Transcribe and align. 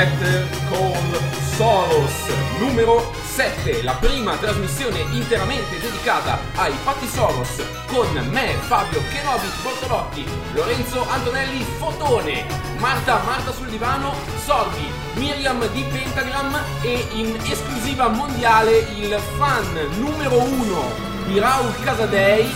Better 0.00 0.48
Call 0.70 1.20
Soros 1.56 2.32
numero 2.58 3.12
7, 3.22 3.82
la 3.82 3.92
prima 4.00 4.34
trasmissione 4.36 5.00
interamente 5.10 5.78
dedicata 5.78 6.40
ai 6.54 6.72
fatti 6.82 7.06
Soros 7.06 7.62
con 7.84 8.08
me, 8.30 8.54
Fabio 8.60 9.02
Kenobi 9.10 9.46
Bortolotti, 9.60 10.26
Lorenzo 10.54 11.06
Antonelli 11.06 11.62
Fotone, 11.76 12.46
Marta 12.78 13.20
Marta 13.26 13.52
sul 13.52 13.66
divano, 13.66 14.14
Sordi, 14.42 14.90
Miriam 15.16 15.68
di 15.70 15.82
Pentagram 15.82 16.58
e 16.80 17.06
in 17.12 17.36
esclusiva 17.42 18.08
mondiale 18.08 18.78
il 18.94 19.20
fan 19.36 19.86
numero 19.98 20.40
1 20.42 20.92
di 21.26 21.38
Raul 21.38 21.74
Casadei, 21.82 22.50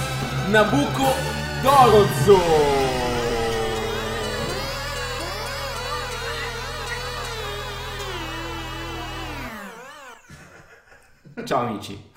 Nabucco 0.49 1.13
Dorozzo. 1.61 3.04
Ciao 11.45 11.67
amici. 11.67 12.11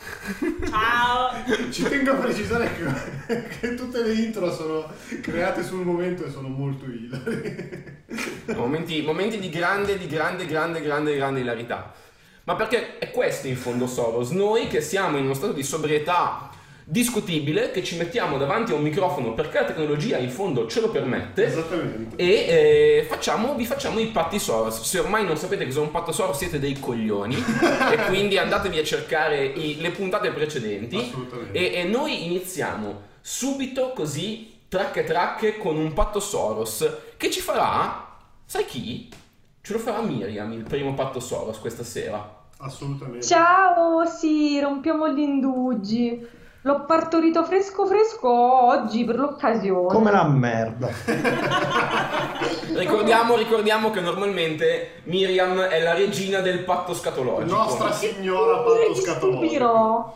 Ciao! 0.70 1.32
Ci 1.70 1.84
tengo 1.84 2.12
a 2.12 2.16
precisare 2.16 2.70
che, 2.74 3.48
che 3.60 3.76
tutte 3.76 4.02
le 4.02 4.14
intro 4.14 4.52
sono 4.54 4.90
create 5.22 5.64
sul 5.64 5.84
momento 5.84 6.26
e 6.26 6.32
sono 6.32 6.48
molto 6.48 6.86
ilari. 6.86 8.06
Momenti, 8.56 9.02
momenti 9.02 9.38
di 9.40 9.50
grande, 9.50 9.98
di 9.98 10.08
grande, 10.08 10.46
grande, 10.46 10.82
grande, 10.82 11.16
grande 11.16 11.40
hilarità. 11.42 11.94
Ma 12.46 12.56
perché 12.56 12.98
è 13.00 13.12
questo 13.12 13.48
in 13.48 13.58
fondo 13.58 13.88
Soros, 13.88 14.30
noi 14.30 14.68
che 14.68 14.80
siamo 14.80 15.18
in 15.18 15.26
uno 15.26 15.34
stato 15.34 15.52
di 15.52 15.64
sobrietà 15.64 16.50
discutibile, 16.90 17.72
che 17.72 17.84
ci 17.84 17.98
mettiamo 17.98 18.38
davanti 18.38 18.72
a 18.72 18.76
un 18.76 18.82
microfono 18.82 19.34
perché 19.34 19.60
la 19.60 19.66
tecnologia 19.66 20.18
in 20.18 20.30
fondo 20.30 20.68
ce 20.68 20.80
lo 20.80 20.90
permette 20.90 21.54
e 22.16 22.26
eh, 22.26 23.06
facciamo, 23.10 23.56
vi 23.56 23.66
facciamo 23.66 24.00
i 24.00 24.08
patti 24.08 24.40
Soros. 24.40 24.82
Se 24.84 25.00
ormai 25.00 25.26
non 25.26 25.36
sapete 25.36 25.66
cos'è 25.66 25.82
un 25.82 25.92
patto 25.92 26.14
Soros 26.14 26.38
siete 26.38 26.60
dei 26.60 26.80
coglioni 26.80 27.36
e 27.92 27.98
quindi 28.06 28.38
andatevi 28.38 28.80
a 28.80 28.84
cercare 28.86 29.44
i- 29.46 29.82
le 29.82 29.90
puntate 29.92 30.32
precedenti 30.32 30.96
Assolutamente. 30.96 31.58
e, 31.58 31.82
e 31.82 31.84
noi 31.84 32.26
iniziamo 32.26 33.02
subito 33.20 33.92
così 33.94 34.56
tracche 34.70 35.04
tracche 35.04 35.58
con 35.58 35.76
un 35.76 35.92
patto 35.92 36.22
Soros 36.22 36.90
che 37.18 37.30
ci 37.30 37.42
farà, 37.42 38.16
sai 38.46 38.64
chi? 38.66 39.10
Ce 39.62 39.74
lo 39.74 39.80
farà 39.80 40.00
Miriam 40.00 40.54
il 40.54 40.64
primo 40.64 40.94
patto 40.94 41.20
Soros 41.20 41.60
questa 41.60 41.84
sera. 41.84 42.36
Assolutamente. 42.60 43.26
Ciao, 43.26 44.06
sì, 44.06 44.58
rompiamo 44.62 45.10
gli 45.10 45.20
indugi. 45.20 46.36
L'ho 46.68 46.84
partorito 46.86 47.46
fresco 47.46 47.86
fresco 47.86 48.30
oggi 48.30 49.06
per 49.06 49.16
l'occasione. 49.18 49.88
Come 49.88 50.12
la 50.12 50.28
merda. 50.28 50.90
Ricordiamo, 52.76 53.38
ricordiamo 53.38 53.90
che 53.90 54.02
normalmente 54.02 55.02
Miriam 55.06 55.62
è 55.62 55.82
la 55.82 55.94
regina 55.94 56.42
del 56.42 56.66
patto 56.66 56.94
scatologico. 56.94 57.56
Nostra 57.56 57.94
signora 57.94 58.58
patto 58.58 58.96
scatologico. 58.96 59.46
stupirò. 59.46 60.14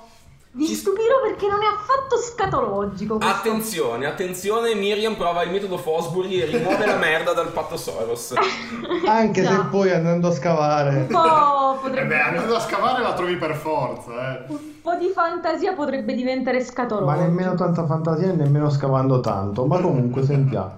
Vi 0.54 0.68
Ci- 0.68 0.76
stupirò 0.76 1.22
perché 1.24 1.48
non 1.48 1.62
è 1.62 1.66
affatto 1.66 2.18
scatologico. 2.18 3.18
questo. 3.18 3.34
Attenzione, 3.34 4.06
attenzione, 4.06 4.76
Miriam 4.76 5.16
prova 5.16 5.44
il 5.44 5.52
metodo 5.52 5.78
Fosbury 5.78 6.42
e 6.42 6.46
rimuove 6.46 6.86
la 6.86 6.98
merda 6.98 7.32
dal 7.34 7.54
patto 7.54 7.78
Soros. 7.78 8.34
Anche 9.08 9.46
se 9.46 9.60
poi 9.70 9.92
andando 9.92 10.28
a 10.28 10.32
scavare. 10.32 10.96
Un 10.98 11.08
po' 11.08 11.60
Eh 11.72 11.84
potrebbe... 11.84 12.08
beh, 12.16 12.22
andando 12.22 12.56
a 12.56 12.60
scavare 12.60 13.02
la 13.02 13.14
trovi 13.14 13.36
per 13.38 13.56
forza, 13.56 14.38
eh. 14.38 14.44
Un 14.48 14.82
po' 14.82 14.96
di 14.96 15.08
fantasia 15.08 15.74
potrebbe 15.74 16.14
diventare 16.14 16.64
scatologico. 16.64 17.18
Ma 17.18 17.26
nemmeno 17.26 17.56
tanta 17.56 17.86
fantasia 17.86 18.30
e 18.30 18.36
nemmeno 18.36 18.70
scavando 18.70 19.22
tanto. 19.22 19.66
Ma 19.66 19.80
comunque 19.80 20.24
sentiamo. 20.24 20.76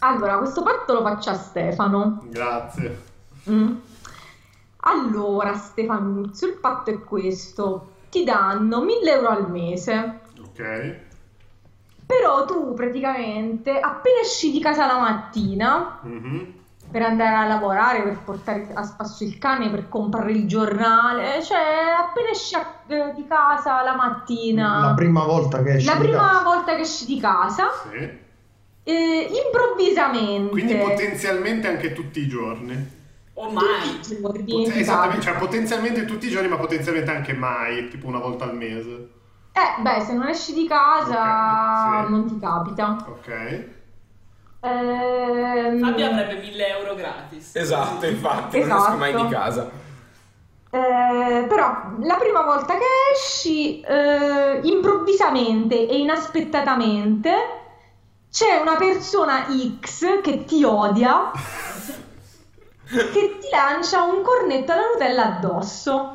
Allora, 0.00 0.38
questo 0.38 0.62
patto 0.62 0.94
lo 0.94 1.02
faccio 1.02 1.30
a 1.30 1.34
Stefano. 1.34 2.22
Grazie. 2.30 3.02
Mm. 3.50 3.74
Allora, 4.80 5.54
Stefanuzio, 5.56 6.48
il 6.48 6.54
patto 6.54 6.90
è 6.90 6.98
questo. 7.00 7.90
Ti 8.10 8.24
danno 8.24 8.82
1000 8.82 9.10
euro 9.12 9.28
al 9.28 9.50
mese. 9.50 10.20
Ok. 10.40 10.94
Però 12.06 12.44
tu 12.44 12.72
praticamente 12.74 13.78
appena 13.80 14.20
esci 14.22 14.52
di 14.52 14.60
casa 14.60 14.86
la 14.86 14.98
mattina 14.98 15.98
Mhm. 16.02 16.52
per 16.88 17.02
andare 17.02 17.34
a 17.34 17.46
lavorare, 17.48 18.02
per 18.04 18.18
portare 18.24 18.68
a 18.72 18.84
spasso 18.84 19.24
il 19.24 19.38
cane, 19.38 19.70
per 19.70 19.88
comprare 19.88 20.30
il 20.30 20.46
giornale, 20.46 21.42
cioè 21.42 21.58
appena 21.98 22.28
esci 22.30 22.54
a- 22.54 22.74
eh, 22.86 23.12
di 23.12 23.26
casa 23.26 23.82
la 23.82 23.96
mattina, 23.96 24.80
La 24.86 24.94
prima 24.94 25.24
volta 25.24 25.62
che 25.64 25.74
esci 25.74 25.86
la 25.86 25.94
di 25.94 25.98
prima 26.02 26.18
casa. 26.28 26.42
volta 26.44 26.74
che 26.76 26.82
esci 26.82 27.06
di 27.06 27.18
casa, 27.20 27.64
Sì. 27.90 28.08
eh, 28.84 29.30
improvvisamente, 29.44 30.50
Quindi 30.50 30.76
potenzialmente 30.76 31.66
anche 31.66 31.92
tutti 31.92 32.20
i 32.20 32.28
giorni. 32.28 32.95
O 33.38 33.50
mai. 33.50 34.00
Pot- 34.20 34.44
ti 34.44 34.78
esattamente, 34.78 35.22
cioè 35.22 35.34
potenzialmente 35.36 36.04
tutti 36.06 36.26
i 36.26 36.30
giorni, 36.30 36.48
ma 36.48 36.56
potenzialmente 36.56 37.10
anche 37.10 37.34
mai, 37.34 37.88
tipo 37.88 38.06
una 38.06 38.18
volta 38.18 38.44
al 38.44 38.54
mese. 38.56 39.08
Eh, 39.52 39.80
beh, 39.82 40.00
se 40.00 40.12
non 40.14 40.26
esci 40.28 40.52
di 40.54 40.66
casa 40.66 42.00
Ok, 42.00 42.06
sì. 42.06 42.12
non 42.12 42.26
ti 42.26 42.38
capita. 42.38 42.96
Ok. 43.08 43.64
Ehm, 44.60 45.80
Fabio 45.80 46.06
avrebbe 46.06 46.40
1000 46.40 46.68
euro 46.78 46.94
gratis. 46.94 47.54
Esatto, 47.54 48.06
infatti, 48.06 48.58
non 48.58 48.66
Esatto. 48.68 48.84
esco 48.86 48.96
mai 48.96 49.14
di 49.14 49.28
casa. 49.28 49.70
Eh, 50.70 51.46
però 51.48 51.82
la 52.00 52.16
prima 52.16 52.42
volta 52.42 52.74
che 52.74 52.84
esci, 53.14 53.80
eh, 53.80 54.60
improvvisamente 54.62 55.86
e 55.88 55.98
inaspettatamente 55.98 57.32
c'è 58.30 58.60
una 58.60 58.76
persona 58.76 59.46
X 59.80 60.20
che 60.22 60.44
ti 60.44 60.64
odia, 60.64 61.30
che 62.88 63.38
ti 63.40 63.48
lancia 63.50 64.02
un 64.02 64.22
cornetto 64.22 64.72
alla 64.72 64.82
Nutella 64.92 65.24
addosso. 65.36 66.14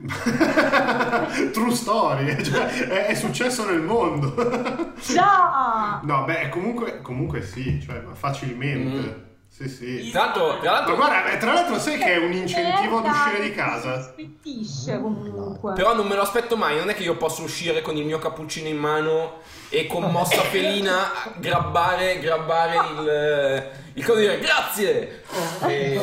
True 1.52 1.74
story, 1.74 2.42
cioè, 2.42 2.66
è, 2.88 3.06
è 3.06 3.14
successo 3.14 3.64
nel 3.68 3.80
mondo. 3.80 4.92
Già! 5.00 6.00
no, 6.02 6.24
beh, 6.24 6.48
comunque, 6.48 7.00
comunque 7.02 7.42
sì, 7.42 7.80
cioè, 7.84 8.00
ma 8.00 8.14
facilmente. 8.14 9.08
Mm. 9.08 9.28
Sì, 9.52 9.68
sì. 9.68 10.10
Tra 10.10 10.26
l'altro, 10.26 10.58
tra 10.60 10.70
l'altro- 10.70 10.94
guarda, 10.94 11.28
beh, 11.28 11.36
tra 11.38 11.52
l'altro 11.52 11.78
sai 11.78 11.98
che 11.98 12.14
è 12.14 12.16
un 12.16 12.32
incentivo 12.32 12.98
ad 12.98 13.04
Eh, 13.06 13.08
uscire 13.10 13.40
di 13.42 13.52
casa? 13.52 14.00
Si 14.00 14.08
spettisce 14.12 15.00
comunque. 15.00 15.72
però 15.74 15.94
non 15.94 16.06
me 16.06 16.14
lo 16.14 16.22
aspetto 16.22 16.56
mai, 16.56 16.78
non 16.78 16.88
è 16.88 16.94
che 16.94 17.02
io 17.02 17.16
posso 17.16 17.42
uscire 17.42 17.82
con 17.82 17.96
il 17.96 18.06
mio 18.06 18.18
cappuccino 18.18 18.68
in 18.68 18.78
mano 18.78 19.38
e 19.68 19.86
con 19.86 20.04
mossa 20.10 20.40
felina 20.42 21.10
grabbare, 21.36 22.20
grabbare 22.20 22.76
il, 22.76 23.70
il 23.94 24.04
coso 24.04 24.18
e 24.18 24.22
dire 24.22 24.38
grazie! 24.38 25.22
E- 25.66 26.00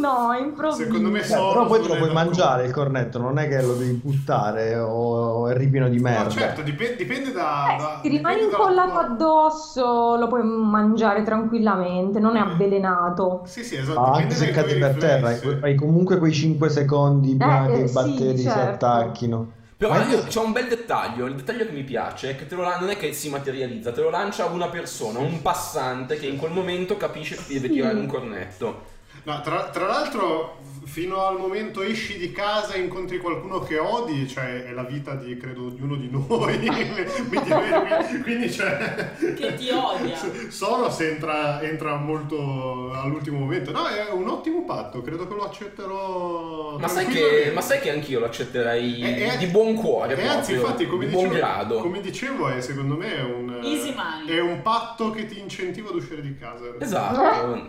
no, 0.00 0.32
improvviso. 0.38 0.84
Secondo 0.84 1.10
me 1.10 1.20
Eh, 1.20 1.24
sono 1.24 1.48
però 1.48 1.66
poi 1.66 1.80
te 1.82 1.88
lo 1.88 1.96
puoi 1.96 2.12
mangiare 2.12 2.64
il 2.66 2.72
cornetto, 2.72 3.18
non 3.18 3.38
è 3.38 3.48
che 3.48 3.62
lo 3.62 3.74
devi 3.74 3.92
buttare 3.92 4.76
o 4.76 5.48
è 5.48 5.56
ripieno 5.56 5.88
di 5.88 5.96
No, 5.96 6.02
merda. 6.02 6.30
certo, 6.30 6.62
dipende, 6.62 6.96
dipende 6.96 7.32
da... 7.32 7.74
Eh, 7.74 7.76
da- 7.78 7.98
ti 8.02 8.20
dalla 8.20 8.38
incollato 8.38 8.90
tua- 8.90 9.00
addosso, 9.04 10.16
lo 10.16 10.26
puoi 10.28 10.42
mangiare 10.44 11.22
tranquillamente, 11.22 12.18
non 12.20 12.36
è 12.36 12.40
avvelenato. 12.40 13.42
Sì, 13.46 13.64
sì, 13.64 13.76
esatto. 13.76 14.00
Ah, 14.00 14.04
dipende 14.18 14.34
anche 14.34 14.46
se 14.46 14.50
cadi 14.52 14.74
per 14.74 14.96
terra, 14.96 15.30
riflessi. 15.30 15.46
hai, 15.46 15.58
hai 15.62 15.74
comunque 15.74 16.18
quei 16.18 16.32
5 16.32 16.68
secondi 16.68 17.34
prima 17.36 17.66
Eh, 17.66 17.72
che 17.72 17.78
eh, 17.80 17.82
i 17.84 17.88
sì, 17.88 17.92
batteri 17.92 18.38
si 18.38 18.42
certo. 18.48 18.86
attacchino. 18.86 19.52
Però 19.78 19.94
io- 20.08 20.24
c'è 20.24 20.40
un 20.40 20.52
bel 20.52 20.68
dettaglio, 20.68 21.26
il 21.26 21.34
dettaglio 21.34 21.66
che 21.66 21.72
mi 21.72 21.82
piace 21.82 22.30
è 22.30 22.36
che 22.36 22.46
te 22.46 22.54
lo 22.54 22.62
la- 22.62 22.78
non 22.78 22.88
è 22.88 22.96
che 22.96 23.12
si 23.12 23.28
materializza, 23.28 23.92
te 23.92 24.00
lo 24.00 24.08
lancia 24.08 24.46
una 24.46 24.68
persona, 24.68 25.18
un 25.18 25.42
passante 25.42 26.16
che 26.18 26.26
in 26.26 26.38
quel 26.38 26.50
momento 26.52 26.96
capisce 26.96 27.36
che 27.36 27.44
ti 27.44 27.52
deve 27.54 27.68
tirare 27.68 27.98
un 27.98 28.06
cornetto. 28.06 28.94
No, 29.26 29.40
tra, 29.40 29.70
tra 29.70 29.86
l'altro, 29.86 30.58
fino 30.84 31.26
al 31.26 31.36
momento 31.36 31.82
esci 31.82 32.16
di 32.16 32.30
casa 32.30 32.74
e 32.74 32.78
incontri 32.78 33.18
qualcuno 33.18 33.58
che 33.58 33.76
odi, 33.76 34.28
cioè 34.28 34.64
è 34.66 34.70
la 34.70 34.84
vita 34.84 35.14
di, 35.16 35.36
credo, 35.36 35.68
di 35.70 35.82
uno 35.82 35.96
di 35.96 36.08
noi. 36.08 36.58
Diver- 36.60 38.22
quindi, 38.22 38.50
cioè... 38.52 39.14
Che 39.34 39.54
ti 39.56 39.68
odia. 39.70 40.16
Soros 40.48 41.00
entra, 41.00 41.60
entra 41.60 41.96
molto 41.96 42.92
all'ultimo 42.92 43.40
momento. 43.40 43.72
No, 43.72 43.88
è 43.88 44.10
un 44.12 44.28
ottimo 44.28 44.64
patto, 44.64 45.02
credo 45.02 45.26
che 45.26 45.34
lo 45.34 45.44
accetterò. 45.44 46.78
Ma 46.78 46.86
sai, 46.86 47.06
che, 47.06 47.50
ma 47.52 47.60
sai 47.62 47.80
che 47.80 47.90
anch'io 47.90 48.20
lo 48.20 48.26
accetterei 48.26 49.00
Eh, 49.02 49.28
eh, 49.34 49.36
di 49.38 49.46
buon 49.46 49.74
cuore, 49.74 50.16
E 50.16 50.24
anzi, 50.26 50.52
proprio, 50.52 50.60
infatti, 50.60 50.86
come 50.86 51.06
di 51.06 51.10
buon 51.10 51.28
dicevo, 51.28 51.44
grado. 51.46 51.78
come 51.80 52.00
dicevo, 52.00 52.48
è 52.48 52.60
secondo 52.60 52.94
me 52.96 53.16
è 53.16 53.22
un, 53.22 53.58
Easy 53.64 53.92
money. 53.92 54.28
è 54.36 54.40
un 54.40 54.62
patto 54.62 55.10
che 55.10 55.26
ti 55.26 55.40
incentiva 55.40 55.88
ad 55.88 55.96
uscire 55.96 56.22
di 56.22 56.36
casa. 56.38 56.64
Esatto. 56.78 57.66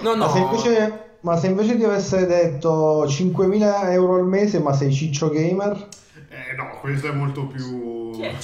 No, 0.00 0.14
no. 0.14 0.16
Ma, 0.16 0.28
se 0.30 0.38
invece, 0.38 0.77
ma 1.20 1.36
se 1.36 1.46
invece 1.48 1.76
ti 1.76 1.84
avesse 1.84 2.26
detto 2.26 3.04
5.000 3.06 3.90
euro 3.90 4.14
al 4.16 4.26
mese, 4.26 4.58
ma 4.60 4.72
sei 4.72 4.92
ciccio 4.92 5.28
gamer? 5.30 5.88
Eh 6.30 6.54
no, 6.56 6.78
questo 6.80 7.08
è 7.08 7.12
molto 7.12 7.46
più... 7.46 8.10
Chi 8.12 8.22
è? 8.22 8.32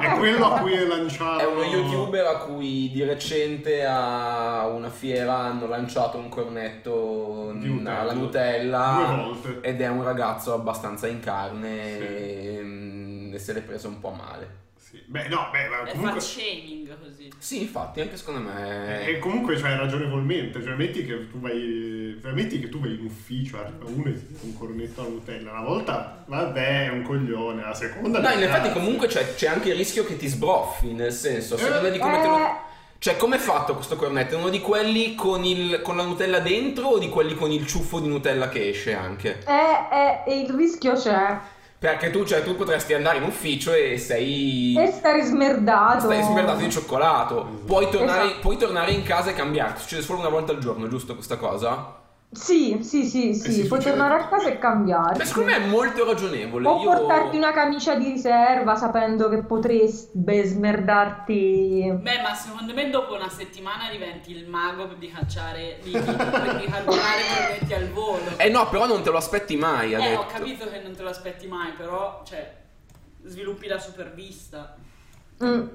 È 0.00 0.16
quello 0.18 0.46
a 0.54 0.60
cui 0.60 0.72
è 0.72 0.84
lanciato... 0.84 1.38
È 1.40 1.46
uno 1.46 1.62
youtuber 1.64 2.24
a 2.26 2.36
cui 2.38 2.90
di 2.92 3.02
recente 3.04 3.84
a 3.84 4.66
una 4.66 4.88
fiera 4.88 5.36
hanno 5.36 5.66
lanciato 5.66 6.16
un 6.18 6.28
cornetto 6.28 7.50
Nutella. 7.54 8.00
alla 8.00 8.12
Nutella 8.14 9.04
Due 9.06 9.16
volte. 9.24 9.68
ed 9.68 9.80
è 9.80 9.88
un 9.88 10.02
ragazzo 10.04 10.54
abbastanza 10.54 11.06
in 11.06 11.20
carne 11.20 11.96
Sì. 11.98 12.04
e, 12.04 12.60
mm, 12.62 13.34
e 13.34 13.38
se 13.38 13.52
l'è 13.52 13.60
preso 13.62 13.88
un 13.88 14.00
po' 14.00 14.10
male. 14.10 14.66
Sì. 14.88 15.02
Beh, 15.04 15.28
no, 15.28 15.48
beh, 15.52 15.68
ma 15.68 15.82
È 15.82 15.90
comunque... 15.90 16.20
fat 16.20 16.30
shaming 16.30 16.98
così. 16.98 17.30
Sì, 17.36 17.60
infatti, 17.60 18.00
anche 18.00 18.16
secondo 18.16 18.40
me... 18.40 19.06
E 19.06 19.18
comunque 19.18 19.58
cioè, 19.58 19.76
ragionevolmente, 19.76 20.62
cioè 20.62 20.74
metti 20.76 21.04
che 21.04 21.28
tu 21.30 21.40
vai, 21.40 22.18
cioè, 22.22 22.32
metti 22.32 22.58
che 22.58 22.70
tu 22.70 22.80
vai 22.80 22.94
in 22.94 23.04
ufficio, 23.04 23.58
arriva 23.58 23.84
uno 23.84 24.08
e 24.08 24.14
ti 24.14 24.34
un 24.40 24.56
cornetto 24.56 25.02
alla 25.02 25.10
Nutella, 25.10 25.50
una 25.50 25.62
volta 25.62 26.24
vabbè 26.26 26.86
è 26.86 26.88
un 26.88 27.02
coglione, 27.02 27.62
la 27.62 27.74
seconda... 27.74 28.18
No, 28.18 28.30
in 28.30 28.42
effetti 28.42 28.72
comunque 28.72 29.08
c'è, 29.08 29.34
c'è 29.34 29.48
anche 29.48 29.68
il 29.68 29.76
rischio 29.76 30.06
che 30.06 30.16
ti 30.16 30.26
sbroffi, 30.26 30.92
nel 30.94 31.12
senso, 31.12 31.56
a 31.56 31.58
seconda 31.58 31.90
di 31.90 31.98
come 31.98 32.20
te 32.22 32.26
lo... 32.26 32.38
Eh, 32.38 32.52
Cioè, 32.98 33.16
com'è 33.16 33.36
fatto 33.36 33.74
questo 33.74 33.94
cornetto? 33.96 34.36
È 34.36 34.38
uno 34.38 34.48
di 34.48 34.60
quelli 34.60 35.14
con, 35.14 35.44
il, 35.44 35.82
con 35.82 35.96
la 35.98 36.04
Nutella 36.04 36.40
dentro 36.40 36.88
o 36.88 36.98
di 36.98 37.10
quelli 37.10 37.34
con 37.34 37.50
il 37.50 37.66
ciuffo 37.66 38.00
di 38.00 38.08
Nutella 38.08 38.48
che 38.48 38.70
esce 38.70 38.94
anche? 38.94 39.44
eh, 39.46 40.30
eh, 40.32 40.40
il 40.40 40.50
rischio 40.54 40.94
c'è. 40.94 41.38
Perché 41.78 42.10
tu, 42.10 42.24
cioè, 42.24 42.42
tu 42.42 42.56
potresti 42.56 42.92
andare 42.94 43.18
in 43.18 43.22
ufficio 43.22 43.72
e 43.72 43.98
sei... 43.98 44.74
E 44.76 44.90
stare 44.90 45.22
smerdato. 45.22 46.00
Stai 46.06 46.22
smerdato 46.24 46.58
di 46.58 46.70
cioccolato. 46.70 47.60
Puoi 47.64 47.88
tornare, 47.88 48.24
Esatto. 48.24 48.40
puoi 48.40 48.56
tornare 48.56 48.90
in 48.90 49.04
casa 49.04 49.30
e 49.30 49.34
cambiarti. 49.34 49.82
Succede 49.82 50.02
solo 50.02 50.18
una 50.18 50.28
volta 50.28 50.50
al 50.50 50.58
giorno, 50.58 50.88
giusto 50.88 51.14
questa 51.14 51.36
cosa? 51.36 51.97
Sì, 52.30 52.80
sì, 52.82 53.06
sì, 53.06 53.32
sì. 53.34 53.52
sì, 53.52 53.66
Puoi 53.66 53.80
succede. 53.80 53.96
tornare 53.96 54.22
a 54.22 54.28
casa 54.28 54.48
e 54.50 54.58
cambiarti. 54.58 55.18
Beh, 55.18 55.24
secondo 55.24 55.50
me 55.50 55.56
è 55.56 55.66
molto 55.66 56.04
ragionevole. 56.04 56.68
O 56.68 56.82
Io... 56.82 56.90
portarti 56.90 57.36
una 57.38 57.52
camicia 57.52 57.94
di 57.94 58.04
riserva 58.04 58.76
sapendo 58.76 59.30
che 59.30 59.38
potresti 59.44 60.10
smerdarti. 60.44 61.90
Beh, 62.02 62.20
ma 62.20 62.34
secondo 62.34 62.74
me 62.74 62.90
dopo 62.90 63.14
una 63.14 63.30
settimana 63.30 63.90
diventi 63.90 64.32
il 64.32 64.46
mago 64.46 64.86
di 64.98 65.10
cacciare, 65.10 65.78
di, 65.82 65.90
di, 65.90 65.98
di 65.98 66.04
carbonare 66.70 67.22
prodotti 67.56 67.74
al 67.74 67.88
volo. 67.92 68.36
Eh 68.36 68.50
no, 68.50 68.68
però 68.68 68.86
non 68.86 69.02
te 69.02 69.10
lo 69.10 69.16
aspetti 69.16 69.56
mai, 69.56 69.94
ha 69.94 69.98
Eh, 69.98 70.08
detto. 70.10 70.20
ho 70.20 70.26
capito 70.26 70.68
che 70.68 70.80
non 70.80 70.94
te 70.94 71.02
lo 71.02 71.08
aspetti 71.08 71.46
mai, 71.46 71.72
però, 71.72 72.22
cioè, 72.26 72.54
sviluppi 73.24 73.66
la 73.68 73.78
supervista. 73.78 74.76
Mm. 75.42 75.66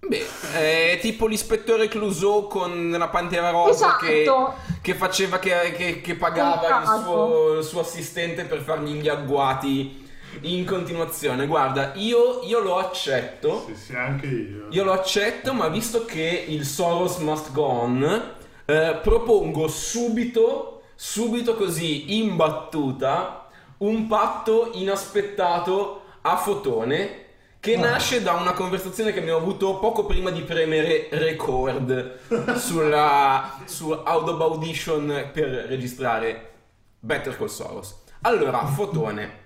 Beh, 0.00 0.26
è 0.54 0.98
tipo 1.00 1.26
l'ispettore 1.26 1.88
Clouseau 1.88 2.46
con 2.46 2.90
la 2.96 3.08
Pantera 3.08 3.50
Rosa 3.50 3.96
che, 3.96 4.22
Esatto. 4.22 4.54
che 4.80 4.94
faceva 4.94 5.38
che, 5.38 5.72
che- 5.76 6.00
che 6.00 6.14
pagava 6.14 6.80
il 6.82 7.02
suo, 7.02 7.58
il 7.58 7.64
suo 7.64 7.80
assistente 7.80 8.44
per 8.44 8.60
fargli 8.60 9.00
gli 9.00 9.08
agguati 9.08 10.06
in 10.42 10.64
continuazione. 10.64 11.46
Guarda, 11.46 11.92
io, 11.96 12.42
io 12.44 12.60
lo 12.60 12.78
accetto. 12.78 13.64
Sì, 13.66 13.74
sì, 13.74 13.96
anche 13.96 14.26
io. 14.26 14.66
Io 14.70 14.84
lo 14.84 14.92
accetto, 14.92 15.52
ma 15.52 15.66
visto 15.68 16.04
che 16.04 16.44
il 16.46 16.64
Soros 16.64 17.16
must 17.16 17.50
go 17.52 17.64
on, 17.64 18.34
eh, 18.66 18.98
propongo 19.02 19.66
subito, 19.66 20.82
subito 20.94 21.54
così, 21.56 22.16
in 22.18 22.36
battuta, 22.36 23.48
un 23.78 24.06
patto 24.06 24.70
inaspettato 24.74 26.02
a 26.22 26.36
fotone 26.36 27.24
che 27.68 27.76
nasce 27.76 28.22
da 28.22 28.32
una 28.32 28.54
conversazione 28.54 29.12
che 29.12 29.18
abbiamo 29.18 29.40
avuto 29.40 29.78
poco 29.78 30.06
prima 30.06 30.30
di 30.30 30.40
premere 30.40 31.08
record 31.10 32.56
sulla, 32.56 33.60
su 33.66 33.90
Adobe 33.90 34.42
Audition 34.42 35.30
per 35.34 35.48
registrare 35.68 36.52
Better 36.98 37.36
Call 37.36 37.48
Soros. 37.48 38.04
Allora, 38.22 38.64
fotone, 38.64 39.40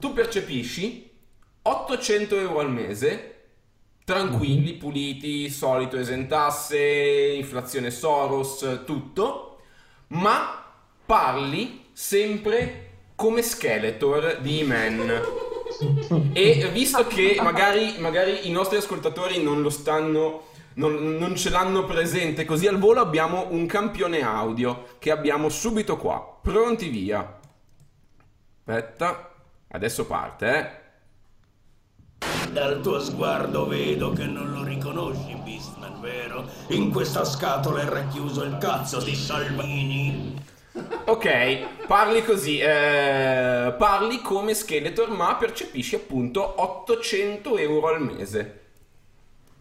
tu 0.00 0.12
percepisci 0.12 1.08
800 1.62 2.38
euro 2.38 2.58
al 2.58 2.72
mese 2.72 3.34
tranquilli, 4.04 4.72
puliti, 4.72 5.48
solito 5.48 5.96
esentasse, 5.96 7.34
inflazione 7.36 7.92
Soros, 7.92 8.80
tutto, 8.84 9.60
ma 10.08 10.64
parli 11.06 11.86
sempre 11.92 12.86
come 13.14 13.42
Skeletor 13.42 14.38
di 14.40 14.58
E-Man. 14.58 15.47
E 16.32 16.70
visto 16.72 17.06
che 17.06 17.38
magari, 17.42 17.96
magari 17.98 18.48
i 18.48 18.50
nostri 18.50 18.78
ascoltatori 18.78 19.42
non 19.42 19.62
lo 19.62 19.70
stanno, 19.70 20.46
non, 20.74 21.16
non 21.16 21.36
ce 21.36 21.50
l'hanno 21.50 21.84
presente 21.84 22.44
così 22.44 22.66
al 22.66 22.78
volo, 22.78 23.00
abbiamo 23.00 23.46
un 23.50 23.66
campione 23.66 24.22
audio 24.22 24.96
che 24.98 25.10
abbiamo 25.10 25.48
subito 25.48 25.96
qua. 25.96 26.38
Pronti 26.42 26.88
via. 26.88 27.38
Aspetta, 28.64 29.30
adesso 29.68 30.06
parte, 30.06 30.58
eh. 30.58 30.86
Dal 32.50 32.80
tuo 32.80 32.98
sguardo 32.98 33.66
vedo 33.66 34.12
che 34.12 34.24
non 34.24 34.52
lo 34.52 34.64
riconosci, 34.64 35.34
Beastman, 35.44 36.00
vero? 36.00 36.48
In 36.68 36.90
questa 36.90 37.24
scatola 37.24 37.82
è 37.82 37.84
racchiuso 37.84 38.42
il 38.42 38.56
cazzo 38.58 39.00
di 39.00 39.14
Salvini. 39.14 40.34
Ok, 41.04 41.86
parli 41.86 42.22
così, 42.22 42.58
eh, 42.58 43.74
parli 43.78 44.20
come 44.20 44.52
Skeletor 44.54 45.08
ma 45.10 45.34
percepisci 45.36 45.94
appunto 45.94 46.60
800 46.62 47.56
euro 47.56 47.88
al 47.88 48.02
mese. 48.02 48.60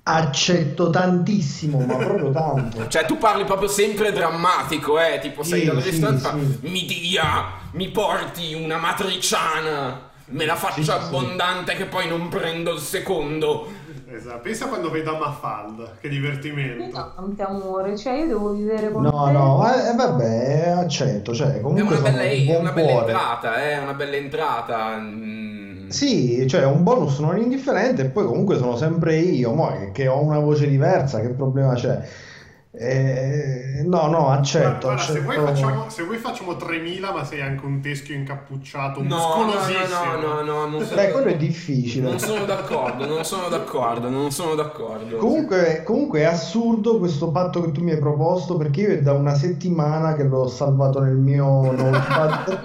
Accetto 0.09 0.89
tantissimo, 0.89 1.81
ma 1.81 1.99
proprio 1.99 2.31
tanto. 2.31 2.87
Cioè 2.87 3.05
tu 3.05 3.17
parli 3.17 3.43
proprio 3.43 3.67
sempre 3.67 4.13
drammatico, 4.13 4.97
eh, 4.99 5.19
tipo 5.19 5.43
sei 5.43 5.65
Sì, 5.65 5.67
al 5.67 5.81
sì, 5.81 5.89
ristorante, 5.89 6.21
sì. 6.21 6.59
mi 6.61 6.85
dia, 6.85 7.69
mi 7.73 7.89
porti 7.89 8.53
una 8.53 8.77
matriciana, 8.77 10.09
me 10.27 10.45
la 10.45 10.55
faccia 10.55 10.95
abbondante 10.95 11.75
che 11.75 11.85
poi 11.87 12.07
non 12.07 12.29
prendo 12.29 12.73
il 12.73 12.79
secondo. 12.79 13.69
Esatto. 14.17 14.39
Pensa 14.39 14.65
quando 14.67 14.89
da 15.03 15.17
Mafalda, 15.17 15.91
che 15.99 16.09
divertimento. 16.09 17.13
Tante 17.15 17.43
amore, 17.43 17.95
cioè 17.97 18.13
io 18.13 18.27
devo 18.27 18.51
vivere 18.51 18.91
con 18.91 19.03
No, 19.03 19.25
te. 19.25 19.31
no, 19.31 19.57
ma 19.57 19.89
eh, 19.91 19.95
vabbè, 19.95 20.69
accetto, 20.77 21.33
cioè 21.33 21.53
È 21.55 21.61
comunque 21.61 21.95
una 21.97 22.05
sono 22.07 22.17
bella, 22.17 22.23
un 22.33 22.39
è 22.39 22.45
buon 22.45 22.59
una 22.61 22.71
bella 22.71 22.91
cuore. 22.91 23.11
entrata, 23.11 23.63
eh, 23.63 23.71
è 23.71 23.77
una 23.79 23.93
bella 23.93 24.15
entrata. 24.15 24.97
mm. 24.97 25.89
Sì, 25.89 26.45
cioè 26.47 26.65
un 26.65 26.83
bonus 26.83 27.19
non 27.19 27.37
indifferente 27.37 28.01
e 28.01 28.09
poi 28.09 28.25
comunque 28.25 28.57
sono 28.57 28.75
sempre 28.75 29.17
io, 29.17 29.53
mo, 29.53 29.71
che 29.93 30.07
ho 30.07 30.21
una 30.21 30.39
voce 30.39 30.67
diversa, 30.67 31.21
che 31.21 31.29
problema 31.29 31.75
c'è? 31.75 32.01
Eh, 32.79 33.83
no, 33.87 34.03
no, 34.07 34.19
Guarda, 34.23 34.33
accetto, 34.33 34.87
guarda, 34.87 35.01
se, 35.01 35.19
vuoi 35.21 35.35
accetto. 35.37 35.53
facciamo, 35.55 35.85
se 35.89 36.03
vuoi 36.03 36.17
facciamo 36.17 36.55
3000, 36.57 37.11
ma 37.11 37.23
sei 37.23 37.41
anche 37.41 37.65
un 37.65 37.81
teschio 37.81 38.13
incappucciato, 38.15 39.01
No, 39.01 39.07
no, 39.07 39.15
muscolosissimo. 39.45 40.15
no, 40.21 40.27
no, 40.27 40.41
no, 40.43 40.67
non 40.67 40.83
sono, 40.83 40.95
Beh, 41.01 41.11
quello 41.11 41.27
è 41.29 41.37
difficile. 41.37 42.07
non 42.09 42.19
sono 42.19 42.45
d'accordo, 42.45 43.05
non 43.07 43.23
sono 43.23 43.47
d'accordo, 43.49 44.09
non 44.09 44.29
sono 44.31 44.53
d'accordo. 44.53 45.17
Comunque, 45.17 45.81
comunque 45.83 46.19
è 46.19 46.25
assurdo 46.25 46.99
questo 46.99 47.29
patto 47.31 47.61
che 47.61 47.71
tu 47.71 47.81
mi 47.81 47.91
hai 47.91 47.99
proposto 47.99 48.57
perché 48.57 48.81
io 48.81 48.89
è 48.89 49.01
da 49.01 49.13
una 49.13 49.33
settimana 49.33 50.13
che 50.13 50.23
l'ho 50.23 50.47
salvato 50.47 50.99
nel 51.01 51.15
mio 51.15 51.71
notepad. 51.71 52.59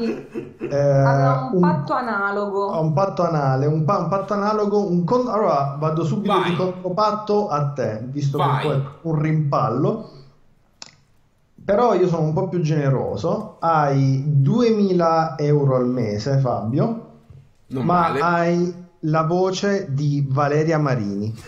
Eh, 0.72 0.78
Aveva 0.78 1.50
un 1.52 1.56
un- 1.56 1.60
patto 1.60 1.92
analogo. 1.92 2.66
Ho 2.66 2.80
un 2.80 2.92
patto 2.94 3.22
anale, 3.26 3.66
un, 3.66 3.84
pa- 3.84 3.98
un 3.98 4.08
patto 4.08 4.32
analogo, 4.32 4.88
un 4.88 5.04
con- 5.04 5.28
allora 5.28 5.76
vado 5.78 6.02
subito 6.02 6.32
Vai. 6.32 6.50
di 6.50 6.56
contropatto 6.56 7.48
a 7.48 7.72
te, 7.72 8.00
visto 8.04 8.38
Vai. 8.38 8.60
che 8.60 8.66
poi 8.68 8.76
è 8.76 8.82
un 9.02 9.20
rimpallo. 9.20 10.01
Però 11.64 11.94
io 11.94 12.08
sono 12.08 12.22
un 12.22 12.32
po' 12.32 12.48
più 12.48 12.60
generoso, 12.60 13.56
hai 13.60 14.22
2000 14.26 15.36
euro 15.38 15.76
al 15.76 15.86
mese 15.88 16.38
Fabio, 16.38 17.10
Non 17.68 17.84
ma 17.84 18.00
male. 18.08 18.20
hai 18.20 18.74
la 19.00 19.22
voce 19.22 19.86
di 19.90 20.26
Valeria 20.28 20.78
Marini. 20.78 21.32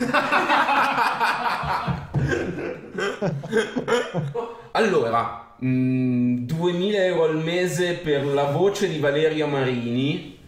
Allora, 4.72 5.54
mm, 5.64 6.44
2000 6.46 7.04
euro 7.04 7.24
al 7.24 7.36
mese 7.42 7.94
per 7.94 8.24
la 8.26 8.44
voce 8.50 8.88
di 8.88 8.98
Valeria 8.98 9.46
Marini. 9.46 10.38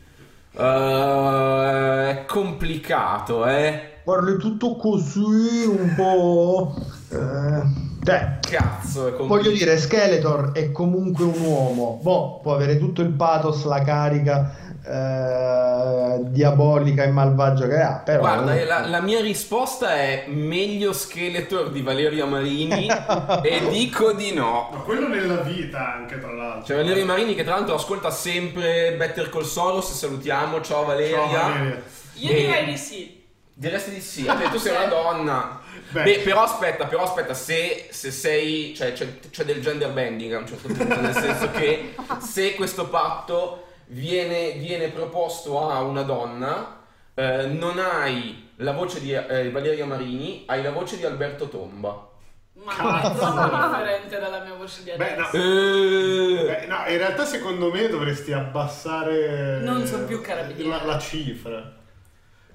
eh, 0.58 2.08
è 2.10 2.24
complicato, 2.26 3.46
eh. 3.46 3.94
Parli 4.04 4.36
tutto 4.38 4.76
così, 4.76 5.64
un 5.66 5.94
po'... 5.96 6.74
eh, 7.10 7.62
Te, 8.06 8.38
Cazzo. 8.48 9.16
Voglio 9.26 9.50
dire, 9.50 9.76
Skeletor 9.76 10.52
è 10.52 10.70
comunque 10.70 11.24
un 11.24 11.40
uomo, 11.40 11.98
boh, 12.00 12.38
può 12.40 12.54
avere 12.54 12.78
tutto 12.78 13.02
il 13.02 13.08
pathos, 13.08 13.64
la 13.64 13.82
carica 13.82 14.54
eh, 14.86 16.20
diabolica 16.26 17.02
e 17.02 17.08
malvagia 17.08 17.66
che 17.66 17.80
ha, 17.80 18.00
però... 18.04 18.20
Guarda, 18.20 18.54
eh, 18.54 18.64
la, 18.64 18.86
la 18.86 19.00
mia 19.00 19.20
risposta 19.20 19.96
è 19.96 20.26
meglio 20.28 20.92
Skeletor 20.92 21.72
di 21.72 21.82
Valeria 21.82 22.26
Marini 22.26 22.86
e 23.42 23.68
dico 23.70 24.12
di 24.12 24.32
no. 24.32 24.68
Ma 24.70 24.78
quello 24.82 25.08
nella 25.08 25.38
vita 25.38 25.94
anche, 25.94 26.20
tra 26.20 26.32
l'altro. 26.32 26.62
C'è 26.62 26.76
Valeria 26.76 27.04
Marini 27.04 27.34
che 27.34 27.42
tra 27.42 27.56
l'altro 27.56 27.74
ascolta 27.74 28.10
sempre 28.10 28.94
Better 28.96 29.30
Call 29.30 29.42
Soros, 29.42 29.90
salutiamo, 29.92 30.60
ciao 30.60 30.84
Valeria. 30.84 31.16
Ciao, 31.16 31.48
Valeria. 31.48 31.82
Io 32.18 32.30
E- 32.30 32.34
direi 32.36 32.64
di 32.66 32.76
sì. 32.76 33.24
Diresti 33.52 33.90
di 33.90 34.00
sì, 34.00 34.30
tu 34.52 34.58
sei 34.58 34.76
una 34.76 34.84
donna. 34.84 35.60
Beh. 35.90 36.02
Beh, 36.02 36.18
però 36.20 36.42
aspetta, 36.42 36.86
però 36.86 37.02
aspetta, 37.04 37.34
se, 37.34 37.88
se 37.90 38.10
sei, 38.10 38.74
cioè 38.76 38.92
c'è, 38.92 39.06
c'è 39.30 39.44
del 39.44 39.60
gender 39.62 39.90
bending 39.90 40.32
a 40.34 40.38
un 40.38 40.46
certo 40.46 40.68
punto, 40.68 41.00
nel 41.00 41.14
senso 41.14 41.50
che 41.50 41.94
se 42.20 42.54
questo 42.54 42.88
patto 42.88 43.66
viene, 43.86 44.52
viene 44.52 44.88
proposto 44.88 45.68
a 45.70 45.80
una 45.82 46.02
donna, 46.02 46.80
eh, 47.14 47.46
non 47.46 47.78
hai 47.78 48.50
la 48.56 48.72
voce 48.72 49.00
di 49.00 49.12
eh, 49.12 49.50
Valeria 49.50 49.86
Marini, 49.86 50.44
hai 50.46 50.62
la 50.62 50.70
voce 50.70 50.96
di 50.96 51.04
Alberto 51.04 51.48
Tomba. 51.48 52.08
Ma 52.54 52.74
non 52.78 52.96
è 52.96 53.00
troppo 53.00 53.66
differente 53.68 54.18
dalla 54.18 54.40
mia 54.42 54.54
voce 54.54 54.82
di 54.82 54.90
Beh, 54.96 55.12
adesso. 55.16 55.36
no. 55.36 55.42
Eh, 55.44 56.44
Beh, 56.44 56.66
no, 56.66 56.76
in 56.88 56.96
realtà 56.98 57.24
secondo 57.26 57.70
me 57.70 57.86
dovresti 57.88 58.32
abbassare 58.32 59.60
Non 59.60 59.86
so 59.86 60.04
più 60.04 60.20
carabinieri. 60.20 60.68
la, 60.68 60.82
la 60.84 60.98
cifra. 60.98 61.74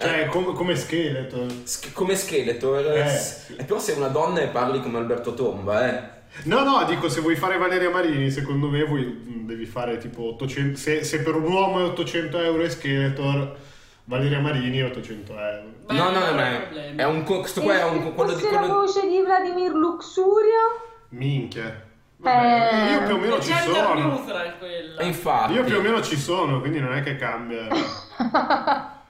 Cioè, 0.01 0.25
com- 0.27 0.53
come 0.53 0.75
scheletro. 0.75 1.45
Sch- 1.63 1.93
come 1.93 2.15
Skeletor. 2.15 2.85
Eh. 2.97 3.07
S- 3.07 3.53
eh, 3.57 3.63
però 3.63 3.79
sei 3.79 3.97
una 3.97 4.07
donna 4.07 4.39
e 4.41 4.47
parli 4.47 4.81
come 4.81 4.97
Alberto 4.97 5.33
Tomba, 5.33 5.87
eh. 5.87 6.19
No, 6.43 6.63
no, 6.63 6.83
dico, 6.85 7.09
se 7.09 7.19
vuoi 7.21 7.35
fare 7.35 7.57
Valeria 7.57 7.89
Marini, 7.89 8.31
secondo 8.31 8.67
me 8.69 8.83
vuoi- 8.85 9.43
devi 9.45 9.65
fare 9.65 9.97
tipo 9.97 10.23
800... 10.33 10.77
Se, 10.77 11.03
se 11.03 11.21
per 11.21 11.35
un 11.35 11.43
uomo 11.51 11.79
è 11.79 11.83
800 11.83 12.39
euro 12.39 12.63
e 12.63 12.69
Skeletor, 12.69 13.55
Valeria 14.05 14.39
Marini 14.39 14.77
è 14.79 14.85
800 14.85 15.33
euro. 15.37 15.63
Beh, 15.87 15.93
no, 15.93 16.09
no, 16.09 16.19
no, 16.31 16.41
è 16.95 17.03
un 17.03 17.23
co- 17.23 17.39
questo 17.41 17.61
qua 17.61 17.79
è 17.79 17.83
un 17.83 18.13
quello 18.13 18.33
di 18.33 18.41
Fosse 18.41 18.51
la 18.53 18.59
quello 18.59 18.73
voce 18.75 19.07
di 19.07 19.21
Vladimir 19.21 19.71
Luxuria? 19.73 20.59
Minchia. 21.09 21.89
Vabbè, 22.17 22.69
Eh, 22.71 22.91
io 22.93 23.03
più 23.03 23.15
o 23.15 23.17
meno 23.17 23.39
ci 23.41 23.51
sono. 23.51 24.23
infatti. 25.01 25.53
Io 25.53 25.63
più 25.63 25.77
o 25.77 25.81
meno 25.81 26.01
ci 26.01 26.17
sono, 26.17 26.59
quindi 26.61 26.79
non 26.79 26.93
è 26.93 27.01
che 27.03 27.15
cambia. 27.17 27.67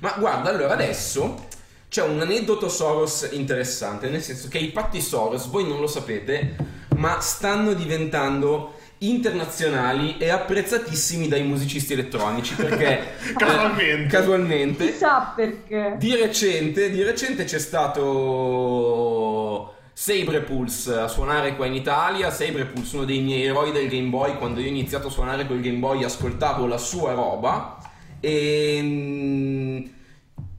Ma 0.00 0.14
guarda, 0.18 0.50
allora 0.50 0.72
adesso 0.72 1.46
c'è 1.88 2.02
un 2.02 2.20
aneddoto 2.20 2.68
Soros 2.68 3.28
interessante, 3.32 4.08
nel 4.08 4.22
senso 4.22 4.48
che 4.48 4.58
i 4.58 4.70
patti 4.70 5.00
Soros, 5.00 5.48
voi 5.48 5.66
non 5.66 5.80
lo 5.80 5.86
sapete, 5.86 6.56
ma 6.96 7.20
stanno 7.20 7.72
diventando 7.74 8.74
internazionali 9.02 10.18
e 10.18 10.28
apprezzatissimi 10.28 11.26
dai 11.26 11.42
musicisti 11.42 11.94
elettronici 11.94 12.54
perché 12.54 13.16
eh, 13.30 13.32
Casualmente. 13.32 14.06
casualmente 14.08 14.92
Chissà 14.92 15.32
perché. 15.34 15.94
di 15.98 16.14
recente, 16.16 16.90
di 16.90 17.02
recente 17.02 17.44
c'è 17.44 17.58
stato 17.58 19.74
Sabre 19.94 20.40
Pulse 20.40 20.94
a 20.94 21.08
suonare 21.08 21.56
qua 21.56 21.64
in 21.66 21.74
Italia. 21.74 22.30
Sabre 22.30 22.66
Pulse, 22.66 22.96
uno 22.96 23.04
dei 23.06 23.20
miei 23.20 23.44
eroi 23.44 23.72
del 23.72 23.88
Game 23.88 24.08
Boy. 24.08 24.36
Quando 24.36 24.60
io 24.60 24.66
ho 24.66 24.70
iniziato 24.70 25.08
a 25.08 25.10
suonare 25.10 25.46
col 25.46 25.60
Game 25.60 25.78
Boy, 25.78 26.04
ascoltavo 26.04 26.66
la 26.66 26.78
sua 26.78 27.12
roba. 27.12 27.78
E. 28.20 28.78
mm, 28.82 29.84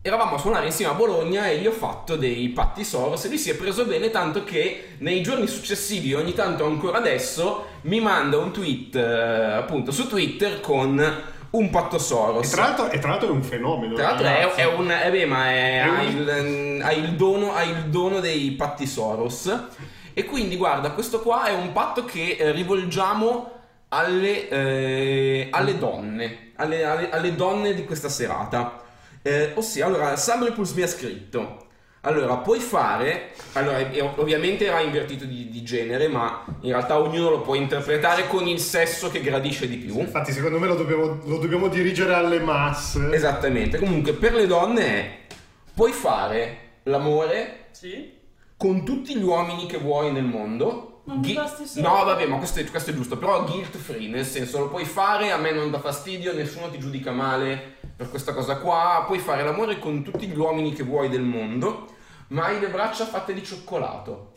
Eravamo 0.03 0.33
a 0.33 0.39
suonare 0.39 0.65
insieme 0.65 0.93
a 0.93 0.95
Bologna 0.95 1.47
e 1.47 1.59
gli 1.59 1.67
ho 1.67 1.71
fatto 1.71 2.15
dei 2.15 2.49
patti 2.49 2.83
Soros 2.83 3.23
e 3.25 3.27
lui 3.27 3.37
si 3.37 3.51
è 3.51 3.55
preso 3.55 3.85
bene 3.85 4.09
tanto 4.09 4.43
che 4.43 4.95
nei 4.97 5.21
giorni 5.21 5.45
successivi, 5.45 6.15
ogni 6.15 6.33
tanto 6.33 6.65
ancora 6.65 6.97
adesso, 6.97 7.67
mi 7.81 7.99
manda 7.99 8.37
un 8.39 8.51
tweet 8.51 8.95
eh, 8.95 9.01
appunto 9.57 9.91
su 9.91 10.07
Twitter 10.07 10.59
con 10.59 10.99
un 11.51 11.69
patto 11.69 11.97
E 11.97 11.99
Soros. 11.99 12.49
tra 12.49 12.63
l'altro, 12.63 12.89
e 12.89 12.97
tra 12.97 13.09
l'altro 13.11 13.27
è 13.27 13.31
un 13.31 13.43
fenomeno. 13.43 13.93
Tra 13.93 14.13
l'altro 14.15 14.25
è, 14.25 14.61
è 14.63 14.65
un... 14.65 14.89
Eh 14.89 15.11
beh, 15.11 15.25
ma 15.27 15.51
è- 15.51 15.83
È 15.83 15.87
ha, 15.87 16.01
il, 16.01 16.81
ha 16.83 16.91
il 16.93 17.11
dono, 17.11 17.53
ha 17.53 17.61
il 17.61 17.83
dono 17.89 18.19
dei 18.19 18.51
patti 18.53 18.87
Soros. 18.87 19.53
E 20.13 20.25
quindi 20.25 20.55
guarda, 20.57 20.91
questo 20.93 21.19
qua 21.21 21.45
è 21.45 21.53
un 21.53 21.73
patto 21.73 22.05
che 22.05 22.37
eh, 22.39 22.51
rivolgiamo 22.51 23.51
alle, 23.89 24.49
eh, 24.49 25.47
alle 25.51 25.77
donne, 25.77 26.50
alle, 26.61 26.83
alle- 26.83 27.09
alle 27.09 27.35
donne 27.35 27.73
di 27.73 27.83
questa 27.85 28.09
serata. 28.09 28.81
Eh, 29.21 29.51
ossia, 29.55 29.85
allora, 29.85 30.15
Sabre 30.15 30.51
Pulse 30.51 30.75
mi 30.75 30.81
ha 30.83 30.87
scritto. 30.87 31.65
Allora, 32.03 32.37
puoi 32.37 32.59
fare. 32.59 33.29
Allora, 33.53 33.77
ovviamente 34.15 34.65
era 34.65 34.79
invertito 34.79 35.25
di, 35.25 35.49
di 35.51 35.61
genere, 35.63 36.07
ma 36.07 36.43
in 36.61 36.71
realtà 36.71 36.99
ognuno 36.99 37.29
lo 37.29 37.41
può 37.41 37.53
interpretare 37.53 38.27
con 38.27 38.47
il 38.47 38.59
sesso 38.59 39.11
che 39.11 39.21
gradisce 39.21 39.67
di 39.67 39.75
più. 39.77 39.99
Infatti, 39.99 40.31
secondo 40.31 40.57
me 40.57 40.65
lo 40.65 40.75
dobbiamo, 40.75 41.19
lo 41.23 41.37
dobbiamo 41.37 41.67
dirigere 41.67 42.15
alle 42.15 42.39
masse. 42.39 43.07
Esattamente, 43.13 43.77
comunque 43.77 44.13
per 44.13 44.33
le 44.33 44.47
donne 44.47 44.83
è 44.85 45.19
puoi 45.75 45.91
fare 45.91 46.57
l'amore 46.83 47.65
Sì? 47.71 48.11
con 48.57 48.83
tutti 48.83 49.15
gli 49.15 49.23
uomini 49.23 49.67
che 49.67 49.77
vuoi 49.77 50.11
nel 50.11 50.23
mondo. 50.23 50.90
Non 51.11 51.19
mi 51.19 51.33
Ghi- 51.33 51.81
no, 51.81 52.05
vabbè, 52.05 52.25
ma 52.25 52.37
questo 52.37 52.61
è, 52.61 52.69
questo 52.69 52.91
è 52.91 52.93
giusto, 52.93 53.17
però 53.17 53.43
guilt 53.43 53.75
free, 53.75 54.07
nel 54.07 54.25
senso 54.25 54.59
lo 54.59 54.69
puoi 54.69 54.85
fare, 54.85 55.31
a 55.31 55.37
me 55.37 55.51
non 55.51 55.69
dà 55.69 55.79
fastidio, 55.79 56.33
nessuno 56.33 56.69
ti 56.69 56.79
giudica 56.79 57.11
male 57.11 57.79
per 57.97 58.09
questa 58.09 58.33
cosa 58.33 58.57
qua, 58.57 59.03
puoi 59.05 59.19
fare 59.19 59.43
l'amore 59.43 59.77
con 59.77 60.03
tutti 60.03 60.25
gli 60.25 60.37
uomini 60.37 60.73
che 60.73 60.83
vuoi 60.83 61.09
del 61.09 61.21
mondo, 61.23 61.87
ma 62.27 62.45
hai 62.45 62.61
le 62.61 62.69
braccia 62.69 63.05
fatte 63.05 63.33
di 63.33 63.43
cioccolato. 63.43 64.31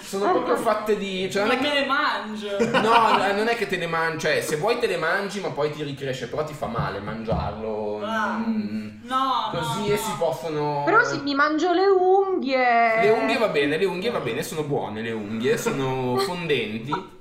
Sono 0.00 0.32
proprio 0.32 0.56
fatte 0.56 0.96
di... 0.96 1.30
Cioè 1.30 1.42
non 1.42 1.52
è 1.52 1.58
che 1.58 1.62
me 1.62 1.80
ne 1.80 1.86
mangio. 1.86 2.58
No, 2.80 3.32
non 3.34 3.48
è 3.48 3.56
che 3.56 3.66
te 3.66 3.76
ne 3.76 3.86
mangi, 3.86 4.18
cioè 4.18 4.40
se 4.40 4.56
vuoi 4.56 4.78
te 4.78 4.86
le 4.86 4.96
mangi 4.96 5.40
ma 5.40 5.50
poi 5.50 5.70
ti 5.70 5.82
ricresce, 5.82 6.28
però 6.28 6.44
ti 6.44 6.52
fa 6.54 6.66
male 6.66 7.00
mangiarlo. 7.00 8.00
Ah, 8.04 8.38
Mm. 8.38 8.88
No, 9.02 9.50
Così 9.52 9.80
no, 9.80 9.86
e 9.86 9.90
no. 9.90 9.96
si 9.96 10.10
possono... 10.18 10.82
Però 10.84 11.02
se 11.02 11.18
mi 11.22 11.34
mangio 11.34 11.72
le 11.72 11.86
unghie... 11.86 13.00
Le 13.02 13.10
unghie 13.10 13.38
va 13.38 13.48
bene, 13.48 13.76
le 13.76 13.84
unghie 13.84 14.10
va 14.10 14.20
bene, 14.20 14.42
sono 14.42 14.62
buone 14.62 15.02
le 15.02 15.10
unghie, 15.10 15.56
sono 15.58 16.16
fondenti. 16.18 16.92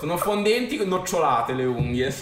Sono 0.00 0.16
fondenti 0.16 0.82
nocciolate 0.86 1.52
le 1.52 1.64
unghie. 1.66 2.12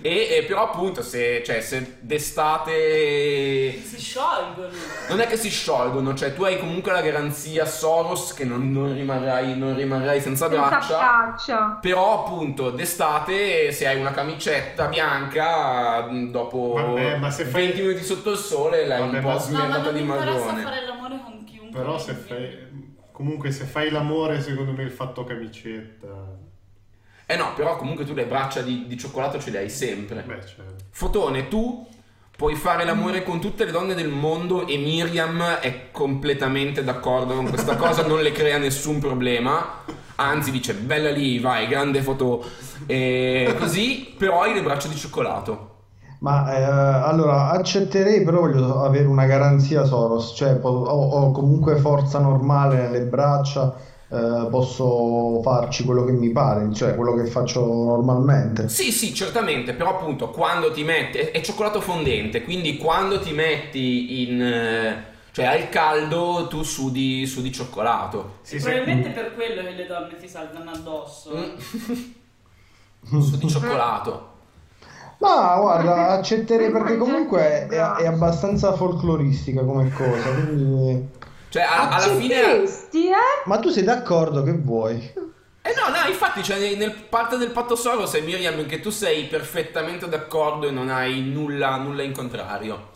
E, 0.00 0.28
e 0.38 0.44
però 0.46 0.64
appunto 0.70 1.02
se, 1.02 1.42
cioè, 1.44 1.60
se 1.60 1.96
d'estate 2.00 3.80
Si 3.82 3.98
sciolgono. 3.98 4.68
non 5.08 5.20
è 5.20 5.26
che 5.26 5.36
si 5.36 5.48
sciolgono, 5.50 6.14
cioè 6.14 6.32
tu 6.34 6.44
hai 6.44 6.58
comunque 6.58 6.92
la 6.92 7.00
garanzia 7.00 7.64
Soros 7.64 8.32
che 8.34 8.44
non, 8.44 8.70
non 8.72 8.94
rimarrai, 8.94 9.56
non 9.58 9.74
rimarrai 9.74 10.20
senza 10.20 10.48
Senza 10.48 10.68
braccia. 10.68 10.98
braccia. 10.98 11.78
Però 11.80 12.22
appunto 12.24 12.70
d'estate 12.70 13.72
se 13.72 13.86
hai 13.86 13.98
una 13.98 14.12
camicetta 14.12 14.86
bianca 14.86 16.08
dopo 16.30 16.72
Vabbè, 16.74 17.16
ma 17.18 17.30
se 17.30 17.44
fai- 17.44 17.66
20 17.66 17.80
minuti 17.82 18.04
sotto 18.04 18.30
il 18.30 18.38
sole 18.38 18.86
l'hai 18.86 19.00
Vabbè, 19.00 19.16
un 19.18 19.22
po' 19.22 19.48
No, 19.50 19.66
non 19.66 19.94
di 19.94 20.02
marrone. 20.02 20.62
fare 20.62 20.86
l'amore 20.86 21.20
con 21.24 21.44
chiunque. 21.44 21.78
Però 21.80 21.98
se 21.98 22.12
fai... 22.14 22.70
Comunque 23.12 23.50
se 23.50 23.64
fai 23.64 23.90
l'amore, 23.90 24.40
secondo 24.40 24.72
me 24.72 24.82
il 24.82 24.90
fatto 24.90 25.22
camicetta... 25.24 26.31
Eh 27.32 27.36
no, 27.36 27.54
però 27.56 27.76
comunque 27.76 28.04
tu 28.04 28.12
le 28.12 28.26
braccia 28.26 28.60
di, 28.60 28.84
di 28.86 28.98
cioccolato 28.98 29.38
ce 29.38 29.50
le 29.50 29.58
hai 29.58 29.70
sempre. 29.70 30.20
Beh, 30.20 30.40
cioè... 30.46 30.66
Fotone, 30.90 31.48
tu 31.48 31.86
puoi 32.36 32.54
fare 32.56 32.84
l'amore 32.84 33.22
con 33.22 33.40
tutte 33.40 33.64
le 33.64 33.70
donne 33.70 33.94
del 33.94 34.10
mondo 34.10 34.66
e 34.66 34.76
Miriam 34.76 35.40
è 35.60 35.90
completamente 35.92 36.84
d'accordo 36.84 37.34
con 37.34 37.48
questa 37.48 37.76
cosa, 37.76 38.06
non 38.06 38.20
le 38.20 38.32
crea 38.32 38.58
nessun 38.58 38.98
problema. 38.98 39.82
Anzi, 40.16 40.50
dice 40.50 40.74
bella 40.74 41.10
lì, 41.10 41.38
vai, 41.38 41.66
grande 41.68 42.02
foto. 42.02 42.44
E 42.84 43.54
così, 43.58 44.14
però 44.18 44.42
hai 44.42 44.52
le 44.52 44.62
braccia 44.62 44.88
di 44.88 44.96
cioccolato. 44.96 45.70
Ma 46.18 46.54
eh, 46.54 46.62
allora 46.62 47.48
accetterei, 47.48 48.22
però 48.24 48.40
voglio 48.40 48.82
avere 48.82 49.06
una 49.06 49.24
garanzia 49.24 49.84
Soros, 49.84 50.34
cioè 50.36 50.58
ho, 50.60 50.68
ho 50.68 51.30
comunque 51.32 51.76
forza 51.76 52.18
normale 52.18 52.76
nelle 52.76 53.06
braccia, 53.06 53.74
eh, 54.12 54.48
posso 54.50 55.40
farci 55.40 55.84
quello 55.84 56.04
che 56.04 56.12
mi 56.12 56.28
pare, 56.28 56.70
cioè 56.74 56.94
quello 56.94 57.14
che 57.14 57.24
faccio 57.24 57.64
normalmente. 57.64 58.68
Sì, 58.68 58.92
sì, 58.92 59.14
certamente, 59.14 59.72
però 59.72 59.96
appunto 59.96 60.28
quando 60.28 60.70
ti 60.70 60.84
metti... 60.84 61.16
È, 61.16 61.30
è 61.30 61.40
cioccolato 61.40 61.80
fondente, 61.80 62.42
quindi 62.42 62.76
quando 62.76 63.20
ti 63.20 63.32
metti 63.32 64.28
in... 64.28 64.42
eh, 64.42 65.04
cioè 65.32 65.46
al 65.46 65.70
caldo 65.70 66.46
tu 66.46 66.62
sudi, 66.62 67.24
sudi 67.24 67.50
cioccolato. 67.50 68.40
Sì, 68.42 68.58
Probabilmente 68.58 69.08
è 69.08 69.12
per 69.12 69.34
quello 69.34 69.62
che 69.62 69.70
le 69.70 69.86
donne 69.86 70.16
ti 70.18 70.28
saltano 70.28 70.70
addosso. 70.70 71.34
Mm. 71.34 73.18
sudi 73.18 73.48
cioccolato. 73.48 74.28
Ma 75.20 75.56
guarda, 75.58 76.08
accetterei 76.08 76.70
perché 76.70 76.98
comunque 76.98 77.66
è, 77.66 77.66
è 77.68 78.06
abbastanza 78.06 78.74
folcloristica 78.74 79.62
come 79.62 79.90
cosa, 79.90 80.34
quindi... 80.34 81.20
Cioè 81.52 81.62
a- 81.62 81.88
alla 81.90 82.14
fine... 82.16 82.62
Eh? 82.62 82.66
Ma 83.44 83.58
tu 83.58 83.68
sei 83.68 83.82
d'accordo 83.84 84.42
che 84.42 84.52
vuoi? 84.52 84.96
Eh 85.64 85.74
no, 85.76 85.88
no, 85.94 86.08
infatti, 86.08 86.42
cioè, 86.42 86.58
nel- 86.58 86.78
nel 86.78 86.92
parte 86.92 87.36
del 87.36 87.50
patto 87.50 87.76
Soros 87.76 88.08
sai 88.10 88.22
Miriam 88.22 88.64
che 88.64 88.80
tu 88.80 88.88
sei 88.88 89.24
perfettamente 89.26 90.08
d'accordo 90.08 90.66
e 90.66 90.70
non 90.70 90.88
hai 90.88 91.20
nulla, 91.20 91.76
nulla 91.76 92.02
in 92.02 92.12
contrario. 92.12 92.88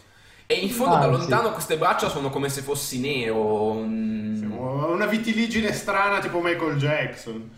E 0.46 0.54
in 0.54 0.70
fondo 0.70 0.94
da 0.96 1.04
Anzi. 1.04 1.18
lontano 1.18 1.50
queste 1.52 1.76
braccia 1.76 2.08
sono 2.08 2.30
come 2.30 2.48
se 2.48 2.62
fossi 2.62 2.98
nero. 2.98 3.74
mm, 3.74 4.52
Una 4.52 5.06
vitiligine 5.06 5.72
strana 5.74 6.18
tipo 6.20 6.40
Michael 6.40 6.76
Jackson. 6.78 7.50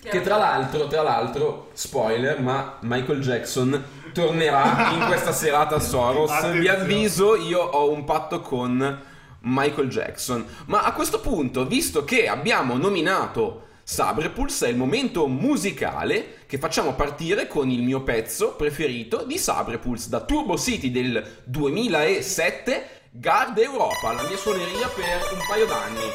Che 0.00 0.20
tra 0.22 0.36
l'altro, 0.36 0.86
tra 0.86 1.02
l'altro, 1.02 1.70
spoiler, 1.74 2.40
ma 2.40 2.78
Michael 2.80 3.20
Jackson 3.20 3.84
tornerà 4.12 4.90
in 4.92 5.04
questa 5.06 5.32
serata 5.32 5.76
a 5.76 5.80
Soros. 5.80 6.50
Vi 6.52 6.68
avviso, 6.68 7.36
io 7.36 7.60
ho 7.60 7.90
un 7.90 8.04
patto 8.04 8.40
con 8.40 9.00
Michael 9.48 9.88
Jackson. 9.88 10.46
Ma 10.66 10.82
a 10.82 10.92
questo 10.92 11.20
punto, 11.20 11.66
visto 11.66 12.04
che 12.04 12.28
abbiamo 12.28 12.76
nominato 12.76 13.66
Sabre 13.82 14.28
Pulse, 14.28 14.66
è 14.66 14.70
il 14.70 14.76
momento 14.76 15.26
musicale 15.26 16.44
che 16.46 16.58
facciamo 16.58 16.94
partire 16.94 17.48
con 17.48 17.70
il 17.70 17.82
mio 17.82 18.02
pezzo 18.02 18.54
preferito 18.54 19.24
di 19.24 19.38
Sabre 19.38 19.78
Pulse 19.78 20.10
da 20.10 20.20
Turbo 20.20 20.58
City 20.58 20.90
del 20.90 21.42
2007, 21.44 23.00
Guard 23.10 23.56
Europa, 23.58 24.12
la 24.12 24.22
mia 24.28 24.36
suoneria 24.36 24.88
per 24.88 25.32
un 25.32 25.40
paio 25.48 25.66
d'anni. 25.66 26.10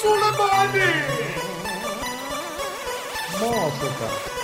Sulle 0.00 0.30
mani! 0.36 1.28
Mosca. 3.38 4.40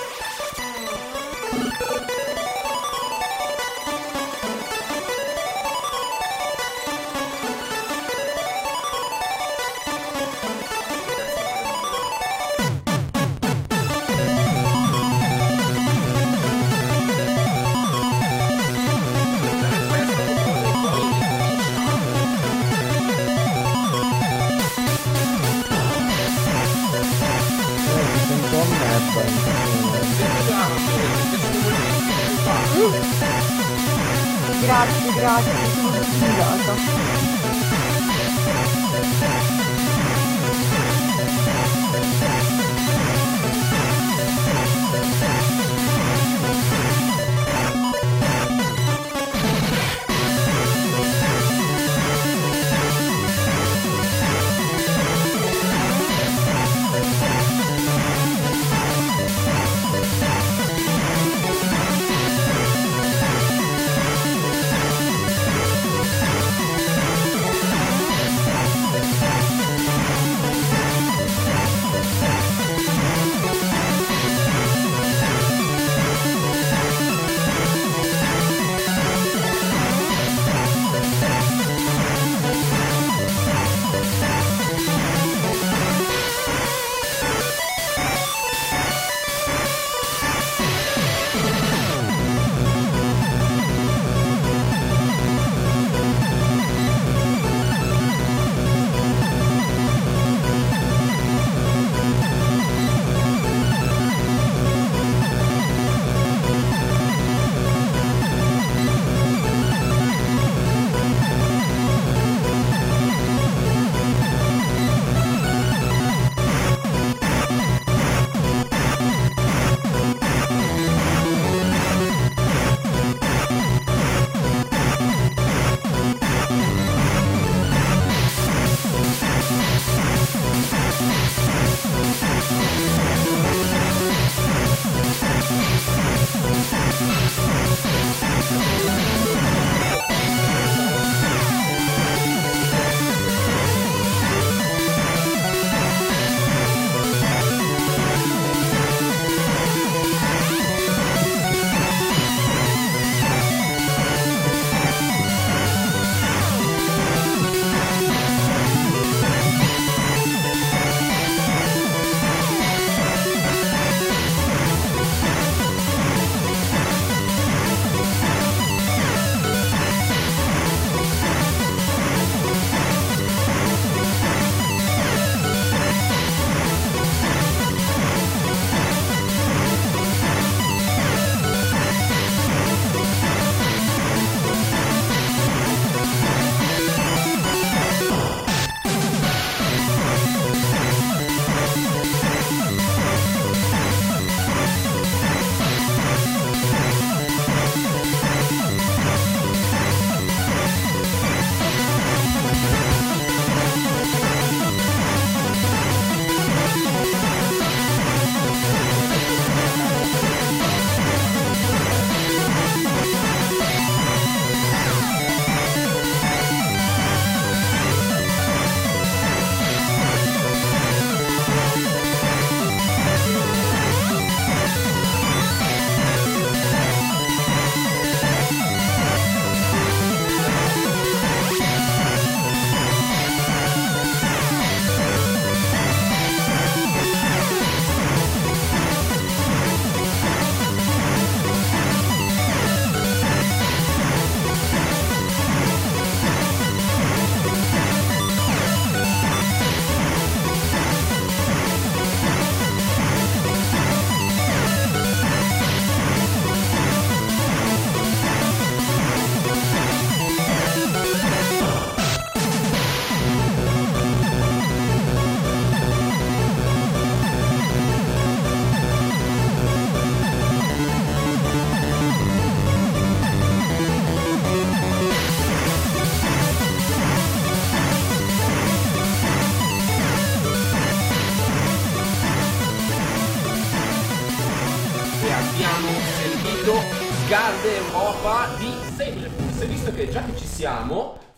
Grazie, 34.66 35.12
grazie, 35.14 35.52
sono 35.74 36.02
sfigata. 36.02 36.74
e 36.74 37.35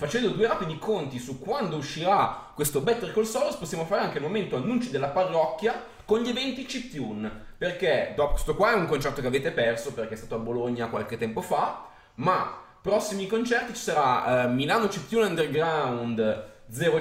facendo 0.09 0.31
due 0.31 0.47
rapidi 0.47 0.79
conti 0.79 1.18
su 1.18 1.38
quando 1.38 1.77
uscirà 1.77 2.51
questo 2.55 2.81
Better 2.81 3.12
Call 3.12 3.25
Saul, 3.25 3.55
possiamo 3.59 3.85
fare 3.85 4.01
anche 4.01 4.16
il 4.16 4.25
momento 4.25 4.57
annunci 4.57 4.90
della 4.90 5.09
parrocchia 5.09 5.85
con 6.07 6.21
gli 6.21 6.31
eventi 6.31 6.64
chiptune. 6.64 7.31
Perché 7.59 8.14
dopo 8.16 8.33
questo 8.33 8.57
qua 8.57 8.73
è 8.73 8.75
un 8.75 8.87
concerto 8.87 9.21
che 9.21 9.27
avete 9.27 9.51
perso 9.51 9.92
perché 9.92 10.14
è 10.14 10.16
stato 10.16 10.37
a 10.37 10.38
Bologna 10.38 10.87
qualche 10.87 11.18
tempo 11.18 11.42
fa, 11.42 11.88
ma 12.14 12.59
prossimi 12.81 13.27
concerti 13.27 13.75
ci 13.75 13.83
sarà 13.83 14.44
eh, 14.44 14.49
Milano 14.49 14.88
Chiptune 14.88 15.27
Underground 15.27 16.47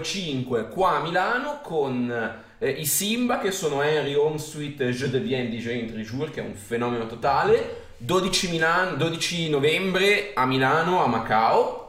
05 0.02 0.68
qua 0.68 0.98
a 0.98 1.02
Milano 1.02 1.62
con 1.62 2.12
eh, 2.58 2.70
i 2.70 2.86
Simba 2.86 3.40
che 3.40 3.52
sono 3.52 3.82
Henry 3.82 4.16
Home 4.16 4.38
Suite 4.38 4.92
Je 4.92 5.10
deviens 5.10 5.50
DJ 5.50 5.80
in 5.80 5.88
Trijour 5.88 6.30
che 6.30 6.42
è 6.42 6.46
un 6.46 6.56
fenomeno 6.56 7.06
totale 7.06 7.86
12, 7.98 8.50
Milan- 8.50 8.98
12 8.98 9.50
novembre 9.50 10.32
a 10.34 10.46
Milano 10.46 11.02
a 11.04 11.08
Macao 11.08 11.87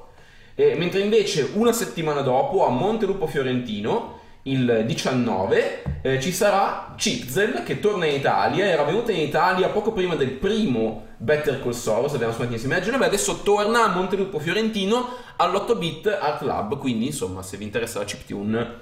e 0.60 0.74
mentre 0.74 0.98
invece 0.98 1.50
una 1.54 1.70
settimana 1.70 2.20
dopo 2.20 2.66
a 2.66 2.68
Montelupo 2.68 3.28
Fiorentino 3.28 4.18
il 4.42 4.82
19 4.86 5.82
eh, 6.02 6.20
ci 6.20 6.32
sarà 6.32 6.94
Chipzel 6.96 7.62
che 7.62 7.78
torna 7.78 8.06
in 8.06 8.16
Italia, 8.16 8.64
era 8.64 8.82
venuta 8.82 9.12
in 9.12 9.20
Italia 9.20 9.68
poco 9.68 9.92
prima 9.92 10.16
del 10.16 10.30
primo 10.30 11.10
Better 11.16 11.62
Call 11.62 11.70
Saul, 11.70 12.06
abbiamo 12.06 12.32
suonato 12.32 12.54
insieme 12.54 12.74
a 12.74 12.80
Genova, 12.80 13.06
adesso 13.06 13.42
torna 13.42 13.84
a 13.84 13.94
Montelupo 13.94 14.40
Fiorentino 14.40 15.08
all'8 15.36 15.78
bit 15.78 16.06
Art 16.08 16.42
Lab, 16.42 16.76
quindi 16.78 17.06
insomma 17.06 17.40
se 17.42 17.56
vi 17.56 17.62
interessa 17.62 18.00
la 18.00 18.04
chiptune, 18.04 18.74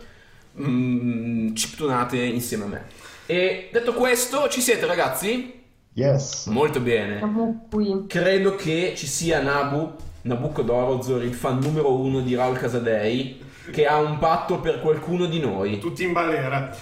mm, 0.58 1.52
chiptunate 1.52 2.16
insieme 2.16 2.64
a 2.64 2.68
me. 2.68 2.84
E 3.26 3.68
detto 3.70 3.92
questo, 3.92 4.48
ci 4.48 4.62
siete 4.62 4.86
ragazzi? 4.86 5.62
Yes. 5.92 6.46
Molto 6.46 6.80
bene. 6.80 7.18
Siamo 7.18 7.66
qui. 7.70 8.04
Credo 8.06 8.54
che 8.54 8.94
ci 8.96 9.06
sia 9.06 9.42
Nabu, 9.42 9.94
Nabucodonosor, 10.26 11.22
il 11.22 11.34
fan 11.34 11.58
numero 11.58 11.94
uno 11.94 12.20
di 12.20 12.34
Raul 12.34 12.56
Casadei, 12.58 13.40
che 13.70 13.86
ha 13.86 13.98
un 13.98 14.18
patto 14.18 14.58
per 14.60 14.80
qualcuno 14.80 15.26
di 15.26 15.40
noi. 15.40 15.78
Tutti 15.78 16.04
in 16.04 16.12
balera. 16.12 16.74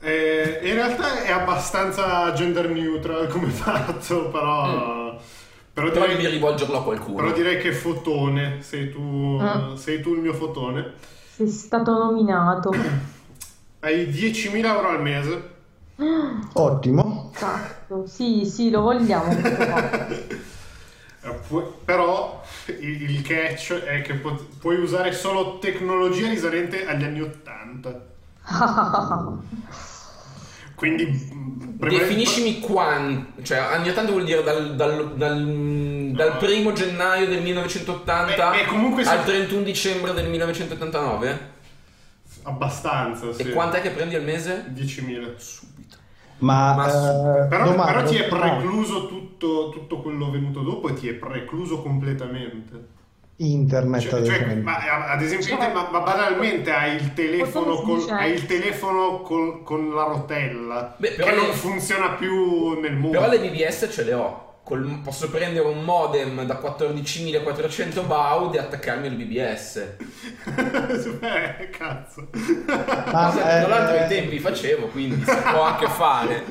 Eh, 0.00 0.60
in 0.62 0.74
realtà 0.74 1.22
è 1.22 1.30
abbastanza 1.32 2.32
gender 2.32 2.68
neutral 2.68 3.26
come 3.28 3.48
fatto, 3.50 4.28
però... 4.30 5.18
Però, 5.76 5.90
Però 5.90 6.04
direi, 6.06 6.16
devi 6.22 6.28
rivolgerlo 6.36 6.78
a 6.78 6.82
qualcuno. 6.82 7.16
però 7.16 7.32
direi 7.32 7.58
che 7.60 7.70
fotone, 7.72 8.62
sei 8.62 8.90
tu, 8.90 9.36
Ah. 9.38 9.72
sei 9.76 10.00
tu 10.00 10.14
il 10.14 10.20
mio 10.20 10.32
fotone. 10.32 10.92
Sei 11.34 11.48
stato 11.48 11.92
nominato. 11.92 12.70
Hai 13.80 14.06
10.000 14.06 14.64
euro 14.64 14.88
al 14.88 15.02
mese. 15.02 15.50
Ottimo. 16.54 17.30
Esatto. 17.34 18.04
Sì, 18.06 18.46
sì, 18.46 18.70
lo 18.70 18.80
vogliamo. 18.80 19.24
questo 19.36 19.64
fatto. 19.64 20.12
Eh, 20.14 20.16
pu- 20.26 20.36
Però 21.84 22.42
il, 22.66 23.22
catch 23.22 23.74
è 23.74 24.02
che 24.02 24.14
pot- 24.14 24.58
puoi 24.58 24.78
usare 24.78 25.12
solo 25.12 25.58
tecnologia 25.58 26.28
risalente 26.28 26.86
agli 26.86 27.04
anni 27.04 27.20
80. 27.20 28.04
Quindi 30.74 31.06
mm, 31.06 31.88
Definiscimi 31.88 32.60
quando, 32.60 33.26
cioè 33.42 33.58
anni 33.58 33.88
80 33.88 34.10
vuol 34.10 34.24
dire 34.24 34.42
dal, 34.42 34.76
dal- 34.76 35.16
dal- 35.16 36.10
dal 36.12 36.36
primo 36.36 36.72
gennaio 36.72 37.26
del 37.26 37.42
1980 37.42 38.50
Beh, 38.50 38.94
beh, 38.94 39.08
al 39.08 39.24
31 39.24 39.62
dicembre 39.62 40.12
del 40.12 40.28
1989? 40.28 41.54
abbastanza, 42.42 43.32
sì. 43.32 43.42
E 43.42 43.50
quant'è 43.50 43.80
che 43.80 43.90
prendi 43.90 44.14
al 44.14 44.22
mese? 44.22 44.66
10.000. 44.72 45.34
Ma, 46.38 46.74
Ma 46.74 46.86
eh, 47.44 47.46
Però, 47.48 47.64
domanda, 47.64 47.84
però 47.92 48.02
ti 48.04 48.16
è 48.16 48.28
precluso 48.28 49.06
tutto, 49.06 49.70
tutto 49.70 50.00
quello 50.02 50.30
venuto 50.30 50.60
dopo 50.60 50.88
e 50.88 50.94
ti 50.94 51.08
è 51.08 51.14
precluso 51.14 51.80
completamente. 51.82 52.94
internet 53.38 54.00
Cioè, 54.08 54.20
ad 54.20 54.26
cioè, 54.26 54.34
esempio. 54.36 54.62
ma, 54.62 54.76
ad 55.12 55.22
esempio, 55.22 55.56
ma, 55.58 55.88
ma 55.90 56.00
banalmente 56.00 56.70
hai 56.72 56.94
il 56.96 57.12
telefono, 57.12 57.76
col- 57.82 58.08
hai 58.10 58.32
il 58.32 58.46
telefono 58.46 59.20
col- 59.20 59.62
con 59.62 59.94
la 59.94 60.04
rotella 60.04 60.94
Beh, 60.98 61.14
che 61.16 61.24
le- 61.24 61.34
non 61.34 61.52
funziona 61.52 62.10
più 62.12 62.80
nel 62.80 62.94
mondo. 62.94 63.18
Però 63.18 63.30
le 63.30 63.38
BBS 63.40 63.88
ce 63.90 64.04
le 64.04 64.14
ho. 64.14 64.45
Col- 64.66 64.98
posso 65.00 65.30
prendere 65.30 65.64
un 65.64 65.84
modem 65.84 66.44
da 66.44 66.60
14.400 66.60 68.04
baud 68.04 68.56
e 68.56 68.58
attaccarmi 68.58 69.06
al 69.06 69.14
BBS. 69.14 69.76
eh, 71.20 71.70
cazzo. 71.70 72.26
Ma, 72.66 73.26
Cosa 73.30 73.42
che 73.42 73.64
tra 73.64 73.68
l'altro 73.68 73.94
eh, 73.94 74.00
ai 74.00 74.08
tempi 74.08 74.40
facevo, 74.40 74.88
quindi 74.88 75.22
si 75.24 75.36
può 75.52 75.62
anche 75.62 75.86
fare. 75.86 76.44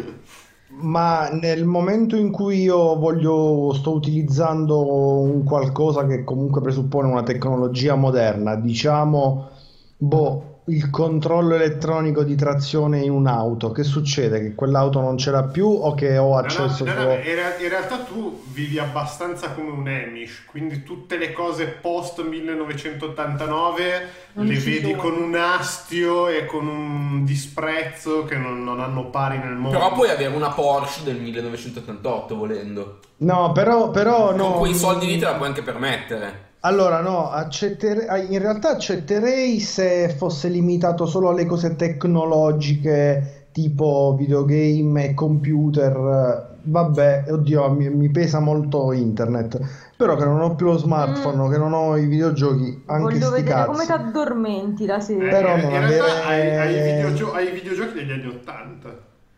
Ma 0.69 1.27
nel 1.27 1.65
momento 1.65 2.15
in 2.15 2.31
cui 2.31 2.61
io 2.61 2.95
voglio, 2.95 3.73
sto 3.73 3.91
utilizzando 3.91 5.19
un 5.19 5.43
qualcosa 5.43 6.07
che 6.07 6.23
comunque 6.23 6.61
presuppone 6.61 7.09
una 7.09 7.23
tecnologia 7.23 7.95
moderna, 7.95 8.55
diciamo, 8.55 9.49
boh, 9.97 10.54
il 10.67 10.89
controllo 10.89 11.55
elettronico 11.55 12.23
di 12.23 12.35
trazione 12.35 12.99
in 13.01 13.11
un'auto, 13.11 13.71
che 13.71 13.83
succede? 13.83 14.39
Che 14.41 14.55
quell'auto 14.55 14.99
non 14.99 15.17
ce 15.17 15.29
l'ha 15.31 15.43
più 15.43 15.67
o 15.67 15.93
che 15.93 16.17
ho 16.17 16.29
No, 16.29 16.29
no, 16.31 16.37
accesso 16.37 16.83
no, 16.83 16.93
no, 16.93 16.99
solo... 17.01 17.13
in, 17.13 17.35
rea- 17.35 17.57
in 17.59 17.69
realtà 17.69 17.99
tu 17.99 18.41
vivi 18.51 18.79
abbastanza 18.79 19.51
come 19.51 19.69
un 19.69 19.87
Amish, 19.87 20.45
quindi 20.47 20.83
tutte 20.83 21.17
le 21.17 21.31
cose 21.33 21.65
post 21.67 22.23
1989 22.25 24.09
Non 24.33 24.45
le 24.45 24.55
vedi 24.55 24.89
sono. 24.89 25.01
con 25.01 25.13
un 25.21 25.35
astio 25.35 26.27
e 26.27 26.45
con 26.45 26.67
un 26.67 27.23
disprezzo 27.25 28.23
che 28.25 28.35
non, 28.35 28.63
non 28.63 28.79
hanno 28.79 29.09
pari 29.09 29.37
nel 29.37 29.53
mondo. 29.53 29.77
Però 29.77 29.93
puoi 29.93 30.09
avere 30.09 30.33
una 30.35 30.49
Porsche 30.51 31.03
del 31.03 31.17
1988 31.21 32.35
volendo. 32.35 32.99
No, 33.17 33.51
però, 33.53 33.91
però 33.91 34.35
no. 34.35 34.49
Con 34.51 34.59
quei 34.59 34.75
soldi 34.75 35.05
lì 35.05 35.17
te 35.17 35.25
la 35.25 35.35
puoi 35.35 35.47
anche 35.47 35.61
permettere. 35.61 36.44
Allora, 36.65 36.99
no, 37.01 37.29
accettere- 37.29 38.07
ah, 38.07 38.17
in 38.17 38.39
realtà 38.39 38.69
accetterei 38.71 39.59
se 39.59 40.09
fosse 40.09 40.47
limitato 40.47 41.05
solo 41.05 41.29
alle 41.29 41.45
cose 41.45 41.75
tecnologiche 41.75 43.47
tipo 43.51 44.15
videogame 44.17 45.09
e 45.09 45.13
computer. 45.13 46.53
Vabbè, 46.67 47.25
oddio, 47.29 47.69
mi, 47.71 47.89
mi 47.89 48.09
pesa 48.09 48.39
molto 48.39 48.91
internet. 48.91 49.59
Però 49.95 50.15
che 50.15 50.25
non 50.25 50.41
ho 50.41 50.55
più 50.55 50.65
lo 50.65 50.77
smartphone, 50.77 51.47
Mm. 51.47 51.51
che 51.51 51.57
non 51.59 51.73
ho 51.73 51.95
i 51.97 52.07
videogiochi, 52.07 52.81
anche 52.87 53.03
Voglio 53.03 53.25
sti 53.27 53.35
vedere 53.35 53.53
cazzi. 53.55 53.67
come 53.71 53.85
ti 53.85 53.91
addormenti 53.91 54.85
la 54.87 54.97
Eh, 54.97 55.01
sera. 55.01 55.29
Però 55.29 55.55
in, 55.55 55.61
non 55.61 55.71
in 55.71 55.87
realtà 55.87 56.03
avere- 56.03 56.23
hai, 56.23 56.57
hai 56.57 56.75
i 56.75 56.93
videogio- 56.95 57.31
hai 57.33 57.47
i 57.47 57.51
videogiochi 57.51 57.93
degli 57.93 58.11
anni 58.11 58.27
80. 58.27 58.89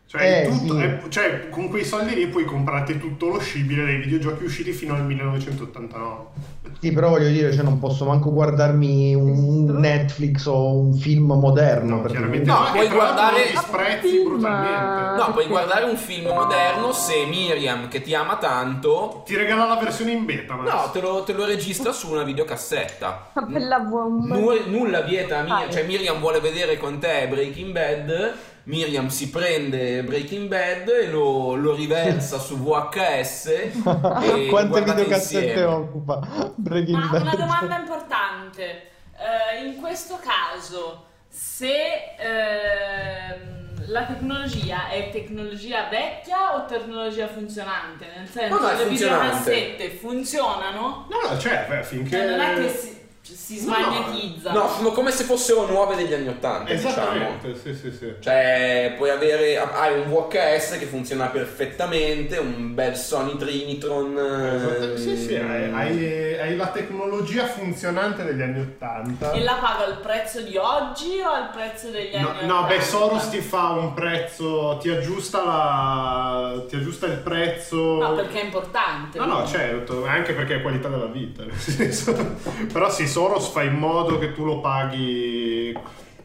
Cioè, 0.08 0.44
Eh, 0.46 0.48
tutto- 0.48 0.74
sì. 0.74 0.80
hai- 0.80 0.98
cioè, 1.10 1.48
con 1.50 1.68
quei 1.68 1.84
soldi 1.84 2.14
lì 2.14 2.28
puoi 2.28 2.44
comprarti 2.46 2.98
tutto 2.98 3.28
lo 3.28 3.38
scibile 3.40 3.84
dei 3.84 3.98
videogiochi 3.98 4.44
usciti 4.44 4.72
fino 4.72 4.94
al 4.94 5.04
1989. 5.04 6.56
Sì, 6.80 6.92
però 6.92 7.10
voglio 7.10 7.28
dire, 7.28 7.52
cioè, 7.52 7.62
non 7.62 7.78
posso 7.78 8.06
manco 8.06 8.32
guardarmi 8.32 9.14
un 9.14 9.66
Netflix 9.66 10.46
o 10.46 10.78
un 10.78 10.94
film 10.94 11.32
moderno. 11.32 11.96
No, 11.96 12.00
perché 12.00 12.16
chiaramente 12.16 12.50
No, 12.50 12.58
no, 12.60 12.70
puoi 12.72 12.88
guardare- 12.88 13.36
lo 13.44 13.50
disprezzi 13.50 14.22
brutalmente. 14.24 15.22
No, 15.22 15.30
puoi 15.32 15.46
guardare 15.46 15.84
un 15.84 15.96
film 15.96 16.28
moderno 16.32 16.92
se 16.92 17.26
Miriam, 17.26 17.88
che 17.88 18.00
ti 18.00 18.14
ama 18.14 18.36
tanto, 18.36 19.22
Ti 19.26 19.36
regala 19.36 19.66
la 19.66 19.76
versione 19.76 20.12
in 20.12 20.24
beta, 20.24 20.54
ma 20.54 20.62
no, 20.62 20.90
te 20.90 21.00
lo, 21.02 21.22
te 21.24 21.32
lo 21.34 21.44
registra 21.44 21.92
su 21.92 22.10
una 22.10 22.22
videocassetta. 22.22 23.30
Una 23.34 23.46
bella 23.46 23.78
bomba. 23.80 24.36
Nu- 24.36 24.68
nulla 24.68 25.00
vieta 25.02 25.42
Miriam, 25.42 25.70
cioè 25.70 25.84
Miriam 25.84 26.18
vuole 26.20 26.40
vedere 26.40 26.78
con 26.78 26.98
te 26.98 27.26
Breaking 27.28 27.72
Bad, 27.72 28.34
Miriam 28.68 29.08
si 29.08 29.30
prende 29.30 30.02
Breaking 30.02 30.46
Bad 30.46 30.88
e 30.88 31.06
lo, 31.08 31.54
lo 31.54 31.74
riversa 31.74 32.38
su 32.38 32.58
VHS 32.58 33.46
e 34.22 34.46
Quante 34.46 34.82
videocassette 34.82 35.64
occupa 35.64 36.52
Breaking 36.54 36.98
Ma 36.98 37.06
Bad? 37.06 37.22
una 37.22 37.34
domanda 37.34 37.78
importante. 37.78 38.90
Eh, 39.16 39.64
in 39.64 39.80
questo 39.80 40.20
caso, 40.22 41.06
se 41.30 42.14
ehm, 42.18 43.86
la 43.86 44.04
tecnologia 44.04 44.90
è 44.90 45.08
tecnologia 45.10 45.88
vecchia 45.88 46.54
o 46.54 46.66
tecnologia 46.66 47.26
funzionante? 47.26 48.06
Nel 48.14 48.28
senso, 48.28 48.60
No, 48.60 48.70
no, 48.70 48.76
le 48.76 48.84
videocassette 48.86 49.88
funzionano? 49.92 51.06
No, 51.08 51.30
no, 51.30 51.38
cioè, 51.38 51.64
beh, 51.66 51.82
finché... 51.84 52.10
Cioè, 52.10 52.26
non 52.28 52.40
è 52.40 52.54
che 52.54 52.68
si, 52.68 52.97
si 53.34 53.64
No, 53.64 54.52
no. 54.52 54.68
sono 54.68 54.90
come 54.92 55.10
se 55.10 55.24
fossero 55.24 55.66
nuove 55.66 55.96
degli 55.96 56.12
anni 56.12 56.28
Ottanta, 56.28 56.72
diciamo. 56.72 56.90
Esattamente, 56.92 57.54
sì, 57.56 57.74
sì, 57.74 57.90
sì. 57.92 58.14
Cioè, 58.20 58.94
puoi 58.96 59.10
avere, 59.10 59.58
hai 59.58 59.98
un 60.00 60.08
VHS 60.10 60.78
che 60.78 60.86
funziona 60.86 61.26
perfettamente, 61.26 62.38
un 62.38 62.74
bel 62.74 62.96
Sony 62.96 63.36
Trinitron. 63.36 64.16
Esatto, 64.18 64.96
Sì, 64.96 65.16
sì, 65.16 65.34
hai, 65.36 65.72
hai- 65.72 66.38
hai 66.38 66.56
la 66.56 66.68
tecnologia 66.68 67.46
funzionante 67.46 68.24
degli 68.24 68.42
anni 68.42 68.60
80. 68.60 69.32
E 69.32 69.42
la 69.42 69.54
paga 69.60 69.84
al 69.86 69.98
prezzo 70.00 70.40
di 70.40 70.56
oggi 70.56 71.20
o 71.20 71.30
al 71.30 71.50
prezzo 71.50 71.88
degli 71.90 72.16
No, 72.18 72.30
anni 72.30 72.46
no, 72.46 72.60
beh, 72.64 72.76
80? 72.76 72.82
Soros 72.84 73.28
ti 73.30 73.40
fa 73.40 73.70
un 73.70 73.94
prezzo, 73.94 74.78
ti 74.80 74.88
aggiusta 74.90 75.44
la. 75.44 76.64
ti 76.68 76.76
aggiusta 76.76 77.06
il 77.06 77.18
prezzo. 77.18 77.76
No, 77.98 78.14
perché 78.14 78.40
è 78.40 78.44
importante. 78.44 79.18
No, 79.18 79.24
no, 79.26 79.46
certo, 79.46 80.04
anche 80.06 80.32
perché 80.32 80.56
è 80.56 80.62
qualità 80.62 80.88
della 80.88 81.06
vita. 81.06 81.44
nel 81.44 81.56
senso. 81.56 82.14
Però 82.72 82.90
sì, 82.90 83.06
Soros 83.18 83.48
fa 83.48 83.64
in 83.64 83.74
modo 83.74 84.16
che 84.16 84.32
tu 84.32 84.44
lo 84.44 84.60
paghi 84.60 85.76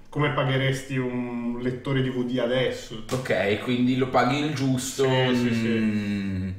come 0.10 0.30
pagheresti 0.30 0.96
un 0.96 1.58
lettore 1.60 2.04
DVD 2.04 2.38
adesso. 2.38 3.02
Ok, 3.12 3.62
quindi 3.64 3.98
lo 3.98 4.10
paghi 4.10 4.38
il 4.38 4.54
giusto. 4.54 5.04
Sì, 5.04 5.36
sì, 5.36 5.54
sì. 5.56 5.68
mm. 5.70 6.50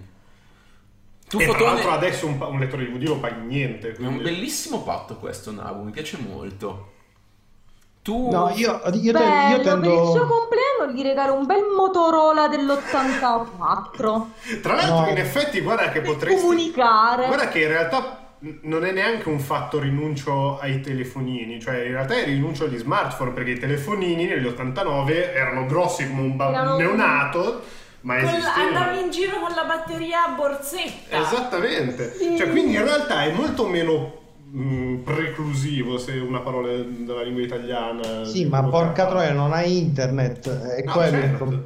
Tu 1.29 1.39
e 1.39 1.45
tra 1.45 1.53
Fotone- 1.53 1.73
l'altro 1.73 1.91
adesso 1.93 2.27
un, 2.27 2.37
un 2.41 2.59
lettore 2.59 2.85
DVD 2.85 3.07
lo 3.07 3.21
paghi 3.21 3.47
niente. 3.47 3.93
È 3.93 3.97
un 4.01 4.07
Quindi... 4.07 4.23
bellissimo 4.25 4.83
patto 4.83 5.19
questo, 5.19 5.53
Nabu, 5.53 5.85
mi 5.85 5.93
piace 5.93 6.19
molto. 6.19 6.91
Tu... 8.03 8.29
No, 8.29 8.51
io, 8.57 8.81
io, 8.93 9.13
Bello, 9.13 9.57
io 9.57 9.61
tendo... 9.63 9.89
per 9.89 10.03
il 10.03 10.11
suo 10.11 10.27
compleanno 10.27 10.93
gli 10.93 11.03
regalo 11.03 11.35
un 11.35 11.47
bel 11.47 11.63
Motorola 11.77 12.49
dell'84 12.49 14.61
Tra 14.61 14.75
l'altro, 14.75 15.01
No. 15.01 15.09
in 15.11 15.17
effetti, 15.17 15.61
guarda 15.61 15.91
che 15.93 16.01
potresti. 16.01 16.41
comunicare. 16.41 17.27
Guarda 17.29 17.47
che 17.49 17.61
in 17.63 17.69
realtà 17.69 18.19
non 18.63 18.85
è 18.85 18.93
neanche 18.93 19.29
un 19.29 19.39
fatto 19.39 19.79
rinuncio 19.79 20.59
ai 20.59 20.81
telefonini, 20.81 21.61
cioè 21.61 21.77
in 21.85 21.93
realtà 21.93 22.15
è 22.17 22.25
rinuncio 22.25 22.65
agli 22.65 22.77
smartphone 22.77 23.31
perché 23.33 23.51
i 23.53 23.59
telefonini 23.59 24.27
negli 24.27 24.47
89 24.47 25.33
erano 25.35 25.67
grossi 25.67 26.07
come 26.09 26.21
un, 26.23 26.37
ba- 26.37 26.49
un 26.49 26.55
Erano- 26.55 26.77
neonato, 26.77 27.63
ma 28.03 28.17
andavi 28.17 29.01
in 29.01 29.11
giro 29.11 29.39
con 29.41 29.55
la 29.55 29.65
batteria 29.65 30.27
a 30.27 30.35
borsetta. 30.35 31.21
Esattamente, 31.23 32.13
Sì. 32.15 32.37
cioè 32.37 32.51
quindi 32.51 32.75
in 32.75 32.83
realtà 32.85 33.23
è 33.25 33.33
molto 33.33 33.67
meno 33.67 34.21
mh, 34.51 34.97
preclusivo 35.05 35.97
se 35.97 36.13
una 36.19 36.41
parola 36.41 36.69
della 36.69 37.23
lingua 37.23 37.43
italiana. 37.43 38.25
Sì, 38.25 38.45
ma 38.47 38.63
porca 38.65 39.07
troia, 39.07 39.33
non 39.33 39.53
hai 39.53 39.79
internet. 39.79 40.49
È 40.77 40.83
No, 40.85 40.93
quello 40.93 41.17
il 41.17 41.23
certo. 41.23 41.37
problema. 41.37 41.65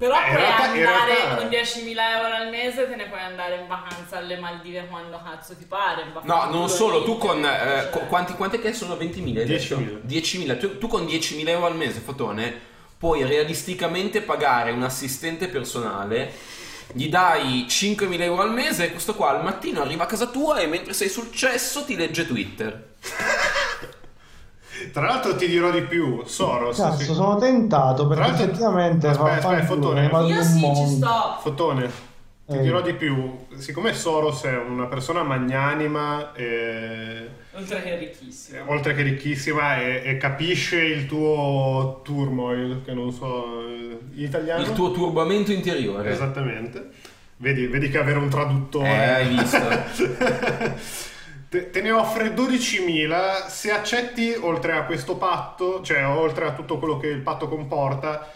Però 0.00 0.14
Eh, 0.16 0.22
puoi 0.28 0.36
realtà- 0.36 0.62
andare 0.62 1.14
realtà- 1.14 1.36
con 1.36 1.48
10.000 1.48 2.16
euro 2.16 2.34
al 2.34 2.48
mese, 2.48 2.88
te 2.88 2.96
ne 2.96 3.06
puoi 3.08 3.20
andare 3.20 3.56
in 3.56 3.66
vacanza 3.68 4.16
alle 4.16 4.38
Maldive 4.38 4.86
quando 4.88 5.20
cazzo 5.22 5.54
ti 5.54 5.64
pare. 5.66 6.10
No, 6.22 6.44
non 6.50 6.70
solo, 6.70 7.04
tu 7.04 7.18
con... 7.18 7.44
eh, 7.44 7.88
Cioè, 7.92 8.06
quanti, 8.06 8.32
quante 8.32 8.58
che 8.60 8.72
sono 8.72 8.94
20.000? 8.94 9.40
hai 9.40 9.44
detto? 9.44 9.76
10.000. 9.76 10.00
10.000. 10.06 10.58
Tu, 10.58 10.78
tu 10.78 10.86
con 10.88 11.04
10.000 11.04 11.46
euro 11.50 11.66
al 11.66 11.76
mese, 11.76 12.00
Fotone, 12.00 12.58
puoi 12.96 13.24
realisticamente 13.24 14.22
pagare 14.22 14.70
un 14.70 14.82
assistente 14.82 15.48
personale, 15.48 16.32
gli 16.94 17.10
dai 17.10 17.66
5.000 17.68 18.20
euro 18.22 18.40
al 18.40 18.52
mese 18.54 18.86
e 18.86 18.90
questo 18.92 19.14
qua 19.14 19.30
al 19.36 19.44
mattino 19.44 19.82
arriva 19.82 20.04
a 20.04 20.06
casa 20.06 20.26
tua 20.28 20.60
e 20.60 20.66
mentre 20.66 20.94
sei 20.94 21.10
sul 21.10 21.30
cesso 21.30 21.84
ti 21.84 21.94
legge 21.94 22.26
Twitter. 22.26 22.88
Tra 24.92 25.06
l'altro 25.06 25.36
ti 25.36 25.46
dirò 25.48 25.70
di 25.70 25.82
più, 25.82 26.22
Soros. 26.24 26.76
Cazzo, 26.76 26.96
sì. 26.98 27.04
sono 27.12 27.36
tentato 27.38 28.06
perché 28.06 28.22
Tra 28.22 28.30
l'altro- 28.32 28.46
effettivamente 28.50 29.06
Aspetta, 29.08 29.30
aspetta, 29.30 29.56
fa 29.58 29.64
fotone. 29.64 30.06
Io 30.26 30.42
sì, 30.42 30.52
ci 30.54 30.58
mondo. 30.60 31.06
sto. 31.06 31.36
Fotone, 31.40 31.90
ti 32.46 32.56
Eh. 32.56 32.60
dirò 32.62 32.80
di 32.80 32.94
più. 32.94 33.36
Siccome 33.56 33.92
Soros 33.94 34.42
è 34.44 34.56
una 34.56 34.86
persona 34.86 35.22
magnanima 35.22 36.32
e 36.34 37.28
Oltre 37.54 37.82
che 37.82 37.96
ricchissimo. 37.96 38.62
oltre 38.68 38.94
che 38.94 39.02
ricchissima 39.02 39.78
e, 39.80 40.02
e 40.04 40.16
capisce 40.16 40.80
il 40.80 41.06
tuo 41.06 42.00
turmoil, 42.04 42.82
che 42.84 42.92
non 42.94 43.12
so 43.12 43.66
eh, 43.68 43.98
in 44.14 44.24
italiano. 44.24 44.62
Il 44.62 44.72
tuo 44.72 44.92
turbamento 44.92 45.52
interiore. 45.52 46.10
Esattamente. 46.10 46.88
Vedi, 47.36 47.66
vedi 47.66 47.88
che 47.88 47.98
avere 47.98 48.18
un 48.18 48.28
traduttore. 48.28 48.88
Eh, 48.88 49.10
hai 49.12 49.28
visto. 49.28 49.58
te, 51.50 51.70
te 51.70 51.82
ne 51.82 51.90
offre 51.90 52.32
12.000 52.32 53.48
se 53.48 53.72
accetti, 53.72 54.32
oltre 54.40 54.72
a 54.72 54.84
questo 54.84 55.16
patto, 55.16 55.82
cioè 55.82 56.06
oltre 56.06 56.46
a 56.46 56.52
tutto 56.52 56.78
quello 56.78 56.96
che 56.96 57.08
il 57.08 57.20
patto 57.20 57.48
comporta, 57.48 58.30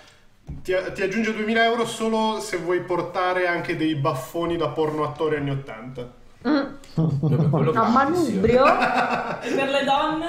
ti, 0.44 0.74
ti 0.92 1.02
aggiunge 1.02 1.30
2.000 1.30 1.56
euro 1.62 1.86
solo 1.86 2.40
se 2.40 2.56
vuoi 2.58 2.80
portare 2.80 3.46
anche 3.46 3.76
dei 3.76 3.94
baffoni 3.94 4.56
da 4.56 4.68
porno 4.68 5.04
attori 5.04 5.36
anni 5.36 5.50
80. 5.50 6.22
Vabbè, 6.42 7.48
quello 7.48 7.72
A 7.72 7.88
manubrio? 7.88 8.66
E 8.66 9.50
per 9.54 9.68
le 9.68 9.84
donne? 9.84 10.26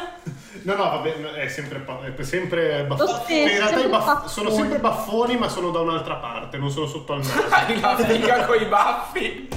No, 0.62 0.76
no, 0.76 0.84
vabbè, 0.84 1.34
è 1.34 1.48
sempre, 1.48 1.84
è 2.15 2.24
sempre 2.24 2.86
baffoni. 2.86 3.10
Stesso, 3.10 3.52
in 3.52 3.58
realtà 3.58 3.80
i 3.80 3.88
baff- 3.89 4.06
baffoni. 4.06 4.30
sono 4.30 4.50
sempre 4.52 4.80
baffoni, 4.80 5.38
ma 5.38 5.50
sono 5.50 5.71
da 5.71 5.80
un'altra 5.80 6.15
parte, 6.15 6.58
non 6.58 6.69
sono 6.69 6.86
sotto 6.86 7.13
al 7.13 7.19
naso. 7.19 7.45
Hai 7.50 7.80
la 7.80 7.98
figa 8.06 8.45
coi 8.45 8.65
baffi. 8.65 9.48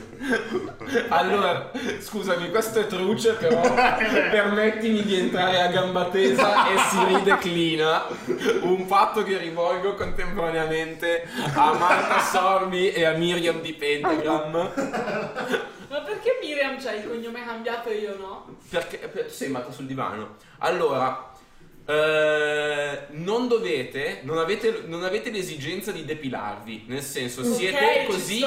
Allora, 1.09 1.71
scusami, 1.99 2.49
questo 2.49 2.79
è 2.81 2.87
truce, 2.87 3.33
però 3.33 3.61
permettimi 3.73 5.01
di 5.03 5.19
entrare 5.19 5.61
a 5.61 5.67
gamba 5.67 6.05
tesa 6.05 6.67
e 6.69 6.77
si 6.89 7.03
rideclina 7.15 8.05
un 8.61 8.85
fatto 8.87 9.23
che 9.23 9.37
rivolgo 9.37 9.95
contemporaneamente 9.95 11.27
a 11.55 11.73
Marta 11.73 12.19
Sorbi 12.19 12.91
e 12.91 13.05
a 13.05 13.13
Miriam 13.13 13.61
di 13.61 13.73
Pentagram. 13.73 14.51
Ma 15.89 15.99
perché 16.01 16.39
Miriam 16.41 16.81
c'ha 16.81 16.93
il 16.93 17.07
cognome 17.07 17.43
cambiato 17.45 17.89
e 17.89 17.95
io 17.95 18.15
no? 18.17 18.55
Perché 18.69 18.97
per- 18.97 19.25
tu 19.25 19.31
sei 19.33 19.47
andata 19.47 19.71
sul 19.71 19.85
divano. 19.85 20.35
Allora, 20.59 21.31
eh, 21.85 22.99
non 23.09 23.47
dovete, 23.47 24.19
non 24.23 24.37
avete, 24.37 24.83
non 24.85 25.03
avete 25.03 25.31
l'esigenza 25.31 25.91
di 25.91 26.05
depilarvi, 26.05 26.85
nel 26.87 27.01
senso 27.01 27.43
siete 27.43 28.01
ci 28.01 28.05
così. 28.05 28.39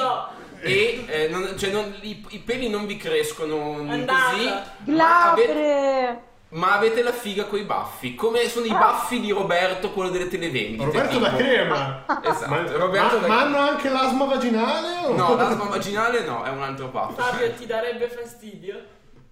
E 0.61 1.03
eh, 1.07 1.27
non- 1.29 1.55
cioè, 1.57 1.69
non- 1.71 1.93
i, 2.01 2.25
i 2.29 2.39
peli 2.39 2.69
non 2.69 2.85
vi 2.85 2.97
crescono 2.97 3.77
Andata. 3.87 4.29
così, 4.31 4.45
ma, 4.85 5.31
ave- 5.31 5.45
Glabre! 5.45 6.21
ma 6.49 6.73
avete 6.75 7.01
la 7.03 7.11
figa 7.11 7.45
coi 7.45 7.63
baffi, 7.63 8.15
come 8.15 8.47
sono 8.47 8.65
i 8.65 8.69
baffi 8.69 9.19
di 9.19 9.31
Roberto, 9.31 9.91
quello 9.91 10.09
delle 10.09 10.27
televendite. 10.29 10.85
Roberto 10.85 11.09
tipo. 11.17 11.23
da 11.23 11.35
crema. 11.35 12.05
Esatto, 12.23 12.49
Ma, 12.49 12.71
Roberto 12.77 13.15
ma- 13.15 13.21
da 13.21 13.27
ma 13.27 13.41
hanno 13.41 13.57
anche 13.57 13.89
l'asma 13.89 14.25
vaginale? 14.25 15.05
o- 15.07 15.15
No, 15.15 15.35
l'asma 15.35 15.65
vaginale 15.65 16.23
no, 16.23 16.43
è 16.43 16.49
un 16.49 16.63
altro 16.63 16.87
baffo. 16.87 17.21
Fabio 17.21 17.51
ti 17.53 17.65
darebbe 17.65 18.07
fastidio? 18.07 18.81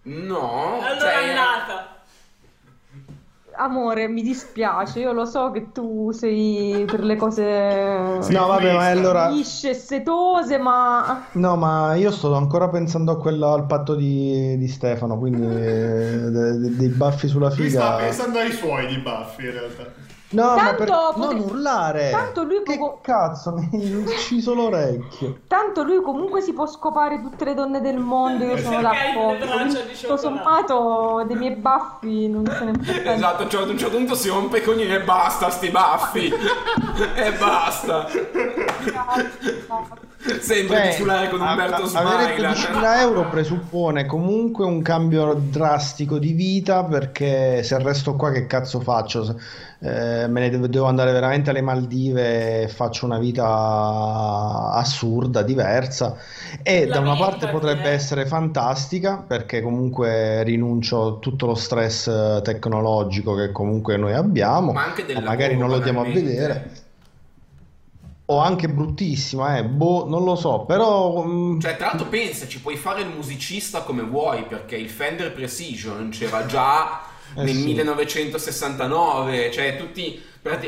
No, 0.05 0.79
Allora 0.81 0.99
cioè, 0.99 1.13
è 1.13 1.29
andata. 1.29 1.92
Amore, 3.55 4.07
mi 4.07 4.21
dispiace, 4.23 4.99
io 4.99 5.11
lo 5.13 5.25
so 5.25 5.51
che 5.51 5.71
tu 5.71 6.11
sei 6.11 6.85
per 6.89 7.03
le 7.03 7.15
cose 7.15 8.17
Sì, 8.21 8.33
No, 8.33 8.47
vabbè, 8.47 8.73
ma 8.73 8.85
allora. 8.89 9.29
lisce 9.29 9.69
e 9.69 9.73
setose, 9.73 10.57
ma 10.57 11.27
No, 11.33 11.55
ma 11.55 11.93
io 11.95 12.11
sto 12.11 12.33
ancora 12.35 12.69
pensando 12.69 13.11
a 13.11 13.17
quello, 13.19 13.53
al 13.53 13.65
patto 13.65 13.95
di, 13.95 14.57
di 14.57 14.67
Stefano, 14.67 15.17
quindi 15.19 15.43
eh, 15.45 16.29
de- 16.31 16.57
de- 16.57 16.75
dei 16.75 16.87
baffi 16.89 17.27
sulla 17.27 17.53
Lui 17.55 17.69
sta 17.69 17.91
figa. 17.93 18.05
pensando 18.05 18.39
ai 18.39 18.51
suoi 18.51 18.87
di 18.87 18.97
baffi 18.97 19.45
in 19.45 19.51
realtà. 19.51 19.83
No, 20.34 20.56
ma 20.56 20.56
Tanto 20.56 20.76
per... 20.84 20.88
potre- 21.13 21.34
non 21.36 21.39
urlare! 21.50 22.10
Tanto 22.12 22.43
lui 22.43 22.63
Che 22.63 22.78
poco- 22.78 23.00
cazzo, 23.02 23.52
mi 23.54 23.69
hai 23.72 23.93
ucciso 23.93 24.54
l'orecchio. 24.54 25.39
tanto 25.48 25.84
lui 25.84 26.02
comunque 26.02 26.41
si 26.41 26.54
può 26.54 26.65
scopare 26.65 27.22
tutte 27.22 27.46
le 27.46 27.54
donne 27.54 27.82
del 27.82 27.98
mondo, 27.98 28.43
io 28.43 28.58
sono 28.58 28.78
hai 28.78 28.82
le 28.84 28.89
d'accordo. 28.89 29.46
Tutto 30.02 30.17
sommato 30.17 31.24
dei 31.28 31.36
miei 31.36 31.56
baffi 31.56 32.28
non 32.30 32.46
se 32.46 32.63
ne 32.63 32.72
importa 32.72 33.13
Esatto, 33.13 33.48
cioè, 33.48 33.62
ad 33.63 33.69
un 33.69 33.78
certo 33.78 33.96
punto 33.98 34.15
si 34.15 34.30
rompe 34.30 34.58
i 34.58 34.63
cognini 34.63 34.93
e 34.93 35.02
basta 35.02 35.50
sti 35.50 35.69
baffi. 35.69 36.28
e 37.15 37.32
basta. 37.34 38.08
Sembra 40.39 40.77
Cioè, 40.77 40.88
di 40.89 40.93
suonare 40.95 41.29
con 41.29 41.41
Umberto 41.41 41.83
a- 41.83 41.99
avere 41.99 42.36
Smaila. 42.38 42.51
12.000 42.53 43.01
euro 43.01 43.29
presuppone 43.29 44.05
comunque 44.05 44.65
un 44.65 44.81
cambio 44.81 45.33
drastico 45.33 46.17
di 46.17 46.31
vita 46.31 46.83
perché 46.86 47.62
se 47.63 47.77
resto 47.79 48.15
qua 48.15 48.31
che 48.31 48.47
cazzo 48.47 48.79
faccio? 48.79 49.38
Eh, 49.79 50.27
me 50.29 50.39
ne 50.39 50.49
devo, 50.49 50.67
devo 50.67 50.86
andare 50.86 51.12
veramente 51.12 51.49
alle 51.49 51.59
Maldive 51.62 52.62
e 52.63 52.67
faccio 52.69 53.05
una 53.05 53.19
vita 53.19 53.43
assurda, 54.73 55.41
diversa 55.41 56.15
e 56.63 56.88
La 56.88 56.95
da 56.95 56.99
una 57.01 57.17
parte 57.17 57.49
potrebbe 57.49 57.83
è- 57.89 57.93
essere 57.93 58.25
fantastica 58.25 59.17
perché 59.27 59.62
comunque 59.62 60.43
rinuncio 60.43 61.15
a 61.15 61.19
tutto 61.19 61.47
lo 61.47 61.55
stress 61.55 62.41
tecnologico 62.43 63.36
che 63.36 63.51
comunque 63.51 63.97
noi 63.97 64.13
abbiamo 64.13 64.71
Ma 64.71 64.86
anche 64.86 65.05
del 65.05 65.17
o 65.17 65.21
magari 65.21 65.57
non 65.57 65.69
lo 65.69 65.79
diamo 65.79 65.99
a 66.01 66.05
vedere 66.05 66.71
o 68.34 68.39
anche 68.39 68.69
bruttissima, 68.69 69.58
eh, 69.58 69.63
boh, 69.63 70.08
non 70.08 70.24
lo 70.24 70.36
so, 70.36 70.65
però 70.65 71.24
mm, 71.26 71.60
Cioè, 71.60 71.76
tra 71.78 71.88
l'altro 71.88 72.08
pensaci, 72.08 72.62
puoi 72.62 72.76
fare 72.78 73.02
il 73.02 73.10
musicista 73.10 73.82
come 73.82 74.02
vuoi, 74.04 74.43
perché 74.43 74.76
il 74.76 74.89
Fender 74.89 75.32
Precision 75.34 76.10
c'era 76.10 76.46
già 76.46 77.02
Eh 77.36 77.43
nel 77.43 77.56
sì. 77.56 77.63
1969, 77.63 79.52
cioè 79.52 79.76
tutti, 79.78 80.22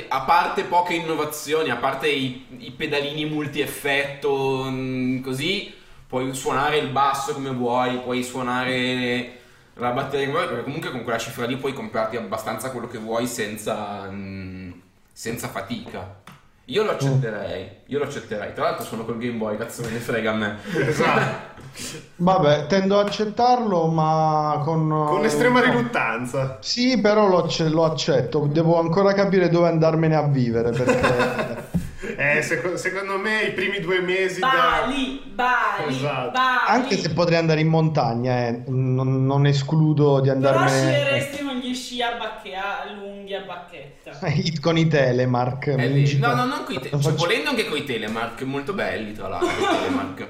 a 0.07 0.21
parte 0.21 0.63
poche 0.63 0.95
innovazioni, 0.95 1.69
a 1.69 1.75
parte 1.75 2.07
i, 2.09 2.45
i 2.57 2.71
pedalini 2.71 3.25
multi-effetto, 3.25 4.65
mm, 4.69 5.21
così, 5.21 5.71
puoi 6.07 6.33
suonare 6.33 6.77
il 6.77 6.89
basso 6.89 7.33
come 7.33 7.51
vuoi, 7.51 7.99
puoi 7.99 8.23
suonare 8.23 9.39
la 9.75 9.91
batteria 9.91 10.25
come 10.25 10.39
vuoi, 10.39 10.47
perché 10.47 10.63
comunque 10.63 10.91
con 10.91 11.03
quella 11.03 11.17
cifra 11.19 11.45
lì 11.45 11.57
puoi 11.57 11.73
comprarti 11.73 12.15
abbastanza 12.17 12.71
quello 12.71 12.87
che 12.87 12.97
vuoi 12.97 13.27
senza, 13.27 14.07
mm, 14.09 14.71
senza 15.11 15.47
fatica. 15.49 16.23
Io 16.65 16.83
lo 16.83 16.91
accetterei, 16.91 17.69
io 17.85 17.99
lo 17.99 18.05
accetterei. 18.05 18.53
Tra 18.53 18.63
l'altro 18.63 18.85
sono 18.85 19.05
col 19.05 19.19
Game 19.19 19.37
Boy, 19.37 19.55
cazzo 19.55 19.83
me 19.83 19.91
ne 19.91 19.99
frega 19.99 20.31
a 20.31 20.33
me. 20.33 20.57
Esatto. 20.87 21.53
vabbè, 22.17 22.65
tendo 22.65 22.97
a 22.97 23.03
accettarlo, 23.03 23.85
ma 23.85 24.61
con... 24.63 24.89
Con 24.89 25.25
estrema 25.25 25.59
no. 25.59 25.65
riluttanza. 25.65 26.57
Sì, 26.61 26.99
però 26.99 27.27
lo, 27.27 27.47
lo 27.69 27.83
accetto, 27.85 28.47
devo 28.51 28.79
ancora 28.79 29.13
capire 29.13 29.49
dove 29.49 29.67
andarmene 29.67 30.15
a 30.15 30.23
vivere, 30.23 30.71
perché... 30.71 31.83
Eh, 32.17 32.43
seco- 32.43 32.77
secondo 32.77 33.17
me 33.17 33.41
i 33.45 33.51
primi 33.53 33.79
due 33.79 33.99
mesi 33.99 34.39
da... 34.39 34.83
Bali, 34.83 35.21
Bali, 35.33 35.95
Esatto. 35.95 36.31
Bali. 36.31 36.67
Anche 36.67 36.97
se 36.97 37.09
potrei 37.09 37.39
andare 37.39 37.61
in 37.61 37.67
montagna, 37.67 38.47
eh, 38.47 38.61
non, 38.67 39.25
non 39.25 39.47
escludo 39.47 40.19
di 40.19 40.29
Però 40.29 40.35
andarmene 40.35 40.69
sceglieresti 40.69 41.43
con 41.75 41.81
gli 41.81 41.83
sci 41.83 42.01
a 42.01 42.15
bacche- 42.17 42.55
a 42.55 42.91
lunghi 42.97 43.33
a 43.33 43.41
bacchetta. 43.41 44.11
con 44.61 44.77
i 44.77 44.87
telemark. 44.87 45.67
Eh, 45.67 46.17
no, 46.19 46.33
no, 46.33 46.45
non 46.45 46.63
coi 46.63 46.79
te- 46.79 46.89
Lo 46.91 47.01
cioè, 47.01 47.11
faccio- 47.11 47.25
volendo 47.25 47.49
anche 47.49 47.67
coi 47.67 47.83
telemark, 47.83 48.41
molto 48.43 48.73
belli 48.73 49.13
tra 49.13 49.27
l'altro 49.27 49.49
i 49.49 49.77
telemark. 49.77 50.27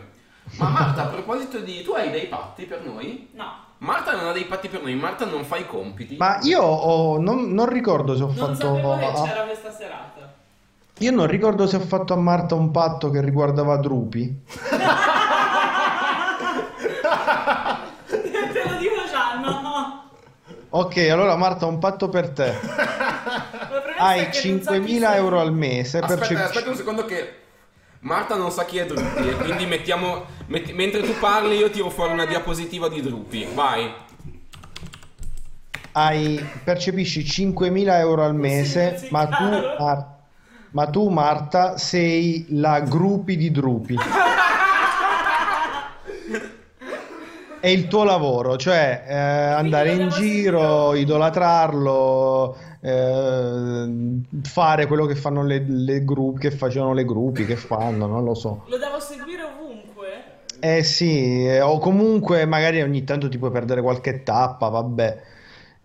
Ma 0.58 0.70
Marta, 0.70 1.04
a 1.04 1.08
proposito 1.08 1.60
di... 1.60 1.82
Tu 1.82 1.92
hai 1.94 2.12
dei 2.12 2.28
patti 2.28 2.66
per 2.66 2.82
noi? 2.84 3.30
No, 3.34 3.52
Marta 3.80 4.16
non 4.16 4.28
ha 4.28 4.32
dei 4.32 4.46
patti 4.46 4.68
per 4.68 4.82
noi, 4.84 4.94
Marta 4.96 5.26
non 5.26 5.44
fa 5.44 5.58
i 5.58 5.66
compiti. 5.66 6.18
Ma 6.18 6.38
io 6.44 6.62
ho- 6.62 7.20
non, 7.20 7.52
non 7.52 7.68
ricordo 7.68 8.16
se 8.16 8.24
ho 8.24 8.28
non 8.28 8.36
fatto... 8.56 8.76
sapevo 8.76 8.98
che 8.98 9.12
c'era 9.28 9.42
questa 9.44 9.72
serata. 9.72 10.34
Io 11.00 11.12
non 11.12 11.28
ricordo 11.28 11.68
se 11.68 11.76
ho 11.76 11.82
fatto 11.82 12.14
a 12.14 12.18
Marta 12.18 12.56
un 12.56 12.72
patto 12.72 13.10
che 13.10 13.22
riguardava 13.22 13.76
Drupi. 13.78 14.44
Te 18.08 18.64
lo 18.70 18.76
dico 18.78 19.04
già, 19.12 19.40
no. 19.42 20.04
Ok, 20.70 20.98
allora 21.10 21.36
Marta, 21.36 21.66
un 21.66 21.80
patto 21.80 22.10
per 22.10 22.30
te. 22.30 22.54
Hai 23.98 24.20
è 24.26 24.30
che 24.30 24.50
non 24.50 24.62
so 24.62 24.72
chi 24.72 24.78
5.000 24.78 25.00
sei. 25.00 25.16
euro 25.16 25.40
al 25.40 25.54
mese 25.54 26.00
per 26.00 26.10
aspetta, 26.10 26.26
cir- 26.26 26.40
aspetta 26.42 26.70
un 26.70 26.76
secondo 26.76 27.06
che 27.06 27.34
Marta 28.02 28.36
non 28.36 28.52
sa 28.52 28.66
chi 28.66 28.78
è 28.78 28.86
Drupi 28.86 29.30
e 29.30 29.36
quindi 29.36 29.66
mettiamo... 29.66 30.26
metti- 30.48 30.74
mentre 30.74 31.02
tu 31.02 31.18
parli 31.18 31.56
io 31.56 31.70
tiro 31.70 31.90
fuori 31.90 32.12
una 32.12 32.26
diapositiva 32.26 32.90
di 32.90 33.02
Drupi. 33.02 33.48
Vai. 33.54 33.94
Hai, 35.94 36.46
percepisci 36.64 37.22
5.000 37.22 38.00
euro 38.00 38.24
al 38.24 38.36
mese, 38.36 38.98
sì, 38.98 39.08
ma 39.12 39.28
tu. 39.28 39.44
Mar- 39.44 40.14
ma 40.72 40.88
tu, 40.88 41.08
Marta, 41.08 41.78
sei 41.78 42.48
la 42.50 42.82
gruppi 42.82 43.38
di 43.38 43.50
Drupi. 43.50 43.96
È 47.66 47.70
il 47.70 47.88
tuo 47.88 48.04
lavoro, 48.04 48.58
cioè 48.58 49.06
eh, 49.08 49.14
andare 49.16 49.92
in 49.92 50.08
giro, 50.08 50.94
idolatrarlo, 50.94 52.56
eh, 52.80 54.22
fare 54.44 54.86
quello 54.86 55.06
che 55.08 55.16
fanno 55.16 55.44
le, 55.44 55.66
le 55.68 56.04
gruppi, 56.06 56.42
che 56.42 56.52
facevano 56.52 56.94
le 56.94 57.06
gruppi, 57.06 57.46
che 57.46 57.56
fanno, 57.56 58.06
non 58.06 58.24
lo 58.24 58.36
so. 58.36 58.66
Lo 58.70 58.78
devo 58.78 59.00
seguire 59.00 59.42
ovunque? 59.42 60.24
Eh 60.60 60.84
sì, 60.84 61.46
eh, 61.46 61.62
o 61.62 61.80
comunque 61.80 62.46
magari 62.46 62.82
ogni 62.82 63.04
tanto 63.04 63.30
ti 63.30 63.38
puoi 63.40 63.50
perdere 63.52 63.82
qualche 63.82 64.22
tappa, 64.24 64.70
vabbè, 64.70 65.22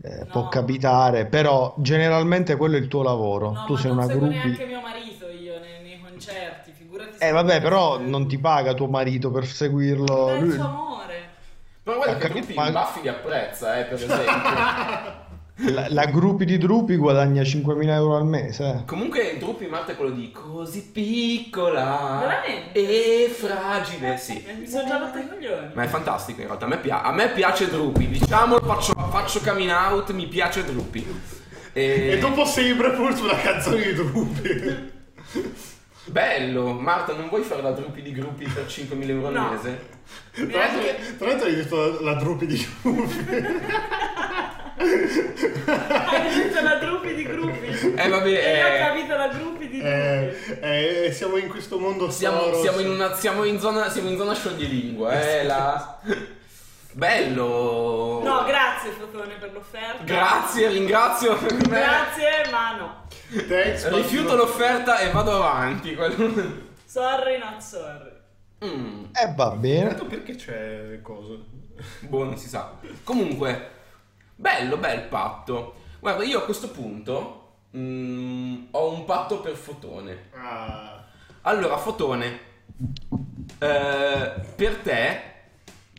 eh, 0.03 0.27
può 0.27 0.43
No. 0.43 0.49
capitare, 0.49 1.27
però 1.27 1.75
generalmente 1.79 2.57
quello 2.57 2.77
è 2.77 2.79
il 2.81 2.89
tuo 2.89 3.03
lavoro. 3.03 3.51
No, 3.53 3.63
tu 3.65 3.77
sei 3.77 3.91
non 3.91 3.99
una 4.01 4.09
gruppi. 4.09 4.49
neanche 4.49 4.65
mio 4.67 4.81
marito 4.81 5.29
io 5.31 5.59
nei, 5.59 5.81
nei 5.83 5.99
concerti, 5.99 6.73
figurati 6.73 7.25
Eh 7.25 7.31
vabbè, 7.33 7.61
però 7.61 7.99
non 8.01 8.27
ti 8.27 8.39
paga 8.39 8.75
tuo 8.75 8.87
marito 8.89 9.31
per 9.31 9.47
seguirlo. 9.47 10.35
Lui- 10.37 10.57
suo 10.57 10.67
amore. 10.69 11.10
Però 11.83 11.97
guarda 11.97 12.15
che 12.15 12.21
capito, 12.21 12.39
Drupi 12.47 12.55
ma- 12.55 12.69
i 12.69 12.73
baffi 12.73 13.01
li 13.03 13.09
apprezza, 13.09 13.79
eh, 13.79 13.85
per 13.85 13.95
esempio. 13.95 15.29
La, 15.63 15.85
la 15.91 16.07
gruppi 16.07 16.47
di 16.47 16.57
Drupi 16.57 16.97
guadagna 16.97 17.43
5.000 17.43 17.87
euro 17.91 18.17
al 18.17 18.25
mese. 18.25 18.65
eh. 18.67 18.85
Comunque 18.87 19.37
Drupi 19.39 19.67
Marta 19.67 19.93
è 19.93 19.97
quello 19.97 20.13
di 20.15 20.31
così 20.33 20.81
piccola 20.91 22.17
Veramente? 22.21 22.73
e 22.73 23.29
fragile, 23.29 24.17
sì. 24.17 24.43
Eh, 24.43 24.55
Mi 24.55 24.67
sono 24.67 24.89
già 24.89 24.97
rotta 24.97 25.19
i 25.19 25.29
coglioni. 25.29 25.69
Ma 25.75 25.83
è 25.83 25.87
fantastico 25.87 26.41
in 26.41 26.47
realtà, 26.47 26.65
a 26.65 26.69
me, 26.69 26.79
pia- 26.79 27.03
a 27.03 27.13
me 27.13 27.29
piace 27.33 27.69
Drupi, 27.69 28.09
diciamolo, 28.09 28.65
faccio, 28.65 28.95
faccio 29.11 29.41
coming 29.41 29.71
out, 29.71 30.11
mi 30.13 30.27
piace 30.29 30.65
Drupi. 30.65 31.07
E... 31.75 32.09
E 32.13 32.19
dopo 32.19 32.47
sempre 32.47 32.93
pur 32.93 33.15
sulla 33.15 33.37
canzone 33.37 33.83
di 33.83 33.93
Drupi. 33.93 34.93
Bello, 36.11 36.73
Marta, 36.73 37.13
non 37.15 37.29
vuoi 37.29 37.43
fare 37.43 37.63
la 37.63 37.71
Drupi 37.71 38.03
di 38.03 38.13
gruppi 38.13 38.45
per 38.47 38.65
5.000 38.67 39.09
euro 39.11 39.29
al 39.29 39.33
No. 39.33 39.51
mese? 39.51 39.99
Tra 40.33 40.45
l'altro, 40.59 40.81
tra 41.19 41.27
l'altro 41.29 41.47
hai 41.47 41.55
detto 41.55 42.01
la 42.03 42.15
Drupi 42.15 42.47
di 42.47 42.69
Drupi. 42.83 43.27
Hai 44.77 46.35
detto 46.35 46.63
la 46.63 46.79
gruppi 46.79 47.15
di 47.15 47.23
gruppi. 47.23 47.67
Eh 47.97 48.09
vabbè, 48.09 48.27
E 48.29 48.59
io 48.59 48.67
ho 48.67 48.75
eh, 48.75 48.79
capito 48.79 49.17
la 49.17 49.29
gruppi 49.29 49.69
di 49.69 49.79
gruppi. 49.79 49.87
Eh, 50.61 51.07
eh, 51.07 51.13
siamo 51.13 51.37
in 51.37 51.49
questo 51.49 51.79
mondo 51.79 52.11
siamo, 52.11 52.41
Soros. 52.41 52.61
siamo 52.61 52.79
in 52.81 52.89
una, 52.89 53.15
siamo 53.15 53.45
in 53.45 53.61
zona, 53.61 53.89
siamo 53.91 54.09
in 54.09 54.17
zona 54.17 54.35
scioglilingua, 54.35 55.13
eh, 55.21 55.45
la... 55.47 56.01
Bello! 56.93 58.21
No, 58.25 58.45
grazie 58.47 58.91
Fotone 58.99 59.35
per 59.39 59.53
l'offerta. 59.53 60.03
Grazie, 60.03 60.69
ringrazio. 60.69 61.39
Grazie, 61.39 62.49
ma 62.51 62.77
no. 62.77 63.00
Thanks, 63.49 63.89
Rifiuto 63.91 64.35
l'offerta 64.37 64.99
e 64.99 65.11
vado 65.11 65.33
avanti. 65.37 65.95
quello- 65.95 66.69
Sorry, 66.85 67.39
not 67.39 67.59
sorry. 67.61 68.11
Mm, 68.65 69.05
E 69.15 69.33
va 69.35 69.51
bene. 69.51 69.89
Tanto 69.89 70.07
perché 70.07 70.35
c'è 70.35 71.01
cosa? 71.03 71.35
boh, 72.01 72.25
non 72.25 72.37
si 72.37 72.49
sa. 72.49 72.77
Comunque, 73.05 73.71
bello, 74.35 74.77
bel 74.77 75.03
patto. 75.03 75.75
Guarda, 76.01 76.25
io 76.25 76.39
a 76.39 76.43
questo 76.43 76.69
punto 76.71 77.53
mm, 77.77 78.65
ho 78.73 78.93
un 78.93 79.05
patto 79.05 79.41
per 79.41 79.55
Fotone. 79.55 80.31
Ah. 80.35 81.05
Allora, 81.43 81.77
Fotone, 81.79 82.41
eh, 83.59 84.33
per 84.57 84.77
te 84.83 85.23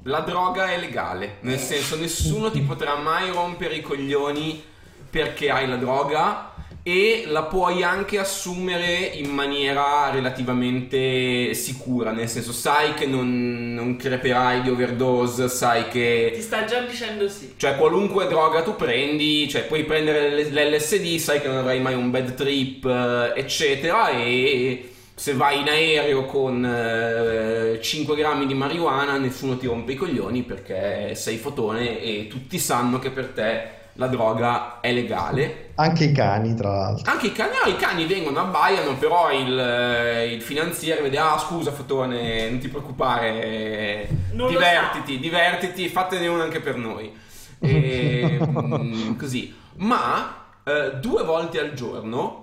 la 0.03 0.19
droga 0.19 0.71
è 0.71 0.77
legale, 0.79 1.37
nel 1.41 1.59
senso 1.59 1.95
nessuno 1.95 2.49
ti 2.51 2.61
potrà 2.61 2.95
mai 2.95 3.29
rompere 3.31 3.75
i 3.75 3.81
coglioni 3.81 4.63
perché 5.09 5.49
hai 5.49 5.67
la 5.67 5.75
droga 5.77 6.50
e 6.83 7.25
la 7.27 7.43
puoi 7.43 7.83
anche 7.83 8.17
assumere 8.17 9.11
in 9.13 9.29
maniera 9.29 10.09
relativamente 10.09 11.53
sicura, 11.53 12.11
nel 12.11 12.27
senso 12.27 12.51
sai 12.51 12.95
che 12.95 13.05
non, 13.05 13.73
non 13.73 13.95
creperai 13.95 14.61
di 14.61 14.69
overdose, 14.69 15.47
sai 15.47 15.87
che... 15.89 16.31
Ti 16.33 16.41
sta 16.41 16.65
già 16.65 16.81
dicendo 16.81 17.29
sì. 17.29 17.53
Cioè, 17.55 17.75
qualunque 17.75 18.27
droga 18.27 18.63
tu 18.63 18.75
prendi, 18.75 19.47
cioè 19.47 19.65
puoi 19.65 19.83
prendere 19.83 20.43
l'LSD, 20.43 21.17
sai 21.17 21.39
che 21.39 21.47
non 21.47 21.57
avrai 21.57 21.79
mai 21.79 21.93
un 21.93 22.09
bad 22.09 22.33
trip, 22.33 22.85
eh, 22.85 23.33
eccetera, 23.35 24.09
e 24.09 24.91
se 25.13 25.33
vai 25.33 25.59
in 25.59 25.67
aereo 25.67 26.25
con 26.25 26.65
eh, 26.65 27.79
5 27.79 28.15
grammi 28.15 28.47
di 28.47 28.55
marijuana 28.55 29.17
nessuno 29.17 29.55
ti 29.55 29.67
rompe 29.67 29.91
i 29.91 29.95
coglioni 29.95 30.41
perché 30.41 31.13
sei 31.13 31.37
fotone 31.37 32.01
e 32.01 32.27
tutti 32.27 32.57
sanno 32.57 32.97
che 32.97 33.11
per 33.11 33.27
te 33.27 33.80
la 33.93 34.07
droga 34.07 34.79
è 34.79 34.91
legale. 34.91 35.71
Anche 35.75 36.05
i 36.05 36.11
cani, 36.11 36.55
tra 36.55 36.69
l'altro. 36.69 37.11
Anche 37.11 37.27
i 37.27 37.31
cani, 37.31 37.51
no, 37.63 37.69
i 37.69 37.75
cani 37.75 38.05
vengono, 38.05 38.39
abbaiano, 38.39 38.95
però 38.95 39.31
il, 39.31 39.57
eh, 39.59 40.33
il 40.33 40.41
finanziere 40.41 41.01
vede, 41.01 41.17
ah 41.17 41.37
scusa 41.37 41.71
fotone, 41.71 42.49
non 42.49 42.59
ti 42.59 42.67
preoccupare, 42.67 44.07
Non 44.33 44.47
divertiti, 44.49 45.19
divertiti, 45.19 45.89
fatene 45.89 46.27
una 46.27 46.43
anche 46.43 46.59
per 46.59 46.75
noi. 46.75 47.11
E, 47.63 48.39
mm, 48.43 49.17
così. 49.17 49.55
Ma 49.75 50.45
eh, 50.63 50.95
due 50.99 51.23
volte 51.23 51.59
al 51.59 51.73
giorno, 51.73 52.41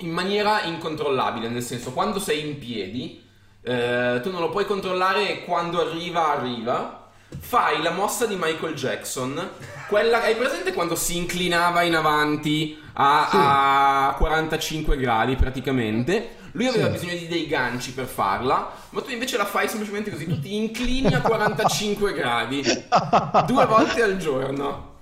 in 0.00 0.10
maniera 0.10 0.64
incontrollabile, 0.64 1.48
nel 1.48 1.62
senso, 1.62 1.92
quando 1.92 2.18
sei 2.18 2.46
in 2.46 2.58
piedi, 2.58 3.22
eh, 3.62 4.20
tu 4.22 4.30
non 4.30 4.42
lo 4.42 4.50
puoi 4.50 4.66
controllare 4.66 5.30
e 5.30 5.44
quando 5.44 5.80
arriva, 5.80 6.36
arriva. 6.36 7.03
Fai 7.38 7.82
la 7.82 7.90
mossa 7.90 8.26
di 8.26 8.36
Michael 8.38 8.74
Jackson, 8.74 9.50
quella 9.88 10.22
hai 10.22 10.34
presente 10.36 10.72
quando 10.72 10.94
si 10.94 11.16
inclinava 11.16 11.82
in 11.82 11.94
avanti 11.94 12.78
a, 12.94 14.08
a 14.08 14.14
45 14.14 14.96
gradi 14.96 15.34
praticamente? 15.36 16.36
Lui 16.52 16.68
aveva 16.68 16.86
Sì. 16.86 16.92
bisogno 16.92 17.18
di 17.18 17.26
dei 17.26 17.46
ganci 17.48 17.92
per 17.92 18.06
farla, 18.06 18.70
ma 18.90 19.00
tu 19.02 19.10
invece 19.10 19.36
la 19.36 19.44
fai 19.44 19.68
semplicemente 19.68 20.10
così, 20.10 20.26
tu 20.28 20.38
ti 20.40 20.54
inclini 20.54 21.12
a 21.12 21.20
45 21.20 22.12
gradi, 22.12 22.62
due 23.46 23.66
volte 23.66 24.02
al 24.02 24.16
giorno. 24.16 24.92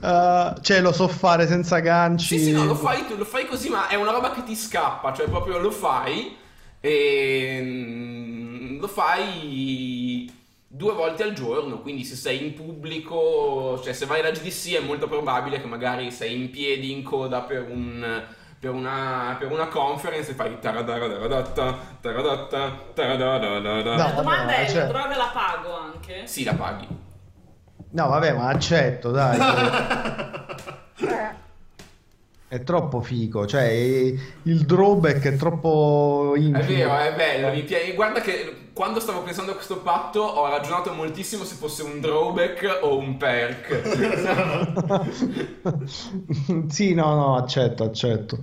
Eh, 0.00 0.52
cioè, 0.60 0.80
lo 0.80 0.92
so 0.92 1.08
fare 1.08 1.46
senza 1.46 1.78
ganci. 1.80 2.38
Sì, 2.38 2.44
sì, 2.44 2.52
no, 2.52 2.64
lo 2.64 2.74
fai 2.74 3.06
tu, 3.06 3.16
lo 3.16 3.24
fai 3.24 3.46
così, 3.46 3.70
ma 3.70 3.88
è 3.88 3.94
una 3.94 4.10
roba 4.10 4.30
che 4.32 4.42
ti 4.44 4.54
scappa, 4.54 5.14
cioè 5.14 5.26
proprio 5.28 5.58
lo 5.58 5.70
fai 5.70 6.36
e 6.80 7.60
mm, 7.62 8.80
lo 8.80 8.88
fai 8.88 10.30
due 10.78 10.94
volte 10.94 11.24
al 11.24 11.32
giorno, 11.32 11.80
quindi 11.80 12.04
se 12.04 12.14
sei 12.14 12.46
in 12.46 12.54
pubblico, 12.54 13.80
cioè 13.82 13.92
se 13.92 14.06
vai 14.06 14.20
alla 14.20 14.30
GDC 14.30 14.76
è 14.76 14.80
molto 14.80 15.08
probabile 15.08 15.60
che 15.60 15.66
magari 15.66 16.12
sei 16.12 16.40
in 16.40 16.50
piedi 16.50 16.92
in 16.92 17.02
coda 17.02 17.40
per 17.40 17.66
un 17.68 18.22
per 18.60 18.72
una, 18.72 19.36
per 19.38 19.52
una 19.52 19.68
conference 19.68 20.32
e 20.32 20.34
fai 20.34 20.58
taradadadadatta, 20.58 21.78
taradata, 22.00 22.72
taradadadada. 22.92 23.90
No. 23.90 23.96
La 23.96 24.10
domanda 24.10 24.56
è, 24.56 24.66
cioè- 24.66 24.78
la 24.78 24.84
droga 24.86 25.16
la 25.16 25.30
pago 25.32 25.76
anche? 25.76 26.26
Sì, 26.26 26.42
la 26.42 26.54
paghi. 26.54 26.88
No, 27.90 28.08
vabbè, 28.08 28.32
ma 28.32 28.48
accetto, 28.48 29.12
dai. 29.12 29.38
È 32.50 32.62
troppo 32.62 33.02
figo, 33.02 33.46
cioè 33.46 33.66
il 33.66 34.64
drawback 34.64 35.22
è 35.24 35.36
troppo 35.36 36.32
È 36.34 36.38
infigo. 36.38 36.88
vero, 36.88 36.96
è 36.96 37.14
bello. 37.14 37.50
Mi 37.52 37.62
piace. 37.62 37.92
Guarda 37.92 38.22
che 38.22 38.70
quando 38.72 39.00
stavo 39.00 39.22
pensando 39.22 39.50
a 39.50 39.54
questo 39.54 39.80
patto 39.80 40.22
ho 40.22 40.48
ragionato 40.48 40.94
moltissimo 40.94 41.44
se 41.44 41.56
fosse 41.56 41.82
un 41.82 42.00
drawback 42.00 42.78
o 42.82 42.96
un 42.96 43.18
perk. 43.18 43.82
sì, 46.68 46.94
no, 46.94 47.14
no, 47.14 47.36
accetto, 47.36 47.84
accetto. 47.84 48.38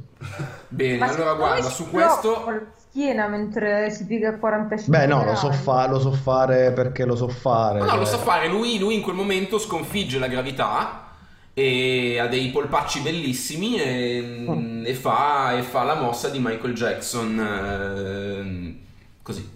Bene, 0.67 0.97
Ma 0.97 1.07
allora 1.07 1.33
guarda, 1.33 1.69
su 1.69 1.89
questo 1.89 2.43
schiena 2.89 3.27
mentre 3.27 3.89
si 3.89 4.05
piega 4.05 4.29
a 4.29 4.37
45 4.37 4.97
Beh, 4.97 5.07
no, 5.07 5.23
lo 5.23 5.35
so, 5.35 5.51
fa- 5.51 5.87
lo 5.87 5.99
so 5.99 6.11
fare 6.11 6.71
perché 6.73 7.05
lo 7.05 7.15
so 7.15 7.27
fare. 7.27 7.79
No, 7.79 7.85
no, 7.85 7.95
lo 7.95 8.05
cioè. 8.05 8.17
sa 8.17 8.17
fare. 8.19 8.47
Lui, 8.47 8.77
lui 8.77 8.93
in 8.95 9.01
quel 9.01 9.15
momento 9.15 9.57
sconfigge 9.57 10.19
la 10.19 10.27
gravità 10.27 11.04
e 11.57 12.19
ha 12.19 12.27
dei 12.27 12.49
polpacci 12.49 12.99
bellissimi 12.99 13.79
e, 13.79 14.83
e 14.83 14.93
fa, 14.93 15.57
e 15.57 15.61
fa 15.63 15.83
la 15.83 15.95
mossa 15.95 16.27
di 16.29 16.39
Michael 16.39 16.73
Jackson. 16.73 17.39
ehm, 17.39 18.75
così. 19.21 19.49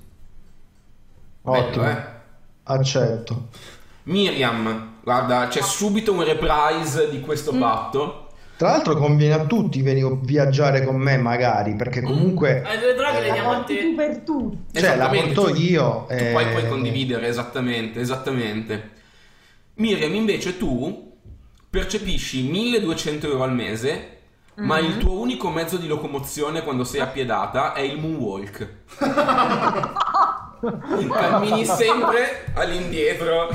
Ottimo, 1.42 1.84
Bello, 1.84 1.90
eh? 1.98 2.04
accetto. 2.64 3.48
Miriam, 4.04 4.94
guarda, 5.04 5.48
c'è 5.50 5.62
subito 5.62 6.14
un 6.14 6.24
reprise 6.24 7.10
di 7.10 7.20
questo 7.20 7.52
Mm. 7.54 7.60
patto. 7.60 8.28
Tra 8.56 8.72
l'altro 8.72 8.96
conviene 8.96 9.34
a 9.36 9.46
tutti 9.46 9.82
venire 9.82 10.18
viaggiare 10.22 10.84
con 10.84 10.96
me 10.98 11.18
magari, 11.18 11.76
perché 11.76 12.02
comunque 12.02 12.62
Eh, 12.66 12.78
le 12.80 12.94
droghe 12.94 13.20
le 13.22 13.28
La 13.28 13.34
diamo 13.34 13.52
a 13.52 13.60
tu 13.60 13.64
te. 13.74 13.94
per 13.96 14.18
tutti. 14.20 14.80
Cioè, 14.80 14.96
la 14.98 15.08
porto 15.10 15.44
tu- 15.52 15.56
io, 15.56 16.06
Tu 16.08 16.14
eh, 16.14 16.32
poi 16.34 16.48
puoi 16.50 16.68
condividere, 16.68 17.28
esattamente, 17.28 18.00
esattamente. 18.02 18.90
Miriam, 19.76 20.14
invece 20.14 20.58
tu 20.58 21.09
percepisci 21.70 22.44
1200 22.50 23.28
euro 23.28 23.44
al 23.44 23.54
mese, 23.54 24.18
ma 24.56 24.80
il 24.80 24.96
Mhm. 24.96 25.00
tuo 25.00 25.20
unico 25.20 25.50
mezzo 25.50 25.78
di 25.78 25.88
locomozione 25.88 26.64
quando 26.64 26.84
sei 26.84 27.02
appiedata 27.02 27.74
è 27.74 27.82
il 27.82 28.00
moonwalk. 28.00 28.76
Cammini 31.10 31.64
sempre 31.66 32.52
all'indietro. 32.56 33.50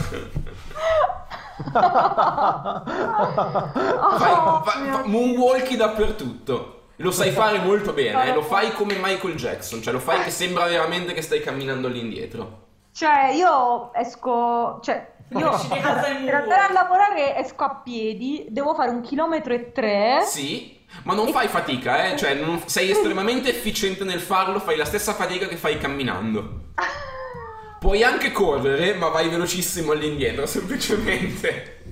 Fai, 4.16 4.32
Oh, 4.32 4.62
fa- 4.64 5.02
moonwalki 5.04 5.76
dappertutto. 5.76 6.70
Lo 6.96 7.10
sai 7.10 7.30
fare 7.32 7.58
molto 7.58 7.92
bene, 7.92 8.30
eh, 8.30 8.34
lo 8.34 8.42
fai 8.42 8.72
come 8.72 8.94
Michael 9.00 9.34
Jackson, 9.34 9.82
cioè 9.82 9.92
lo 9.92 9.98
fai 9.98 10.22
che 10.22 10.30
sembra 10.30 10.66
veramente 10.66 11.12
che 11.12 11.22
stai 11.22 11.40
camminando 11.40 11.88
all'indietro. 11.88 12.62
Cioè, 12.92 13.32
io 13.34 13.92
esco, 13.92 14.78
cioè, 14.82 15.13
io 15.38 15.50
per 15.68 16.34
andare 16.34 16.66
a 16.68 16.72
lavorare 16.72 17.36
esco 17.36 17.64
a 17.64 17.74
piedi, 17.82 18.46
devo 18.48 18.74
fare 18.74 18.90
un 18.90 19.00
chilometro 19.00 19.52
e 19.52 19.72
tre. 19.72 20.22
Sì, 20.26 20.80
ma 21.04 21.14
non 21.14 21.28
fai 21.28 21.48
fatica, 21.48 22.06
eh? 22.06 22.16
Cioè, 22.16 22.34
non- 22.34 22.62
sei 22.66 22.90
estremamente 22.90 23.50
efficiente 23.50 24.04
nel 24.04 24.20
farlo, 24.20 24.60
fai 24.60 24.76
la 24.76 24.84
stessa 24.84 25.12
fatica 25.12 25.46
che 25.46 25.56
fai 25.56 25.78
camminando. 25.78 26.72
Puoi 27.80 28.02
anche 28.02 28.32
correre, 28.32 28.94
ma 28.94 29.08
vai 29.08 29.28
velocissimo 29.28 29.92
all'indietro, 29.92 30.46
semplicemente. 30.46 31.82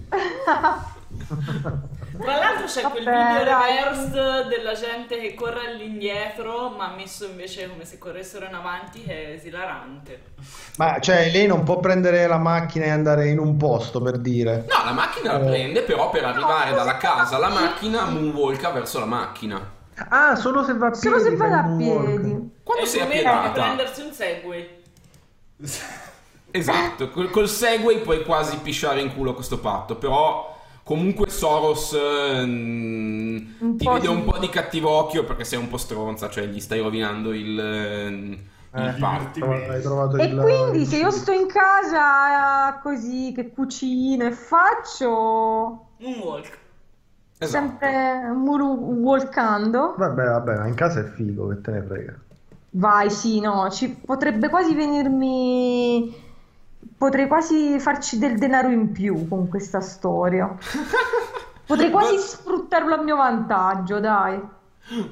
Tra 2.18 2.36
l'altro 2.36 2.66
c'è 2.66 2.82
quel 2.82 3.04
Vabbè, 3.04 3.38
video 3.38 3.44
dai. 3.44 3.76
reverse 3.76 4.46
della 4.48 4.74
gente 4.74 5.18
che 5.18 5.34
corre 5.34 5.66
all'indietro, 5.68 6.70
ma 6.70 6.92
messo 6.94 7.24
invece 7.26 7.68
come 7.68 7.84
se 7.84 7.98
corressero 7.98 8.44
in 8.46 8.54
avanti, 8.54 9.02
che 9.02 9.28
è 9.28 9.30
esilarante. 9.32 10.22
Ma 10.76 10.98
cioè, 11.00 11.30
lei 11.30 11.46
non 11.46 11.62
può 11.64 11.80
prendere 11.80 12.26
la 12.26 12.38
macchina 12.38 12.84
e 12.84 12.90
andare 12.90 13.28
in 13.28 13.38
un 13.38 13.56
posto 13.56 14.00
per 14.02 14.18
dire. 14.18 14.66
No, 14.68 14.84
la 14.84 14.92
macchina 14.92 15.32
la 15.32 15.40
Eh. 15.44 15.48
prende, 15.48 15.82
però 15.82 16.10
per 16.10 16.24
arrivare 16.24 16.74
dalla 16.74 16.96
casa 16.98 17.36
alla 17.36 17.48
macchina, 17.48 18.04
moonwalka 18.04 18.70
verso 18.70 18.98
la 18.98 19.06
macchina. 19.06 19.80
Ah, 20.08 20.34
solo 20.36 20.64
se 20.64 20.74
va 20.74 20.86
a 20.88 20.90
piedi. 20.90 21.06
Solo 21.06 21.18
se 21.20 21.36
vado 21.36 21.54
a 21.54 21.76
piedi. 21.76 22.50
Quando 22.62 22.84
è 22.84 22.86
sei 22.86 23.00
momento 23.00 23.22
di 23.22 23.28
appiedata, 23.28 23.62
prendersi 23.62 24.00
un 24.02 24.12
segway. 24.12 24.80
esatto, 26.50 27.10
col, 27.10 27.30
col 27.30 27.48
Segway 27.48 28.00
puoi 28.00 28.22
quasi 28.24 28.56
pisciare 28.58 29.00
in 29.00 29.14
culo 29.14 29.34
questo 29.34 29.58
patto, 29.58 29.96
però 29.96 30.60
comunque 30.82 31.28
Soros 31.30 31.92
ehm, 31.94 33.54
Un 33.60 33.76
ti 33.76 33.84
po' 33.84 33.92
vede 33.92 34.08
un 34.08 34.24
po' 34.24 34.38
di 34.38 34.48
cattivo 34.48 34.90
occhio 34.90 35.24
perché 35.24 35.44
sei 35.44 35.58
un 35.58 35.68
po' 35.68 35.76
stronza, 35.76 36.28
cioè 36.28 36.46
gli 36.46 36.60
stai 36.60 36.80
rovinando 36.80 37.32
il, 37.32 37.48
il 37.48 38.38
Eh, 38.74 38.92
patto. 38.98 39.44
Hai 39.68 39.80
trovato 39.82 40.16
E 40.16 40.24
il- 40.24 40.38
quindi 40.40 40.84
se 40.86 40.96
io 40.98 41.08
il- 41.08 41.12
sto 41.12 41.32
in 41.32 41.46
casa 41.46 42.78
così 42.82 43.32
che 43.34 43.50
cucino 43.50 44.24
e 44.26 44.32
faccio 44.32 45.88
Un 45.98 46.14
walk. 46.22 46.58
Esatto. 47.38 47.78
sempre 47.78 48.32
muru 48.34 48.66
walkando, 49.02 49.94
Vabbè, 49.96 50.24
vabbè, 50.24 50.56
ma 50.58 50.66
in 50.68 50.74
casa 50.74 51.00
è 51.00 51.04
figo, 51.04 51.48
che 51.48 51.60
te 51.60 51.70
ne 51.72 51.82
frega. 51.82 52.18
vai, 52.70 53.10
sì, 53.10 53.40
no, 53.40 53.68
ci 53.70 53.88
potrebbe 53.90 54.48
quasi 54.48 54.74
venirmi 54.74 56.14
potrei 56.96 57.26
quasi 57.26 57.78
farci 57.78 58.18
del 58.18 58.38
denaro 58.38 58.70
in 58.70 58.92
più 58.92 59.28
con 59.28 59.48
questa 59.48 59.80
storia. 59.80 60.54
Potrei 61.64 61.90
quasi 61.90 62.14
Ma- 62.16 62.20
sfruttarlo 62.20 62.94
a 62.94 63.02
mio 63.02 63.16
vantaggio, 63.16 64.00
dai. 64.00 64.40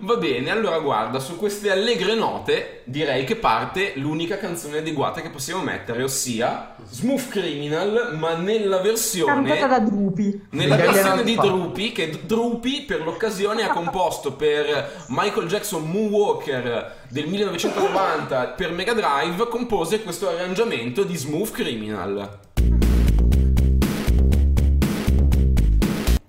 Va 0.00 0.16
bene, 0.16 0.50
allora 0.50 0.78
guarda, 0.80 1.20
su 1.20 1.36
queste 1.36 1.70
allegre 1.70 2.14
note 2.14 2.82
direi 2.84 3.24
che 3.24 3.36
parte 3.36 3.92
l'unica 3.96 4.36
canzone 4.36 4.78
adeguata 4.78 5.22
che 5.22 5.30
possiamo 5.30 5.62
mettere, 5.62 6.02
ossia 6.02 6.74
Smooth 6.84 7.28
Criminal, 7.28 8.16
ma 8.18 8.34
nella 8.34 8.76
Cantata 8.76 8.88
versione 8.88 9.66
da 9.68 9.78
Drupi. 9.78 10.48
nella 10.50 10.76
Degli 10.76 10.86
versione 10.86 11.22
di 11.22 11.34
Alpha. 11.34 11.46
Droopy 11.46 11.92
che 11.92 12.20
Droopy 12.24 12.84
per 12.84 13.02
l'occasione 13.02 13.62
ha 13.62 13.70
composto 13.70 14.32
per 14.32 15.04
Michael 15.08 15.46
Jackson 15.46 15.88
Moonwalker 15.88 17.04
del 17.08 17.28
1990 17.28 18.48
per 18.48 18.72
Mega 18.72 18.92
Drive 18.92 19.48
compose 19.48 20.02
questo 20.02 20.28
arrangiamento 20.28 21.04
di 21.04 21.16
Smooth 21.16 21.52
Criminal. 21.52 22.38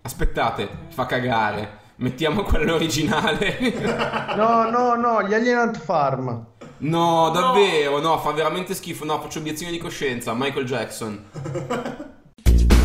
Aspettate, 0.03 0.69
fa 0.89 1.05
cagare. 1.05 1.79
Mettiamo 2.02 2.43
quello 2.43 2.76
originale. 2.76 4.10
No, 4.36 4.70
no, 4.70 4.95
no, 4.95 5.22
gli 5.28 5.34
Alien 5.34 5.58
Ant 5.58 5.78
Farm. 5.78 6.45
No, 6.78 7.30
davvero, 7.30 7.99
no, 7.99 8.18
fa 8.18 8.32
veramente 8.32 8.74
schifo. 8.74 9.06
No, 9.06 9.22
faccio 9.22 9.39
obiezione 9.39 9.72
di 9.72 9.78
coscienza. 9.78 10.34
Michael 10.34 10.66
Jackson. 10.66 11.24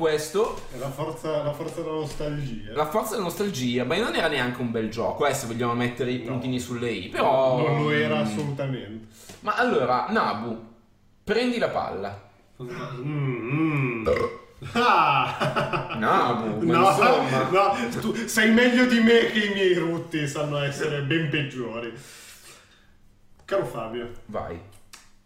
questo. 0.00 0.62
È 0.72 0.78
la 0.78 0.90
forza, 0.90 1.42
la 1.44 1.52
forza 1.52 1.80
della 1.82 1.92
nostalgia. 1.94 2.72
La 2.72 2.86
forza 2.86 3.10
della 3.12 3.22
nostalgia, 3.24 3.84
beh, 3.84 3.98
non 4.00 4.14
era 4.16 4.26
neanche 4.26 4.60
un 4.60 4.72
bel 4.72 4.88
gioco, 4.90 5.26
eh, 5.26 5.34
se 5.34 5.46
vogliamo 5.46 5.74
mettere 5.74 6.10
i 6.10 6.18
No. 6.24 6.32
puntini 6.32 6.58
sulle 6.58 6.90
i, 6.90 7.08
però... 7.08 7.58
Non 7.68 7.82
lo 7.84 7.90
era 7.92 8.16
mm, 8.16 8.22
assolutamente. 8.24 9.06
Ma 9.40 9.54
allora, 9.54 10.06
Nabu, 10.10 10.58
prendi 11.22 11.58
la 11.58 11.68
palla. 11.68 12.28
Mm, 12.60 12.68
mm. 13.02 14.06
Nabu, 15.98 16.64
ma 16.66 16.78
No, 16.78 16.88
insomma. 16.90 17.48
no, 17.50 18.00
tu 18.00 18.14
sai 18.26 18.50
meglio 18.50 18.84
di 18.86 19.00
me 19.00 19.26
che 19.30 19.46
i 19.46 19.52
miei 19.54 19.74
rutti 19.74 20.26
sanno 20.26 20.58
essere 20.58 21.02
ben 21.02 21.30
peggiori. 21.30 21.92
Caro 23.44 23.64
Fabio, 23.64 24.10
Vai. 24.26 24.60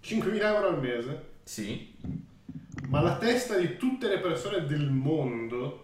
5.000 0.04 0.42
euro 0.42 0.68
al 0.68 0.80
mese, 0.80 1.22
Sì. 1.44 1.92
Ma 2.89 3.01
la 3.01 3.16
testa 3.16 3.57
di 3.57 3.76
tutte 3.76 4.09
le 4.09 4.18
persone 4.18 4.66
del 4.66 4.91
mondo, 4.91 5.80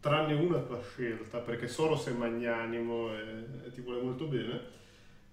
tranne 0.00 0.34
una 0.34 0.58
tua 0.58 0.80
scelta, 0.82 1.38
perché 1.38 1.68
Soros 1.68 2.06
è 2.06 2.12
magnanimo 2.12 3.12
e, 3.14 3.66
e 3.66 3.70
ti 3.72 3.80
vuole 3.80 4.00
molto 4.02 4.26
bene, 4.26 4.60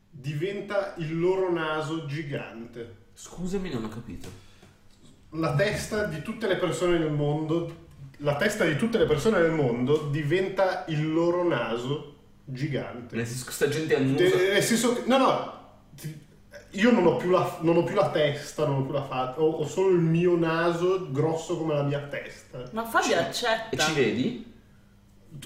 diventa 0.10 0.94
il 0.98 1.18
loro 1.20 1.52
naso 1.52 2.06
gigante. 2.06 3.06
Scusami, 3.14 3.70
non 3.70 3.86
ho 3.86 3.90
capito. 3.90 4.30
La 5.32 5.56
testa 5.56 6.06
di 6.06 6.22
tutte 6.22 6.48
le 6.48 6.58
persone 6.58 6.98
del 6.98 7.12
mondo, 7.12 7.86
la 8.18 8.36
testa 8.36 8.66
di 8.66 8.76
tutte 8.78 8.98
le 8.98 9.06
persone 9.06 9.40
del 9.42 9.52
mondo 9.52 10.08
diventa 10.10 10.86
il 10.88 11.12
loro 11.12 11.44
naso 11.48 12.16
gigante. 12.46 13.16
Nel 13.16 13.28
senso 13.28 13.46
che 13.46 13.52
sta 13.52 13.68
gente 13.68 13.96
annusa. 13.96 14.24
Nel 14.36 14.64
senso 14.64 14.94
che- 14.94 15.04
no, 15.08 15.18
no, 15.18 15.60
ti- 15.96 16.26
io 16.72 16.92
non 16.92 17.06
ho 17.06 17.16
più 17.16 17.30
la, 17.30 17.58
non 17.62 17.78
ho 17.78 17.84
più 17.84 17.96
la 17.96 18.10
testa, 18.10 18.66
non 18.66 18.80
ho 18.80 18.84
più 18.84 18.94
la 18.94 19.04
faccia, 19.04 19.42
ho, 19.42 19.50
ho 19.50 19.66
solo 19.66 19.90
il 19.90 20.00
mio 20.00 20.36
naso 20.38 21.08
grosso 21.12 21.58
come 21.58 21.74
la 21.74 21.84
mia 21.84 22.00
testa. 22.00 22.64
Ma 22.72 22.84
Fabio 22.84 23.18
accetta. 23.18 23.70
E 23.70 23.78
ci 23.78 23.94
vedi? 23.94 24.54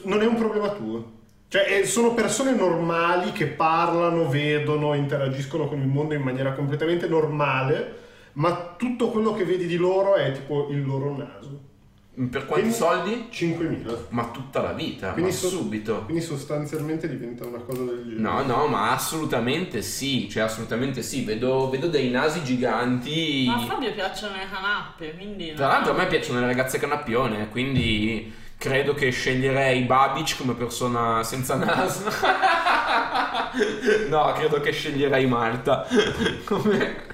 Non 0.03 0.21
è 0.21 0.25
un 0.25 0.35
problema 0.35 0.69
tuo. 0.71 1.19
Cioè, 1.47 1.79
eh, 1.79 1.85
sono 1.85 2.13
persone 2.13 2.53
normali 2.53 3.33
che 3.33 3.47
parlano, 3.47 4.29
vedono, 4.29 4.93
interagiscono 4.93 5.67
con 5.67 5.79
il 5.79 5.87
mondo 5.87 6.13
in 6.13 6.21
maniera 6.21 6.53
completamente 6.53 7.07
normale, 7.07 7.95
ma 8.33 8.75
tutto 8.77 9.09
quello 9.09 9.33
che 9.33 9.43
vedi 9.43 9.67
di 9.67 9.75
loro 9.75 10.15
è 10.15 10.31
tipo 10.31 10.69
il 10.69 10.85
loro 10.85 11.15
naso. 11.15 11.70
Per 12.13 12.45
quanti 12.45 12.67
Quindi- 12.67 12.73
soldi? 12.73 13.27
5.000. 13.31 13.97
Ma 14.09 14.25
tutta 14.31 14.61
la 14.61 14.73
vita, 14.73 15.11
Quindi 15.13 15.31
ma 15.31 15.37
so- 15.37 15.47
subito. 15.47 16.03
Quindi 16.03 16.21
sostanzialmente 16.21 17.07
diventa 17.07 17.45
una 17.45 17.59
cosa 17.59 17.83
del 17.83 18.03
genere. 18.03 18.19
No, 18.19 18.43
no, 18.43 18.67
ma 18.67 18.91
assolutamente 18.91 19.81
sì, 19.81 20.27
cioè 20.29 20.43
assolutamente 20.43 21.03
sì, 21.03 21.23
vedo, 21.23 21.69
vedo 21.69 21.87
dei 21.87 22.09
nasi 22.09 22.43
giganti. 22.43 23.45
Ma 23.47 23.55
a 23.55 23.59
Fabio 23.65 23.93
piacciono 23.93 24.35
le 24.35 24.47
canappe, 24.51 25.13
quindi... 25.15 25.53
Tra 25.53 25.67
l'altro 25.67 25.93
a 25.93 25.95
me 25.95 26.07
piacciono 26.07 26.41
le 26.41 26.47
ragazze 26.47 26.79
canappione, 26.79 27.47
quindi 27.49 28.33
credo 28.57 28.93
che 28.93 29.09
sceglierei 29.09 29.81
Babic 29.83 30.35
come 30.37 30.53
persona 30.53 31.23
senza 31.23 31.55
naso. 31.55 32.03
no, 34.09 34.33
credo 34.33 34.59
che 34.59 34.71
sceglierei 34.71 35.25
Marta 35.27 35.87
come 36.45 37.09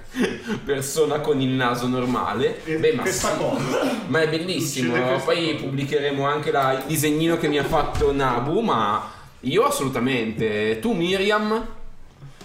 persona 0.63 1.19
con 1.19 1.39
il 1.41 1.49
naso 1.49 1.87
normale. 1.87 2.63
E 2.65 2.77
Beh, 2.77 2.93
ma 2.93 3.01
questa 3.03 3.31
sì. 3.33 3.37
cosa. 3.37 3.79
Ma 4.07 4.21
è 4.21 4.29
bellissimo, 4.29 4.91
questa 4.93 5.17
poi 5.25 5.51
cosa. 5.53 5.63
pubblicheremo 5.65 6.25
anche 6.25 6.51
la- 6.51 6.73
il 6.73 6.83
disegnino 6.87 7.37
che 7.37 7.47
mi 7.47 7.57
ha 7.57 7.63
fatto 7.63 8.11
Nabu, 8.13 8.59
ma 8.61 9.09
io 9.41 9.65
assolutamente. 9.65 10.79
Tu 10.79 10.93
Miriam? 10.93 11.51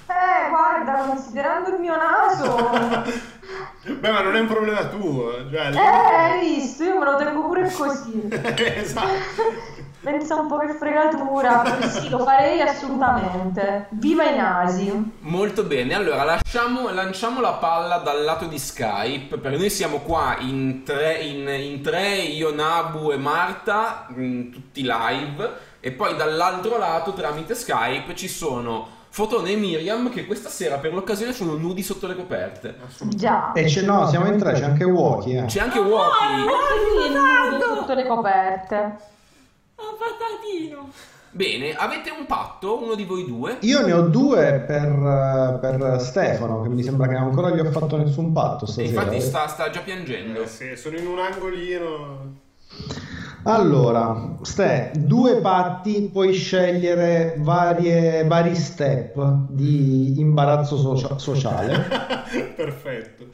Eh, 0.07 0.49
guarda, 0.51 1.05
considerando 1.07 1.71
il 1.71 1.81
mio 1.81 1.95
naso... 1.97 2.71
Beh, 3.85 4.11
ma 4.13 4.21
non 4.21 4.37
è 4.37 4.41
un 4.41 4.47
problema 4.47 4.85
tuo. 4.87 5.33
Cioè, 5.51 5.73
Eh, 5.73 5.79
hai 5.79 6.57
visto? 6.57 6.85
Io 6.85 6.99
me 6.99 7.05
lo 7.05 7.17
tengo 7.17 7.47
pure 7.47 7.69
così. 7.73 8.29
esatto. 8.77 9.11
Pensa 10.03 10.35
un 10.35 10.49
po' 10.49 10.59
che 10.59 10.75
fregatura. 10.75 11.63
Sì, 11.89 12.09
lo 12.09 12.19
farei 12.19 12.61
assolutamente. 12.61 13.87
Viva 13.91 14.25
i 14.25 14.37
nasi. 14.37 15.13
Molto 15.21 15.63
bene, 15.63 15.95
allora 15.95 16.25
lasciamo, 16.25 16.91
lanciamo 16.91 17.41
la 17.41 17.53
palla 17.53 17.99
dal 17.99 18.25
lato 18.25 18.47
di 18.47 18.59
Skype, 18.59 19.39
perché 19.39 19.57
noi 19.57 19.71
siamo 19.71 19.99
qua 19.99 20.37
in 20.41 20.83
tre, 20.85 21.19
in, 21.19 21.47
in 21.49 21.83
tre, 21.83 22.17
io, 22.17 22.53
Nabu 22.53 23.13
e 23.13 23.17
Marta, 23.17 24.09
mm, 24.13 24.51
tutti 24.51 24.83
live, 24.83 25.51
e 25.79 25.93
poi 25.93 26.17
dall'altro 26.17 26.79
lato 26.79 27.13
tramite 27.13 27.55
Skype 27.55 28.17
ci 28.17 28.29
sono 28.29 29.01
Fotone 29.09 29.51
e 29.53 29.57
Miriam 29.57 30.11
che 30.11 30.27
questa 30.27 30.49
sera 30.49 30.79
per 30.79 30.95
l'occasione 30.95 31.33
sono 31.33 31.55
nudi 31.55 31.83
sotto 31.83 32.09
le 32.09 32.17
coperte. 32.17 32.75
Già. 33.11 33.53
E 33.53 33.67
c'è, 33.67 33.83
no, 33.83 34.09
siamo 34.09 34.27
in 34.27 34.39
tre, 34.39 34.55
c'è 34.55 34.65
anche 34.65 34.85
Walkie. 34.85 35.43
Eh. 35.43 35.45
C'è 35.45 35.61
anche 35.61 35.79
Wookie. 35.79 36.27
Anche 36.27 36.49
lì 36.99 37.15
nudo 37.15 37.75
sotto 37.77 37.95
le 37.95 38.07
coperte. 38.07 39.11
Oh, 39.77 39.97
patatino! 39.99 40.91
Bene, 41.35 41.73
avete 41.75 42.11
un 42.11 42.27
patto, 42.27 42.83
uno 42.83 42.95
di 42.95 43.05
voi 43.05 43.25
due? 43.27 43.57
Io 43.61 43.85
ne 43.87 43.93
ho 43.93 44.03
due 44.03 44.63
per, 44.67 44.85
eh, 44.87 45.59
per 45.61 46.01
Stefano, 46.01 46.61
che 46.61 46.69
mi 46.69 46.83
sembra 46.83 47.09
che 47.09 47.15
ancora 47.15 47.51
gli 47.51 47.59
ho 47.59 47.71
fatto 47.71 47.97
nessun 47.97 48.33
patto 48.33 48.67
E 48.67 48.69
stasera. 48.69 49.03
infatti 49.03 49.21
sta, 49.21 49.47
sta 49.49 49.71
già 49.71 49.81
piangendo. 49.81 50.43
Eh, 50.43 50.47
sì, 50.47 50.77
sono 50.77 50.99
in 50.99 51.07
un 51.07 51.19
angolino. 51.19 52.41
Allora, 53.45 54.37
Ste, 54.43 54.93
due 54.95 55.41
patti, 55.41 56.09
puoi 56.13 56.33
scegliere 56.35 57.35
varie, 57.39 58.25
vari 58.25 58.55
step 58.55 59.47
di 59.49 60.21
imbarazzo 60.21 60.77
socia- 60.77 61.19
sociale. 61.19 61.77
Perfetto. 62.55 63.27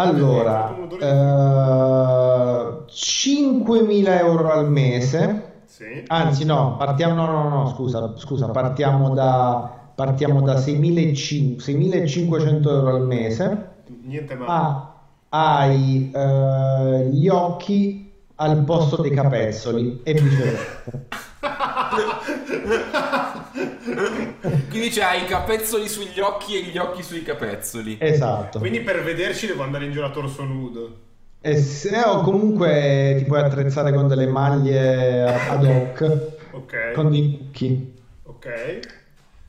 Allora, 0.00 0.74
eh, 0.98 2.84
5.000 2.86 4.18
euro 4.18 4.50
al 4.50 4.70
mese. 4.70 5.48
Sì. 5.66 6.04
Anzi, 6.06 6.44
no, 6.44 6.76
partiamo, 6.76 7.14
no, 7.14 7.26
no, 7.26 7.48
no, 7.48 7.68
scusa, 7.68 8.14
scusa, 8.16 8.48
partiamo 8.48 9.10
da, 9.14 9.90
partiamo 9.94 10.40
da 10.42 10.54
6.500 10.54 11.56
6.500 11.58 12.68
euro 12.68 12.96
al 12.96 13.02
mese. 13.02 13.68
Niente 14.02 14.34
male. 14.34 14.50
Ah, 14.50 14.94
hai 15.28 16.10
eh, 16.12 17.08
gli 17.12 17.28
occhi 17.28 18.10
al 18.36 18.64
posto 18.64 19.02
dei 19.02 19.10
capezzoli 19.10 20.00
e 20.02 20.14
viceversa. 20.14 20.82
Quindi 24.68 24.88
c'hai 24.90 25.22
i 25.22 25.26
capezzoli 25.26 25.88
sugli 25.88 26.20
occhi 26.20 26.56
e 26.56 26.62
gli 26.70 26.78
occhi 26.78 27.02
sui 27.02 27.22
capezzoli. 27.22 27.98
Esatto. 28.00 28.58
Quindi 28.58 28.80
per 28.80 29.02
vederci 29.02 29.46
devo 29.46 29.62
andare 29.62 29.84
in 29.86 29.92
giro 29.92 30.06
a 30.06 30.10
torso 30.10 30.44
nudo. 30.44 30.96
E 31.40 31.56
se 31.56 31.96
o 32.04 32.20
comunque 32.20 33.14
ti 33.18 33.24
puoi 33.24 33.40
attrezzare 33.40 33.92
con 33.92 34.08
delle 34.08 34.26
maglie 34.26 35.22
ad 35.24 35.64
hoc, 35.64 36.18
Ok. 36.52 36.92
con 36.94 37.10
dei 37.10 37.38
cucchi. 37.38 37.94
Ok. 38.24 38.80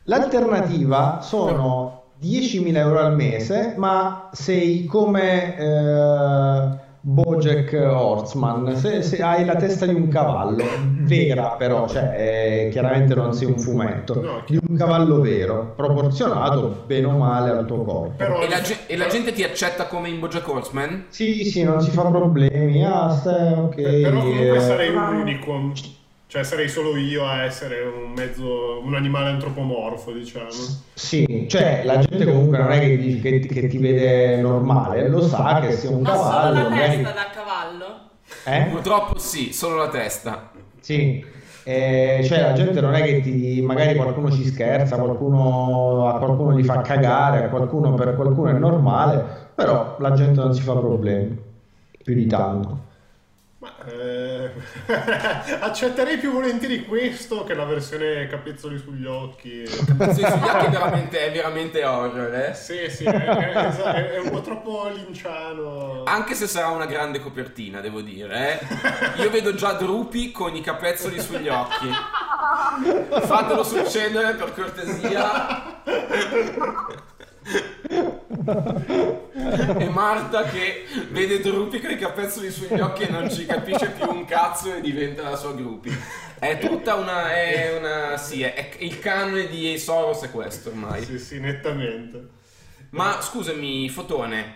L'alternativa 0.03 1.19
sono 1.21 2.03
10.000 2.21 2.75
euro 2.77 2.99
al 2.99 3.15
mese, 3.15 3.73
ma 3.77 4.29
sei 4.31 4.85
come 4.85 5.57
eh, 5.57 6.69
Bojack 7.03 7.73
Horseman, 7.73 8.75
se, 8.75 9.01
se 9.01 9.23
hai 9.23 9.43
la 9.43 9.55
testa 9.55 9.87
di 9.87 9.93
un 9.95 10.07
cavallo, 10.07 10.63
vera 10.99 11.55
però, 11.57 11.87
cioè 11.87 12.13
eh, 12.15 12.69
chiaramente 12.71 13.15
non 13.15 13.33
sei 13.33 13.47
un 13.47 13.57
fumetto, 13.57 14.43
di 14.45 14.59
un 14.67 14.77
cavallo 14.77 15.19
vero, 15.19 15.73
proporzionato 15.75 16.83
bene 16.85 17.07
o 17.07 17.17
male 17.17 17.49
al 17.49 17.65
tuo 17.65 17.83
corpo. 17.83 18.13
Però 18.17 18.39
E 18.41 18.47
la, 18.47 18.61
ge- 18.61 18.85
e 18.85 18.95
la 18.97 19.07
gente 19.07 19.31
ti 19.31 19.43
accetta 19.43 19.87
come 19.87 20.09
in 20.09 20.19
Bojack 20.19 20.47
Horseman? 20.47 21.05
Sì, 21.09 21.43
sì, 21.43 21.63
non 21.63 21.81
si 21.81 21.89
fa 21.89 22.03
problemi. 22.03 22.85
Ah, 22.85 23.09
stai, 23.09 23.53
ok. 23.53 23.75
Però 23.75 24.19
comunque 24.19 24.57
eh, 24.57 24.59
sarei 24.59 24.95
un 24.95 25.15
unicum. 25.21 25.73
Cioè 26.31 26.43
sarei 26.43 26.69
solo 26.69 26.95
io 26.95 27.25
a 27.27 27.43
essere 27.43 27.81
un 27.81 28.13
mezzo, 28.13 28.79
un 28.81 28.95
animale 28.95 29.31
antropomorfo, 29.31 30.13
diciamo. 30.13 30.47
Sì, 30.93 31.45
cioè 31.49 31.81
la 31.83 31.97
gente 31.97 32.23
comunque 32.23 32.57
non 32.57 32.71
è 32.71 32.79
che, 32.79 32.97
ti- 32.97 33.19
che- 33.19 33.39
che 33.41 33.67
ti 33.67 33.77
vede 33.77 34.37
normale, 34.37 35.09
lo 35.09 35.19
sa 35.27 35.59
che 35.59 35.73
sei 35.73 35.91
un 35.91 36.03
Ma 36.03 36.15
solo 36.15 36.21
cavallo. 36.29 36.53
la 36.63 36.69
magari- 36.69 36.95
testa 37.03 37.11
da 37.11 37.29
cavallo? 37.33 37.85
Eh? 38.45 38.69
Purtroppo 38.69 39.17
sì, 39.19 39.51
solo 39.51 39.75
la 39.75 39.89
testa. 39.89 40.51
Sì, 40.79 41.25
Eh, 41.63 42.21
cioè 42.23 42.41
la 42.41 42.53
gente 42.53 42.79
non 42.81 42.93
è 42.95 43.03
che 43.03 43.19
ti, 43.21 43.61
magari 43.61 43.95
qualcuno 43.95 44.31
ci 44.31 44.45
scherza, 44.45 44.95
qualcuno, 44.97 46.07
a 46.07 46.17
qualcuno 46.17 46.57
gli 46.57 46.63
fa 46.63 46.79
cagare, 46.81 47.43
a 47.43 47.49
qualcuno, 47.49 47.93
per 47.93 48.15
qualcuno 48.15 48.49
è 48.49 48.53
normale, 48.53 49.23
però 49.53 49.97
la 49.99 50.11
gente 50.13 50.39
non 50.39 50.55
si 50.55 50.61
fa 50.61 50.73
problemi, 50.75 51.37
più 52.03 52.15
di 52.15 52.25
tanto. 52.25 52.89
Ma 53.61 53.75
eh, 53.85 54.49
accetterei 55.61 56.17
più 56.17 56.31
volentieri 56.31 56.83
questo 56.83 57.43
che 57.43 57.53
la 57.53 57.65
versione 57.65 58.25
capezzoli 58.25 58.79
sugli 58.79 59.05
occhi. 59.05 59.67
Sì, 59.67 59.83
sugli 59.85 60.23
occhi 60.23 60.65
è 60.65 60.69
veramente, 60.71 61.27
è 61.27 61.31
veramente 61.31 61.85
horror, 61.85 62.33
eh? 62.33 62.55
Sì, 62.55 62.89
sì, 62.89 63.03
è, 63.03 63.11
è- 63.11 63.53
è- 63.53 64.11
è 64.13 64.17
un 64.19 64.31
po' 64.31 64.41
troppo 64.41 64.89
linciano. 64.91 66.01
Anche 66.05 66.33
se 66.33 66.47
sarà 66.47 66.69
una 66.69 66.87
grande 66.87 67.19
copertina, 67.19 67.81
devo 67.81 68.01
dire, 68.01 68.59
eh? 69.15 69.21
Io 69.21 69.29
vedo 69.29 69.53
già 69.53 69.73
Drupi 69.73 70.31
con 70.31 70.55
i 70.55 70.61
capezzoli 70.61 71.19
sugli 71.21 71.47
occhi. 71.47 71.87
Fatelo 73.27 73.61
succedere 73.63 74.33
per 74.33 74.53
cortesia. 74.55 75.83
E 78.43 79.89
Marta 79.89 80.43
che 80.43 80.85
vede 81.09 81.39
Drupi 81.39 81.79
con 81.79 81.91
i 81.91 81.97
capezzoli 81.97 82.51
sugli 82.51 82.79
occhi 82.79 83.03
e 83.03 83.09
non 83.09 83.29
ci 83.31 83.45
capisce 83.45 83.89
più 83.89 84.09
un 84.09 84.25
cazzo 84.25 84.73
e 84.73 84.81
diventa 84.81 85.29
la 85.29 85.35
sua 85.35 85.53
Drupi. 85.53 85.95
È 86.39 86.57
tutta 86.57 86.95
una. 86.95 87.31
È 87.33 87.77
una. 87.77 88.17
Sì, 88.17 88.41
è, 88.41 88.53
è 88.53 88.83
il 88.83 88.99
canone 88.99 89.47
di 89.47 89.77
Soros 89.77 90.21
è 90.23 90.31
questo 90.31 90.69
ormai. 90.69 91.03
Sì, 91.03 91.19
sì, 91.19 91.39
nettamente. 91.39 92.39
Ma 92.91 93.21
scusami, 93.21 93.89
Fotone, 93.89 94.55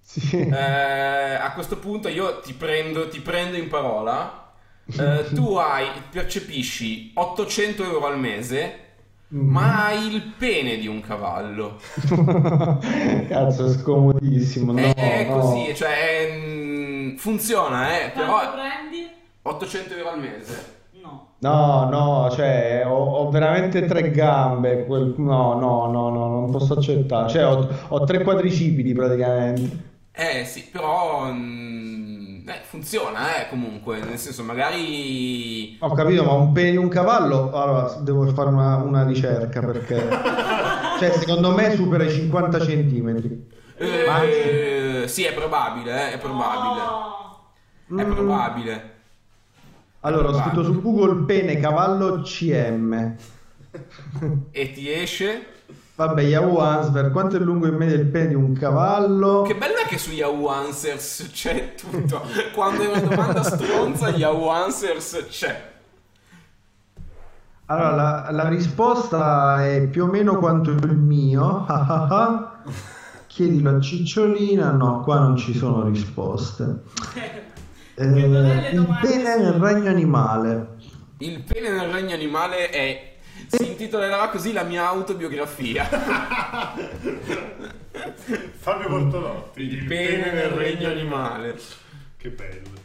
Sì. 0.00 0.38
Eh, 0.38 1.34
a 1.34 1.52
questo 1.52 1.78
punto 1.78 2.08
io 2.08 2.40
ti 2.40 2.54
prendo, 2.54 3.08
ti 3.08 3.20
prendo 3.20 3.56
in 3.56 3.68
parola. 3.68 4.52
Eh, 4.88 5.26
tu 5.34 5.54
hai, 5.56 5.88
percepisci 6.10 7.10
800 7.14 7.82
euro 7.84 8.06
al 8.06 8.18
mese, 8.18 8.85
Mm. 9.34 9.50
ma 9.50 9.90
il 9.92 10.34
pene 10.38 10.76
di 10.76 10.86
un 10.86 11.00
cavallo. 11.00 11.78
Cazzo, 13.28 13.66
è 13.66 13.70
scomodissimo. 13.70 14.70
No, 14.72 14.94
è 14.94 15.26
no. 15.28 15.38
così, 15.38 15.74
cioè 15.74 16.28
mm, 16.32 17.16
funziona, 17.16 18.04
eh, 18.04 18.10
però 18.10 18.34
Quanto 18.34 18.52
prendi? 18.52 19.08
800 19.42 19.94
euro 19.96 20.10
al 20.10 20.20
mese. 20.20 20.74
No. 21.02 21.30
No, 21.38 21.88
no, 21.88 22.30
cioè 22.30 22.84
ho, 22.86 22.94
ho 22.96 23.30
veramente 23.30 23.84
tre 23.86 24.10
gambe. 24.12 24.84
quel- 24.86 25.14
No, 25.18 25.58
no, 25.58 25.90
no, 25.90 26.08
no, 26.10 26.28
non 26.28 26.50
posso 26.50 26.74
accettare. 26.74 27.28
Cioè 27.28 27.46
ho, 27.46 27.68
ho 27.88 28.04
tre 28.04 28.22
quadricipiti 28.22 28.92
praticamente. 28.92 29.94
Eh 30.12 30.44
sì, 30.44 30.64
però 30.70 31.26
mm, 31.32 32.35
eh, 32.46 32.60
funziona, 32.62 33.42
eh, 33.42 33.48
comunque, 33.48 33.98
nel 34.00 34.18
senso 34.18 34.42
magari... 34.44 35.76
Ho 35.80 35.92
capito, 35.92 36.22
ma 36.24 36.32
un 36.32 36.52
pene 36.52 36.70
di 36.70 36.76
un 36.76 36.88
cavallo? 36.88 37.50
Allora, 37.52 37.94
devo 38.00 38.26
fare 38.32 38.48
una, 38.48 38.76
una 38.76 39.04
ricerca 39.04 39.60
perché... 39.60 40.08
Cioè, 40.98 41.10
secondo 41.12 41.52
me 41.52 41.74
supera 41.74 42.04
i 42.04 42.10
50 42.10 42.58
centimetri. 42.60 43.46
Eh, 43.76 45.04
sì, 45.06 45.24
è 45.24 45.34
probabile, 45.34 46.08
eh, 46.08 46.12
è 46.14 46.18
probabile. 46.18 46.82
No. 47.88 48.00
È 48.00 48.04
Mm. 48.04 48.12
probabile. 48.12 48.90
Allora, 50.00 50.28
ho 50.30 50.34
scritto 50.40 50.64
su 50.64 50.80
Google 50.80 51.24
pene 51.24 51.60
cavallo 51.60 52.22
CM. 52.22 53.14
E 54.50 54.72
ti 54.72 54.90
esce... 54.90 55.46
Vabbè, 55.96 56.20
Yahoo 56.20 56.58
Answer, 56.58 57.10
quanto 57.10 57.36
è 57.36 57.38
lungo 57.38 57.66
in 57.66 57.74
media 57.74 57.96
il 57.96 58.04
pene 58.04 58.28
di 58.28 58.34
un 58.34 58.52
cavallo? 58.52 59.40
Che 59.42 59.56
bello 59.56 59.76
è 59.76 59.86
che 59.86 59.96
su 59.96 60.10
Yahoo 60.10 60.48
Answers 60.48 61.30
c'è 61.32 61.74
tutto. 61.74 62.22
Quando 62.54 62.82
è 62.82 62.86
una 62.88 63.00
domanda 63.00 63.42
stronza, 63.42 64.10
Yahoo 64.10 64.50
Answers 64.50 65.24
c'è. 65.30 65.72
Allora, 67.68 67.94
la, 67.94 68.28
la 68.30 68.48
risposta 68.48 69.66
è 69.66 69.88
più 69.88 70.04
o 70.04 70.06
meno 70.06 70.36
quanto 70.38 70.70
il 70.70 70.96
mio. 70.96 71.64
Chiedilo 73.26 73.76
a 73.76 73.80
Cicciolina. 73.80 74.72
No, 74.72 75.00
qua 75.00 75.18
non 75.18 75.36
ci 75.36 75.54
sono 75.54 75.88
risposte. 75.88 76.82
Eh, 77.98 78.04
il 78.04 78.98
pene 79.00 79.38
nel 79.38 79.54
regno 79.54 79.88
animale. 79.88 80.76
Il 81.16 81.42
pene 81.44 81.70
nel 81.70 81.88
regno 81.88 82.12
animale 82.12 82.68
è... 82.68 83.15
Si 83.48 83.66
intitolerà 83.68 84.28
così 84.28 84.52
la 84.52 84.62
mia 84.64 84.86
autobiografia. 84.88 85.84
Fabio 88.58 88.88
Bortolotti. 88.88 89.62
Il 89.62 89.84
pene 89.84 90.32
nel 90.32 90.50
regno 90.50 90.88
animale. 90.88 91.58
Che 92.16 92.28
bello. 92.30 92.84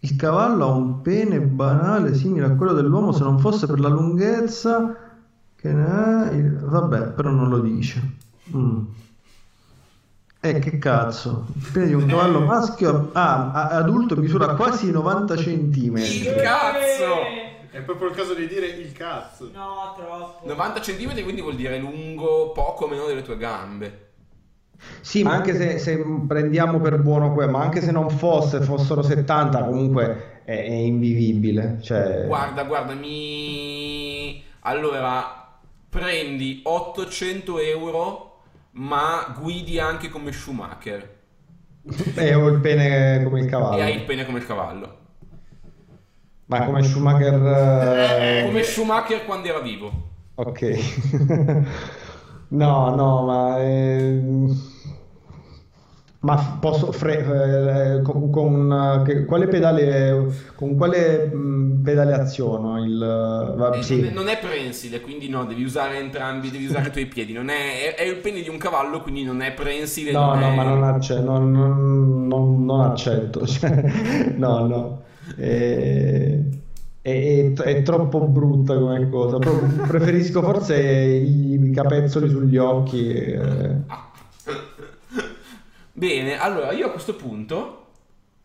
Il 0.00 0.16
cavallo 0.16 0.64
ha 0.66 0.70
un 0.72 1.02
pene 1.02 1.40
banale 1.40 2.14
simile 2.14 2.46
a 2.46 2.54
quello 2.54 2.72
dell'uomo 2.72 3.12
se 3.12 3.22
non 3.22 3.38
fosse 3.38 3.66
per 3.66 3.80
la 3.80 3.88
lunghezza. 3.88 4.96
Che 5.56 5.72
ne 5.72 6.30
è 6.30 6.34
il- 6.34 6.58
Vabbè, 6.58 7.08
però 7.08 7.30
non 7.30 7.48
lo 7.48 7.58
dice. 7.58 8.00
Mm. 8.56 8.82
Eh, 10.42 10.58
che 10.58 10.78
cazzo? 10.78 11.48
Il 11.54 11.68
pene 11.70 11.86
di 11.88 11.92
un 11.94 12.06
cavallo 12.06 12.40
maschio 12.40 13.10
ah, 13.12 13.50
adulto 13.68 14.16
misura 14.16 14.54
quasi 14.54 14.90
90 14.90 15.36
centimetri. 15.36 16.20
Il 16.20 16.34
cazzo! 16.36 17.58
È 17.70 17.80
proprio 17.82 18.08
il 18.08 18.14
caso 18.16 18.34
di 18.34 18.48
dire 18.48 18.66
il 18.66 18.92
cazzo. 18.92 19.48
No, 19.52 19.94
troppo. 19.96 20.46
90 20.46 20.80
cm 20.80 21.22
quindi 21.22 21.40
vuol 21.40 21.54
dire 21.54 21.78
lungo 21.78 22.50
poco 22.52 22.88
meno 22.88 23.06
delle 23.06 23.22
tue 23.22 23.36
gambe. 23.36 24.08
Sì, 25.00 25.22
ma 25.22 25.32
anche 25.32 25.54
se, 25.54 25.78
se 25.78 26.02
prendiamo 26.26 26.80
per 26.80 26.98
buono 27.00 27.32
quello, 27.32 27.52
ma 27.52 27.62
anche 27.62 27.80
se 27.80 27.92
non 27.92 28.08
fosse, 28.10 28.60
fossero 28.60 29.02
70, 29.02 29.64
comunque 29.64 30.40
è, 30.44 30.56
è 30.56 30.72
invivibile. 30.72 31.78
Cioè, 31.82 32.24
Guarda, 32.26 32.64
guarda, 32.64 32.94
mi... 32.94 34.42
Allora, 34.60 35.58
prendi 35.88 36.60
800 36.64 37.58
euro, 37.58 38.40
ma 38.72 39.34
guidi 39.38 39.78
anche 39.78 40.08
come 40.08 40.32
Schumacher. 40.32 41.18
e 42.14 42.34
ho 42.34 42.48
il 42.48 42.60
pene 42.60 43.22
come 43.24 43.40
il 43.40 43.46
cavallo. 43.46 43.76
E 43.76 43.82
hai 43.82 43.94
il 43.96 44.04
pene 44.04 44.24
come 44.24 44.38
il 44.38 44.46
cavallo. 44.46 44.98
Ma 46.50 46.64
come 46.64 46.82
Schumacher... 46.82 47.34
eh, 47.34 48.42
Come 48.44 48.62
Schumacher 48.64 49.24
quando 49.24 49.48
era 49.48 49.60
vivo. 49.60 49.90
Ok. 50.34 50.78
No, 52.52 52.92
no, 52.96 53.24
ma... 53.26 53.60
ehm, 53.62 54.52
Ma 56.22 56.58
posso... 56.60 56.90
Fre... 56.90 57.98
eh, 57.98 58.02
con, 58.02 58.28
con, 58.30 58.72
eh, 58.72 59.02
che- 59.06 59.24
quale 59.24 59.46
pedale... 59.46 60.26
Con 60.56 60.76
quale 60.76 61.26
mh, 61.32 61.82
pedale 61.84 62.12
aziono 62.14 62.82
il... 62.84 62.98
va- 63.56 63.70
Eh, 63.70 63.82
sì. 63.84 64.10
non, 64.12 64.26
è, 64.26 64.36
prensile, 64.40 65.00
quindi 65.00 65.28
no, 65.28 65.44
devi 65.44 65.62
usare 65.62 65.98
entrambi, 65.98 66.50
devi 66.50 66.66
usare 66.66 66.88
i 66.88 66.90
tuoi 66.90 67.06
piedi. 67.06 67.32
Non 67.32 67.48
è, 67.50 67.94
è, 67.94 68.02
è 68.02 68.02
il 68.02 68.16
pene 68.16 68.42
di 68.42 68.48
un 68.48 68.58
cavallo, 68.58 69.00
quindi 69.00 69.22
non 69.22 69.40
è 69.42 69.52
prensile. 69.52 70.10
No, 70.10 70.34
non 70.34 70.40
no, 70.40 70.50
è- 70.50 70.54
ma 70.56 70.62
non, 70.64 70.82
acce- 70.82 71.20
non, 71.20 71.52
non- 71.52 72.26
non- 72.26 72.64
non 72.64 72.80
accetto. 72.80 73.46
Cioè, 73.46 74.34
no, 74.36 74.66
no. 74.66 75.02
Eh, 75.36 76.44
È, 77.02 77.08
è- 77.10 77.52
è 77.54 77.82
troppo 77.82 78.20
brutta 78.26 78.76
come 78.78 79.08
cosa. 79.08 79.38
Preferisco 79.38 80.42
forse 80.42 80.78
i, 80.80 81.54
i 81.54 81.70
capezzoli 81.72 82.28
sugli 82.28 82.58
occhi. 82.58 83.10
eh. 83.12 83.76
Bene, 85.92 86.38
allora 86.38 86.72
io 86.72 86.86
a 86.86 86.90
questo 86.90 87.14
punto 87.14 87.76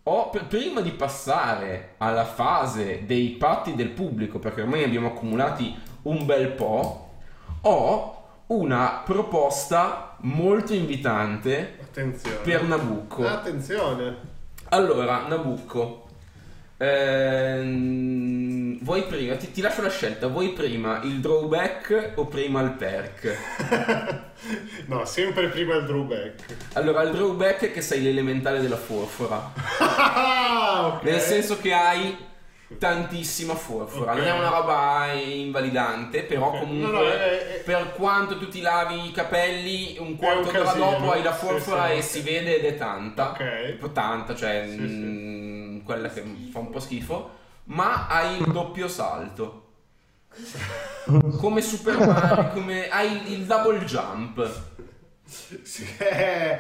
ho, 0.04 0.30
per- 0.30 0.46
prima 0.48 0.82
di 0.82 0.92
passare 0.92 1.94
alla 1.98 2.26
fase 2.26 3.04
dei 3.06 3.30
patti 3.32 3.76
del 3.76 3.90
pubblico, 3.90 4.40
perché 4.40 4.62
ormai 4.62 4.80
ne 4.82 4.86
abbiamo 4.86 5.08
accumulati 5.08 5.74
un 6.04 6.26
bel 6.26 6.50
po', 6.50 7.10
ho 7.62 8.24
una 8.48 9.02
proposta 9.06 10.16
molto 10.22 10.74
invitante 10.74 11.78
Attenzione. 11.82 12.36
per 12.44 12.64
Nabucco. 12.64 13.26
Attenzione. 13.28 14.16
Allora, 14.70 15.26
Nabucco, 15.28 16.05
ehm, 16.78 18.80
vuoi 18.84 19.04
prima, 19.04 19.36
ti, 19.36 19.52
ti 19.52 19.62
lascio 19.62 19.82
la 19.82 19.90
scelta, 19.90 20.28
vuoi 20.28 20.50
prima 20.50 21.00
il 21.04 21.20
drawback 21.20 22.14
o 22.16 22.26
prima 22.28 22.62
il 22.62 22.72
perk? 22.72 23.38
No, 24.88 25.06
sempre 25.06 25.48
prima 25.48 25.76
il 25.76 25.86
drawback. 25.86 26.44
Allora, 26.74 27.02
il 27.02 27.12
drawback 27.12 27.66
è 27.66 27.72
che 27.72 27.82
sei 27.82 28.04
l'elementale 28.04 28.62
della 28.62 28.78
forfora. 28.78 29.52
Ah, 29.80 30.88
ok. 30.98 31.04
Nel 31.04 31.20
senso 31.20 31.58
che 31.60 31.74
hai 31.74 32.16
tantissima 32.78 33.56
forfora. 33.56 34.12
Ok. 34.12 34.18
Non 34.20 34.28
è 34.28 34.32
una 34.34 34.50
roba 34.50 35.12
invalidante, 35.14 36.22
però 36.24 36.50
Ok. 36.50 36.60
comunque 36.60 36.92
No, 36.92 37.00
no, 37.00 37.08
è- 37.08 37.56
è- 37.56 37.62
per 37.64 37.94
quanto 37.94 38.38
tu 38.38 38.48
ti 38.48 38.62
lavi 38.62 39.08
i 39.08 39.12
capelli, 39.12 39.96
un 40.00 40.16
quarto 40.16 40.52
d'ora 40.52 40.74
dopo 40.74 41.12
hai 41.12 41.24
la 41.24 41.34
Sì, 41.34 41.46
forfora 41.46 41.86
sì, 41.88 41.92
e 41.94 41.96
ok. 41.96 42.04
si 42.04 42.22
vede 42.22 42.58
ed 42.60 42.66
è 42.66 42.76
tanta. 42.78 43.32
Ok. 43.32 43.92
Tanta, 43.94 44.36
cioè 44.36 44.66
Sì, 44.68 44.76
sì. 44.76 44.82
mm, 44.84 45.55
quella 45.86 46.10
che 46.10 46.22
fa 46.52 46.60
un 46.60 46.70
po' 46.70 46.82
schifo. 46.82 47.30
Ma 47.66 48.08
hai 48.08 48.42
il 48.42 48.52
doppio 48.52 48.90
salto. 48.90 49.62
Come 51.40 51.62
Super 51.62 51.98
Mario, 51.98 52.50
come 52.52 52.90
hai 52.90 53.32
il 53.32 53.46
double 53.46 53.80
jump. 53.86 54.64
Sì, 55.24 55.88
eh, 55.98 56.60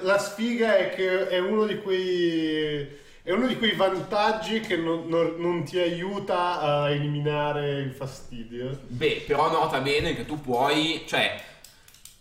la 0.00 0.18
sfiga 0.18 0.76
è 0.76 0.88
che 0.90 1.28
è 1.28 1.38
uno 1.38 1.66
di 1.66 1.80
quei 1.80 3.02
è 3.22 3.30
uno 3.32 3.46
di 3.46 3.56
quei 3.56 3.74
vantaggi 3.74 4.60
che 4.60 4.76
non, 4.76 5.06
non- 5.08 5.36
non 5.38 5.64
ti 5.64 5.78
aiuta 5.78 6.60
a 6.60 6.90
eliminare 6.90 7.80
il 7.80 7.92
fastidio. 7.92 8.80
Beh, 8.86 9.24
però 9.26 9.50
nota 9.50 9.80
bene 9.80 10.14
che 10.14 10.26
tu 10.26 10.40
puoi, 10.42 11.04
cioè, 11.06 11.40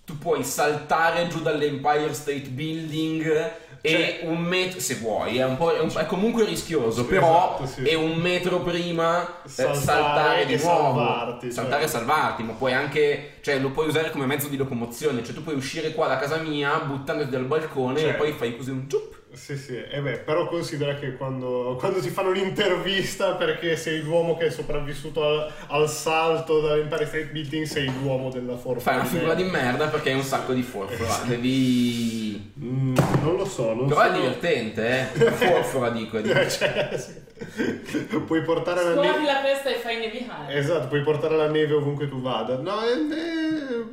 tu 0.06 0.18
puoi 0.18 0.46
saltare 0.46 1.28
giù 1.28 1.42
dall'Empire 1.42 2.14
State 2.14 2.48
Building 2.50 3.52
e 3.86 3.90
Cioè- 3.90 4.20
un 4.24 4.38
metro, 4.40 4.80
se 4.80 4.96
vuoi, 4.96 5.38
è, 5.40 5.44
un 5.46 5.58
po', 5.58 5.76
è, 5.76 5.80
un- 5.82 5.92
è 5.94 6.06
comunque 6.06 6.46
rischioso, 6.46 7.02
Sì, 7.02 7.08
però 7.10 7.58
esatto, 7.62 7.66
sì. 7.66 7.84
è 7.90 7.96
un 7.96 8.14
metro 8.14 8.62
prima 8.62 9.22
eh, 9.44 9.50
Saltare 9.50 9.76
saltare, 9.82 10.46
di 10.46 10.54
e 10.54 10.58
nuovo, 10.64 11.00
salvarti, 11.00 11.52
saltare 11.52 11.82
cioè. 11.82 11.90
e 11.90 11.92
salvarti, 11.92 12.44
ma 12.44 12.54
puoi 12.54 12.72
anche, 12.74 13.34
cioè, 13.42 13.60
lo 13.60 13.72
puoi 13.72 13.88
usare 13.90 14.10
come 14.12 14.26
mezzo 14.26 14.48
di 14.48 14.56
locomozione, 14.56 15.22
cioè 15.22 15.34
tu 15.34 15.44
puoi 15.44 15.56
uscire 15.56 15.92
qua 15.94 16.08
da 16.08 16.18
casa 16.18 16.38
mia 16.38 16.80
buttandoti 16.80 17.30
dal 17.30 17.44
balcone 17.44 18.00
Cioè. 18.00 18.10
e 18.12 18.14
poi 18.14 18.32
fai 18.32 18.56
così 18.56 18.70
un 18.72 18.90
ciup. 18.90 19.22
Sì, 19.34 19.58
sì, 19.58 19.76
e 19.76 20.00
beh, 20.00 20.20
però 20.20 20.48
considera 20.48 20.94
che 20.96 21.16
quando, 21.18 21.76
quando 21.80 22.00
ti 22.00 22.10
fanno 22.10 22.32
l'intervista 22.32 23.34
perché 23.34 23.76
sei 23.76 24.02
l'uomo 24.04 24.38
che 24.38 24.46
è 24.46 24.50
sopravvissuto 24.52 25.24
al, 25.26 25.52
al 25.70 25.90
salto 25.90 26.62
dall'Empire 26.62 27.06
State 27.08 27.26
Building, 27.32 27.66
sei 27.66 27.92
l'uomo 28.02 28.30
della 28.30 28.56
forza. 28.58 28.82
Fai 28.92 28.96
una 29.00 29.06
figura 29.06 29.34
di 29.34 29.44
merda 29.44 29.88
perché 29.88 30.12
hai 30.12 30.16
un 30.18 30.24
sacco 30.24 30.54
di 30.54 30.62
forfora, 30.62 31.24
devi... 31.26 32.52
Mm, 32.60 32.96
non 33.24 33.36
lo 33.36 33.46
so, 33.46 33.74
non 33.74 33.88
Però 33.88 34.02
è 34.02 34.06
sono- 34.08 34.18
divertente, 34.20 35.10
eh, 35.14 35.32
forfora 35.32 35.90
dico, 35.90 36.18
è 36.18 36.22
divertente. 36.22 36.90
Cioè, 36.90 36.98
sì. 36.98 37.22
Puoi 38.28 38.44
portare 38.44 38.84
la 38.84 38.92
Scuoti 38.94 39.08
neve. 39.08 39.26
la 39.26 39.42
testa 39.42 39.70
e 39.70 39.80
fai 39.80 39.98
nevicare. 39.98 40.54
Esatto, 40.54 40.88
puoi 40.88 41.02
portare 41.02 41.36
la 41.36 41.48
neve 41.50 41.74
ovunque 41.74 42.08
tu 42.08 42.22
vada. 42.22 42.58
No, 42.58 42.84
eh, 42.84 42.92
eh, 42.92 43.84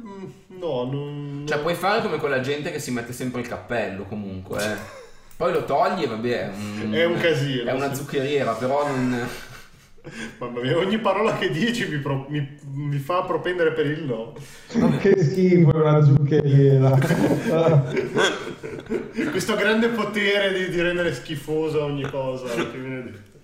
no, 0.48 0.84
non, 0.84 0.90
non 1.38 1.44
Cioè, 1.46 1.58
puoi 1.60 1.74
fare 1.74 2.02
come 2.02 2.18
quella 2.18 2.40
gente 2.40 2.70
che 2.70 2.78
si 2.78 2.90
mette 2.90 3.12
sempre 3.14 3.40
il 3.40 3.48
cappello 3.48 4.04
comunque. 4.04 4.62
eh. 4.62 4.98
Poi 5.40 5.54
lo 5.54 5.64
togli 5.64 6.02
e 6.02 6.06
vabbè. 6.06 6.50
È 6.50 6.84
un, 6.84 6.92
È 6.92 7.04
un 7.06 7.16
casino, 7.16 7.70
È 7.70 7.72
una 7.72 7.88
sì. 7.88 7.94
zuccheriera, 7.94 8.52
però 8.52 8.86
non. 8.86 9.26
Mamma 10.36 10.60
mia, 10.60 10.76
ogni 10.76 10.98
parola 10.98 11.38
che 11.38 11.50
dici 11.50 11.88
mi, 11.88 11.96
pro- 11.96 12.26
mi- 12.28 12.58
mi 12.74 12.98
fa 12.98 13.22
propendere 13.22 13.72
per 13.72 13.86
il 13.86 14.04
no. 14.04 14.34
che 14.98 15.14
schifo, 15.24 15.72
è 15.72 15.76
una 15.76 16.02
zuccheriera. 16.02 16.90
Questo 19.30 19.54
grande 19.56 19.88
potere 19.88 20.52
di, 20.52 20.68
di 20.68 20.80
rendere 20.82 21.14
schifosa 21.14 21.84
ogni 21.84 22.02
cosa 22.02 22.46
che 22.52 22.78
viene 22.78 23.02
detto. 23.04 23.38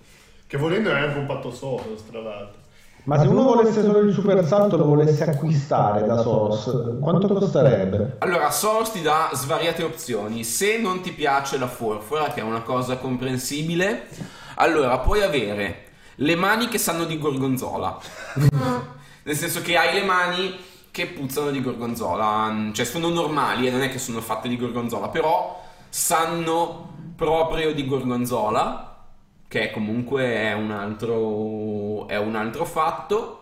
Che 0.45 0.57
volendo 0.57 0.91
è 0.91 0.99
anche 0.99 1.17
un 1.17 1.25
patto 1.25 1.49
solo, 1.49 1.97
tra 2.11 2.19
l'altro. 2.21 2.59
Ma 3.07 3.17
se 3.17 3.27
uno 3.27 3.43
volesse 3.43 3.83
solo 3.83 3.99
il 3.99 4.13
super 4.13 4.45
salto 4.45 4.75
lo 4.75 4.83
volesse 4.83 5.23
acquistare 5.23 6.05
da 6.05 6.21
Soros, 6.21 6.97
quanto 6.99 7.29
costerebbe? 7.29 8.17
Allora, 8.19 8.51
Soros 8.51 8.91
ti 8.91 9.01
dà 9.01 9.29
svariate 9.31 9.81
opzioni. 9.81 10.43
Se 10.43 10.77
non 10.77 10.99
ti 10.99 11.13
piace 11.13 11.57
la 11.57 11.67
forfora, 11.67 12.33
che 12.33 12.41
è 12.41 12.43
una 12.43 12.63
cosa 12.63 12.97
comprensibile, 12.97 14.07
allora 14.55 14.99
puoi 14.99 15.21
avere 15.21 15.85
le 16.15 16.35
mani 16.35 16.67
che 16.67 16.77
sanno 16.77 17.05
di 17.05 17.17
gorgonzola. 17.17 17.97
Nel 19.23 19.35
senso 19.37 19.61
che 19.61 19.77
hai 19.77 19.93
le 19.93 20.03
mani 20.03 20.53
che 20.91 21.05
puzzano 21.07 21.49
di 21.51 21.61
gorgonzola. 21.61 22.71
Cioè, 22.73 22.85
sono 22.85 23.07
normali 23.07 23.67
e 23.67 23.71
non 23.71 23.83
è 23.83 23.89
che 23.89 23.99
sono 23.99 24.19
fatte 24.19 24.49
di 24.49 24.57
gorgonzola, 24.57 25.07
però 25.07 25.63
sanno 25.87 26.89
proprio 27.15 27.73
di 27.73 27.87
gorgonzola. 27.87 28.86
Che 29.47 29.71
comunque 29.71 30.23
è 30.25 30.53
un 30.53 30.71
altro, 30.71 32.07
è 32.07 32.17
un 32.17 32.35
altro 32.35 32.65
fatto. 32.65 33.33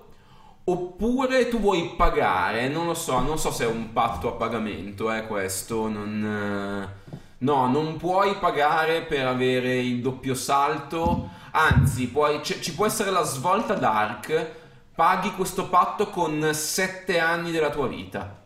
Oppure 0.68 1.48
tu 1.48 1.60
vuoi 1.60 1.94
pagare, 1.96 2.68
non 2.70 2.88
lo 2.88 2.94
so, 2.96 3.20
non 3.20 3.38
so 3.38 3.52
se 3.52 3.66
è 3.66 3.68
un 3.68 3.94
patto 3.94 4.30
a 4.30 4.32
pagamento, 4.34 5.12
eh, 5.12 5.26
questo, 5.28 5.88
non... 5.88 6.90
eh, 7.06 7.14
No, 7.40 7.68
non 7.70 7.98
puoi 7.98 8.36
pagare 8.38 9.02
per 9.04 9.28
avere 9.28 9.78
il 9.78 10.02
doppio 10.02 10.34
salto, 10.34 11.30
anzi, 11.52 12.08
puoi- 12.08 12.40
c- 12.42 12.60
ci 12.60 12.74
può 12.74 12.86
essere 12.88 13.12
la 13.12 13.24
svolta 13.24 13.76
dark, 13.76 14.52
paghi 14.96 15.32
questo 15.34 15.68
patto 15.70 16.10
con 16.10 16.50
7 16.54 17.20
anni 17.20 17.52
della 17.52 17.70
tua 17.70 17.88
vita. 17.88 18.44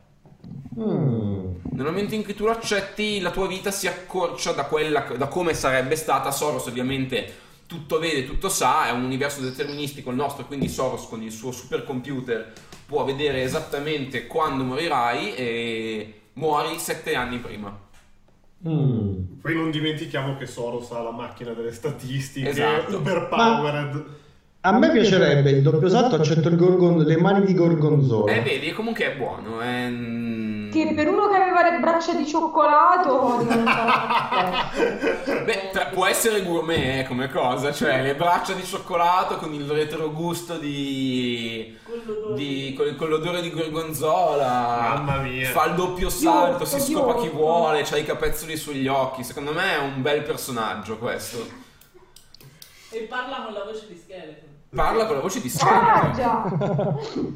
Mm. 0.79 1.55
Nel 1.71 1.85
momento 1.85 2.15
in 2.15 2.23
cui 2.23 2.33
tu 2.35 2.45
lo 2.45 2.51
accetti, 2.51 3.19
la 3.21 3.31
tua 3.31 3.47
vita 3.47 3.71
si 3.71 3.87
accorcia 3.87 4.51
da, 4.51 4.65
quella, 4.65 5.01
da 5.17 5.27
come 5.27 5.53
sarebbe 5.53 5.95
stata. 5.95 6.31
Soros 6.31 6.65
ovviamente 6.67 7.47
tutto 7.69 7.99
vede, 7.99 8.25
tutto 8.25 8.49
sa, 8.49 8.87
è 8.87 8.91
un 8.91 9.03
universo 9.03 9.41
deterministico 9.41 10.09
il 10.09 10.15
nostro, 10.15 10.47
quindi 10.47 10.67
Soros 10.67 11.07
con 11.07 11.21
il 11.21 11.31
suo 11.31 11.51
supercomputer 11.51 12.51
può 12.87 13.05
vedere 13.05 13.43
esattamente 13.43 14.25
quando 14.25 14.63
morirai 14.63 15.35
e 15.35 16.13
muori 16.33 16.79
sette 16.79 17.13
anni 17.13 17.37
prima. 17.37 17.79
Mm. 18.67 19.39
Poi 19.39 19.53
non 19.53 19.69
dimentichiamo 19.69 20.35
che 20.35 20.47
Soros 20.47 20.89
ha 20.89 21.03
la 21.03 21.11
macchina 21.11 21.53
delle 21.53 21.71
statistiche, 21.71 22.49
Esatto. 22.49 22.97
overpowered. 22.97 24.05
A 24.61 24.75
me 24.75 24.91
piacerebbe 24.91 25.51
il 25.51 25.61
doppio 25.61 25.89
salto, 25.89 26.15
accetto 26.15 26.49
il 26.49 26.55
gorgon- 26.55 27.03
le 27.03 27.17
mani 27.17 27.45
di 27.45 27.53
gorgonzola. 27.53 28.33
E 28.33 28.41
vedi, 28.41 28.71
comunque 28.71 29.13
è 29.13 29.15
buono. 29.15 29.61
È... 29.61 29.87
Che 30.71 30.93
per 30.95 31.07
uno 31.07 31.27
che 31.29 31.35
aveva 31.35 31.69
le 31.69 31.79
braccia 31.79 32.13
di 32.13 32.25
cioccolato 32.25 33.43
Beh, 35.45 35.69
tra- 35.71 35.85
può 35.87 36.05
essere 36.05 36.43
gourmet 36.43 36.99
eh, 36.99 37.05
come 37.07 37.29
cosa, 37.29 37.71
cioè 37.73 38.01
le 38.01 38.15
braccia 38.15 38.53
di 38.53 38.63
cioccolato 38.63 39.35
con 39.37 39.53
il 39.53 39.69
retrogusto 39.69 40.57
di... 40.57 41.77
Con 41.83 42.01
l'odore. 42.05 42.35
di 42.35 42.73
con, 42.77 42.95
con 42.97 43.09
l'odore 43.09 43.41
di 43.41 43.51
gorgonzola. 43.51 44.93
Mamma 44.95 45.17
mia. 45.21 45.49
Fa 45.49 45.65
il 45.65 45.75
doppio 45.75 46.09
salto, 46.09 46.65
si 46.65 46.75
Oddio, 46.75 46.97
scopa 46.97 47.15
chi 47.19 47.29
vuole, 47.29 47.81
c'ha 47.83 47.97
i 47.97 48.05
capezzoli 48.05 48.55
sugli 48.57 48.87
occhi. 48.87 49.23
Secondo 49.23 49.51
me 49.53 49.75
è 49.75 49.79
un 49.79 50.01
bel 50.01 50.21
personaggio 50.23 50.97
questo. 50.97 51.45
E 52.91 52.99
parla 53.09 53.43
con 53.43 53.53
la 53.53 53.63
voce 53.63 53.85
di 53.87 53.95
scheletro. 53.95 54.47
Parla 54.75 55.05
con 55.07 55.15
la 55.15 55.21
voce 55.21 55.41
di 55.41 55.51
Ah, 55.59 56.11
Skeletor. 56.11 56.13
già. 56.15 56.43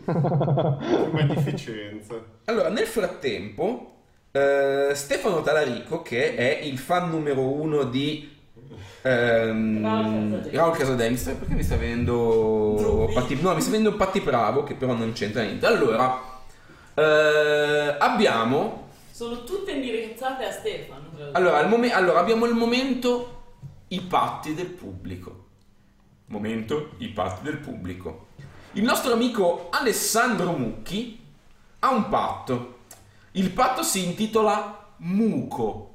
Che 0.06 1.10
magnificenza. 1.12 2.33
Allora, 2.46 2.70
nel 2.70 2.86
frattempo, 2.88 3.96
eh, 4.32 4.92
Stefano 4.94 5.42
Talarico, 5.42 6.02
che 6.02 6.36
è 6.36 6.60
il 6.64 6.78
fan 6.78 7.10
numero 7.10 7.42
uno 7.42 7.84
di 7.84 8.30
ehm, 9.02 10.52
Raul 10.52 10.76
Casadei, 10.76 11.14
perché 11.16 11.54
mi 11.54 11.64
sta 11.64 11.78
venendo. 11.78 13.10
Patti, 13.14 13.40
no, 13.40 13.54
mi 13.54 13.62
sta 13.62 13.72
venendo 13.72 13.96
Patti 13.96 14.20
Bravo, 14.20 14.64
che 14.64 14.74
però 14.76 14.94
non 14.94 15.14
c'entra 15.14 15.44
niente. 15.44 15.66
Allora, 15.66 16.20
eh, 16.96 17.96
abbiamo 17.98 18.90
Sono 19.12 19.44
tutte 19.46 19.72
indirizzate 19.72 20.46
a 20.46 20.52
Stefano. 20.52 21.12
allora, 21.32 21.60
al 21.60 21.70
momen- 21.70 21.94
allora, 21.94 22.20
abbiamo 22.20 22.46
il 22.46 22.54
momento 22.56 23.42
i 23.90 24.02
patti 24.02 24.54
del 24.54 24.68
pubblico. 24.68 25.42
Momento 26.26 26.92
i 26.98 27.08
patti 27.10 27.44
del 27.44 27.58
pubblico. 27.58 28.28
Il 28.74 28.84
nostro 28.84 29.14
amico 29.14 29.68
Alessandro 29.72 30.52
Mucchi 30.52 31.22
ha 31.84 31.92
un 31.92 32.08
patto. 32.08 32.76
Il 33.32 33.52
patto 33.52 33.84
si 33.84 34.06
intitola 34.06 34.92
Muco. 34.98 35.90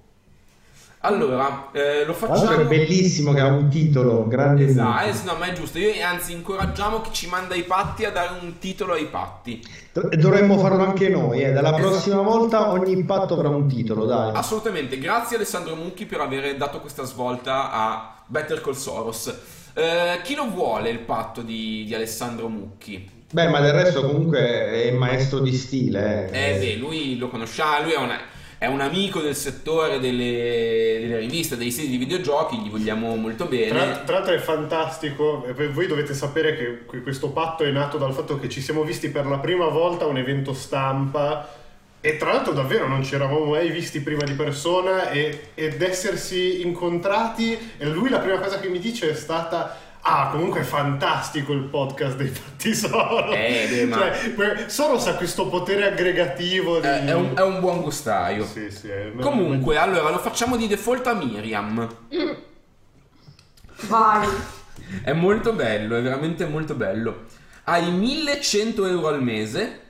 Allora, 1.01 1.71
eh, 1.73 2.05
lo 2.05 2.13
facciamo... 2.13 2.59
è 2.59 2.67
bellissimo 2.67 3.33
che 3.33 3.41
ha 3.41 3.47
un 3.47 3.69
titolo, 3.69 4.27
grande. 4.27 4.67
Esatto, 4.67 5.07
eh, 5.07 5.15
no, 5.25 5.35
ma 5.37 5.47
è 5.47 5.53
giusto. 5.53 5.79
Io 5.79 6.05
anzi 6.05 6.33
incoraggiamo 6.33 7.01
chi 7.01 7.13
ci 7.13 7.29
manda 7.29 7.55
i 7.55 7.63
patti 7.63 8.05
a 8.05 8.11
dare 8.11 8.39
un 8.43 8.59
titolo 8.59 8.93
ai 8.95 9.07
patti. 9.07 9.65
Do- 9.93 10.11
Dovremmo 10.17 10.59
farlo 10.59 10.83
anche 10.83 11.09
noi, 11.09 11.43
eh. 11.43 11.53
dalla 11.53 11.73
prossima 11.73 12.21
volta 12.21 12.71
ogni 12.73 13.03
patto 13.05 13.35
avrà 13.35 13.49
un 13.49 13.67
titolo, 13.67 14.05
dai. 14.05 14.33
Assolutamente, 14.35 14.99
grazie 14.99 15.37
Alessandro 15.37 15.75
Mucchi 15.77 16.05
per 16.05 16.21
aver 16.21 16.57
dato 16.57 16.81
questa 16.81 17.05
svolta 17.05 17.71
a 17.71 18.17
Better 18.27 18.61
Call 18.61 18.75
Soros. 18.75 19.35
Eh, 19.73 20.21
chi 20.23 20.35
lo 20.35 20.51
vuole 20.51 20.91
il 20.91 20.99
patto 20.99 21.41
di, 21.41 21.85
di 21.87 21.95
Alessandro 21.95 22.49
Mucchi? 22.49 23.18
Beh, 23.31 23.49
ma 23.49 23.61
del 23.61 23.73
resto 23.73 24.01
comunque 24.07 24.39
è 24.85 24.91
maestro 24.93 25.41
di 25.41 25.53
stile. 25.53 26.31
Eh. 26.33 26.55
Eh 26.55 26.59
beh, 26.59 26.75
lui 26.77 27.19
lo 27.19 27.29
conosciamo, 27.29 27.83
lui 27.85 27.93
è, 27.93 27.99
una- 27.99 28.21
è 28.57 28.67
un 28.67 28.81
amico 28.81 29.21
del 29.21 29.37
settore 29.37 30.01
delle, 30.01 30.99
delle 31.03 31.19
riviste, 31.19 31.59
dei 31.59 31.71
siti 31.71 31.89
di 31.89 31.99
videogiochi, 31.99 32.57
gli 32.59 32.71
vogliamo 32.71 33.15
molto 33.17 33.47
Tra, 33.47 33.57
bene. 33.57 34.03
tra 34.07 34.15
l'altro 34.19 34.33
è 34.35 34.39
fantastico, 34.39 35.45
voi 35.73 35.87
dovete 35.87 36.15
sapere 36.15 36.57
che 36.57 36.79
que- 36.87 37.03
questo 37.03 37.29
patto 37.29 37.65
è 37.65 37.71
nato 37.71 37.99
dal 37.99 38.15
fatto 38.15 38.39
che 38.41 38.49
ci 38.49 38.63
siamo 38.63 38.83
visti 38.83 39.11
per 39.11 39.27
la 39.27 39.39
prima 39.39 39.67
volta 39.69 40.05
a 40.05 40.09
un 40.09 40.17
evento 40.17 40.55
stampa 40.55 41.49
e 42.01 42.17
tra 42.17 42.33
l'altro 42.33 42.53
davvero 42.55 42.89
non 42.89 43.05
ci 43.05 43.15
eravamo 43.15 43.45
mai 43.45 43.71
visti 43.71 44.01
prima 44.01 44.25
di 44.25 44.33
persona 44.33 45.11
e- 45.11 45.49
ed 45.55 45.83
essersi 45.83 46.63
incontrati 46.63 47.59
e 47.77 47.85
lui 47.87 48.09
la 48.09 48.21
prima 48.21 48.39
cosa 48.39 48.59
che 48.59 48.69
mi 48.69 48.79
dice 48.79 49.11
è 49.11 49.15
stata 49.15 49.77
Ah, 50.03 50.29
comunque 50.31 50.61
è 50.61 50.65
fantastico 50.65 51.53
il 51.53 51.65
podcast 51.65 52.17
dei 52.17 52.29
fatti 52.29 52.75
Soros. 52.75 53.35
Eh, 53.35 53.67
beh, 53.71 53.85
ma- 53.87 53.97
Cioè, 53.97 54.65
Soros 54.69 55.07
ha 55.07 55.15
questo 55.17 55.49
potere 55.49 55.87
aggregativo 55.89 56.79
di... 56.81 56.87
Eh, 56.87 57.05
è, 57.07 57.15
un, 57.15 57.33
è 57.37 57.43
un 57.43 57.61
buon 57.61 57.83
gustaio. 57.83 58.47
Sì, 58.47 58.71
sì, 58.71 58.89
è- 58.89 59.13
Comunque, 59.21 59.77
allora 59.77 60.11
lo 60.11 60.19
facciamo 60.19 60.57
di 60.57 60.67
default 60.67 61.07
a 61.07 61.15
Miriam. 61.15 61.87
Vai. 63.87 64.29
È 65.03 65.13
molto 65.13 65.53
bello, 65.53 65.97
è 65.97 66.03
veramente 66.03 66.47
molto 66.47 66.75
bello. 66.75 67.25
Hai 67.65 67.91
1100 67.91 68.87
euro 68.87 69.09
al 69.09 69.23
mese, 69.23 69.81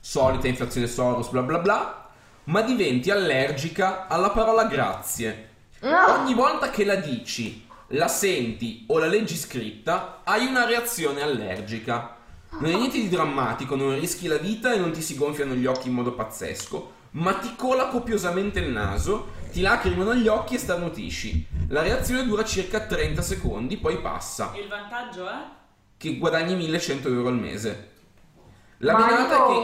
solita 0.00 0.48
inflazione 0.48 0.86
Soros, 0.86 1.28
bla 1.28 1.42
bla 1.42 1.58
bla, 1.58 2.08
ma 2.44 2.62
diventi 2.62 3.10
allergica 3.10 4.06
alla 4.08 4.30
parola 4.30 4.64
grazie. 4.64 5.46
Ogni 5.82 6.34
volta 6.34 6.70
che 6.70 6.84
la 6.86 6.94
dici, 6.96 7.66
la 7.88 8.08
senti 8.08 8.84
o 8.88 8.98
la 8.98 9.06
leggi 9.06 9.36
scritta, 9.36 10.20
hai 10.24 10.46
una 10.46 10.64
reazione 10.66 11.22
allergica. 11.22 12.16
Non 12.50 12.70
è 12.70 12.76
niente 12.76 12.98
di 12.98 13.08
drammatico, 13.08 13.76
non 13.76 13.98
rischi 13.98 14.26
la 14.26 14.36
vita 14.36 14.72
e 14.72 14.78
non 14.78 14.92
ti 14.92 15.02
si 15.02 15.16
gonfiano 15.16 15.54
gli 15.54 15.66
occhi 15.66 15.88
in 15.88 15.94
modo 15.94 16.12
pazzesco, 16.12 16.92
ma 17.12 17.34
ti 17.34 17.54
cola 17.56 17.88
copiosamente 17.88 18.58
il 18.60 18.70
naso, 18.70 19.28
ti 19.52 19.60
lacrimano 19.60 20.14
gli 20.14 20.28
occhi 20.28 20.54
e 20.54 20.58
starnutisci. 20.58 21.46
La 21.68 21.82
reazione 21.82 22.24
dura 22.24 22.44
circa 22.44 22.80
30 22.80 23.22
secondi, 23.22 23.76
poi 23.76 23.98
passa, 24.00 24.52
Il 24.56 24.68
vantaggio 24.68 25.28
è? 25.28 25.56
che 25.96 26.16
guadagni 26.16 26.54
1100 26.54 27.08
euro 27.08 27.28
al 27.28 27.38
mese. 27.38 27.90
La 28.78 28.92
Ma 28.92 29.06
menata 29.06 29.34
è 29.34 29.46
che... 29.48 29.54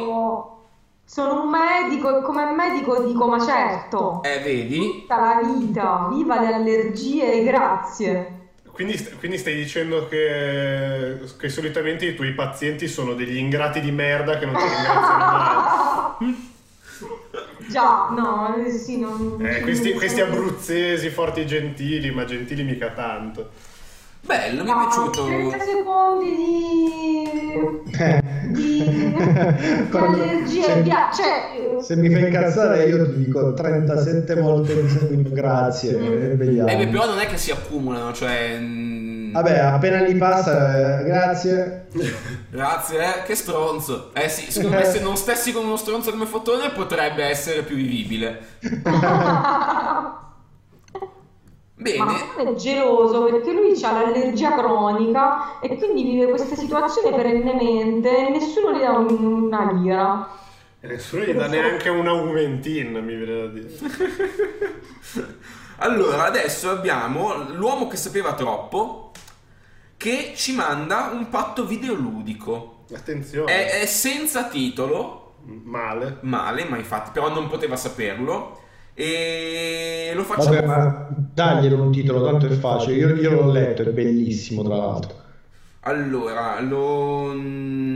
sono 1.04 1.42
un 1.42 1.50
medico 1.50 2.18
e 2.18 2.22
come 2.22 2.50
medico 2.52 3.02
dico, 3.02 3.26
ma 3.28 3.38
certo, 3.44 4.22
Eh, 4.22 4.40
vedi? 4.40 5.00
tutta 5.00 5.20
la 5.20 5.40
vita, 5.42 6.08
viva 6.10 6.40
le 6.40 6.54
allergie 6.54 7.32
e 7.32 7.44
grazie. 7.44 8.38
Quindi, 8.72 8.96
quindi 9.18 9.38
stai 9.38 9.54
dicendo 9.54 10.08
che, 10.08 11.20
che 11.38 11.48
solitamente 11.48 12.06
i 12.06 12.14
tuoi 12.16 12.32
pazienti 12.32 12.88
sono 12.88 13.14
degli 13.14 13.36
ingrati 13.36 13.80
di 13.80 13.92
merda 13.92 14.36
che 14.38 14.46
non 14.46 14.56
ti 14.56 14.62
ringraziano 14.62 16.16
mai. 16.18 16.52
Già, 17.68 18.08
no, 18.10 18.54
eh, 18.56 18.70
sì, 18.70 18.98
non... 18.98 19.38
Eh, 19.40 19.60
questi, 19.60 19.92
questi 19.92 20.20
abruzzesi 20.20 21.08
forti 21.10 21.46
gentili, 21.46 22.10
ma 22.10 22.24
gentili 22.24 22.62
mica 22.64 22.90
tanto. 22.90 23.50
Bello, 24.26 24.64
mi 24.64 24.70
è 24.70 24.74
piaciuto. 24.74 25.24
30 25.26 25.58
secondi 25.60 26.36
di... 26.36 27.92
Eh, 27.98 28.22
di, 28.48 28.78
di 30.44 30.62
se- 30.62 30.72
e 30.72 30.82
via. 30.82 31.10
Cioè, 31.12 31.80
Se 31.82 31.96
mi 31.96 32.08
fai 32.10 32.24
incazzare 32.24 32.84
io 32.84 33.04
ti 33.12 33.24
dico 33.24 33.52
37 33.52 34.34
volte 34.36 34.74
mi 34.74 34.88
seguito, 34.88 35.30
grazie 35.30 35.98
e 35.98 36.36
vediamo. 36.36 36.68
Eh, 36.68 36.76
beh, 36.76 36.88
però 36.88 37.06
non 37.06 37.18
è 37.20 37.26
che 37.26 37.36
si 37.36 37.50
accumulano, 37.50 38.12
cioè... 38.12 38.56
mm, 38.58 39.32
Vabbè, 39.32 39.58
appena 39.58 40.00
gli 40.00 40.16
passa, 40.16 41.00
eh, 41.00 41.04
grazie. 41.04 41.82
Grazie, 42.50 42.98
eh, 43.00 43.22
che 43.24 43.34
stronzo. 43.34 44.10
Eh 44.14 44.28
sì, 44.28 44.50
secondo 44.50 44.76
me 44.76 44.84
se 44.84 45.00
non 45.00 45.16
stessi 45.16 45.52
con 45.52 45.64
uno 45.64 45.76
stronzo 45.76 46.10
come 46.12 46.24
Fotone 46.26 46.70
potrebbe 46.70 47.24
essere 47.24 47.62
più 47.62 47.74
vivibile. 47.76 48.38
Bene. 51.76 52.04
Ma 52.04 52.36
è 52.36 52.54
geloso 52.54 53.24
perché 53.24 53.52
lui 53.52 53.78
ha 53.82 53.92
l'allergia 53.92 54.54
cronica 54.54 55.58
e 55.60 55.76
quindi 55.76 56.04
vive 56.04 56.28
questa 56.28 56.54
situazione 56.54 57.14
perennemente 57.14 58.26
e 58.26 58.30
nessuno 58.30 58.72
gli 58.72 58.80
dà 58.80 58.92
un- 58.92 59.24
una 59.44 59.72
lira. 59.72 60.28
E 60.80 60.86
nessuno 60.86 61.24
gli 61.24 61.32
dà 61.32 61.46
neanche 61.48 61.88
un 61.88 62.06
aumentin, 62.06 62.92
mi 63.04 63.14
viene 63.16 63.40
da 63.40 63.46
dire. 63.48 63.68
Allora, 65.78 66.24
adesso 66.26 66.70
abbiamo 66.70 67.34
l'uomo 67.52 67.88
che 67.88 67.96
sapeva 67.96 68.34
troppo 68.34 69.10
che 69.96 70.32
ci 70.36 70.54
manda 70.54 71.10
un 71.12 71.28
patto 71.28 71.64
videoludico. 71.66 72.84
Attenzione, 72.94 73.52
È, 73.52 73.80
è 73.80 73.86
senza 73.86 74.44
titolo, 74.44 75.34
male. 75.42 76.18
male, 76.22 76.64
ma 76.64 76.76
infatti, 76.76 77.10
però 77.12 77.28
non 77.30 77.48
poteva 77.48 77.76
saperlo. 77.76 78.60
E 78.94 80.12
lo 80.14 80.22
facciamo. 80.22 80.54
Vabbè, 80.54 80.66
ma 80.66 81.08
daglielo 81.32 81.82
un 81.82 81.90
titolo, 81.92 82.24
tanto 82.24 82.46
è 82.46 82.50
facile. 82.50 82.96
Io, 82.96 83.14
io 83.16 83.30
l'ho 83.32 83.50
letto, 83.50 83.82
è 83.82 83.86
bellissimo 83.90 84.62
tra 84.62 84.76
l'altro. 84.76 85.22
Allora, 85.80 86.60
lo. 86.60 87.30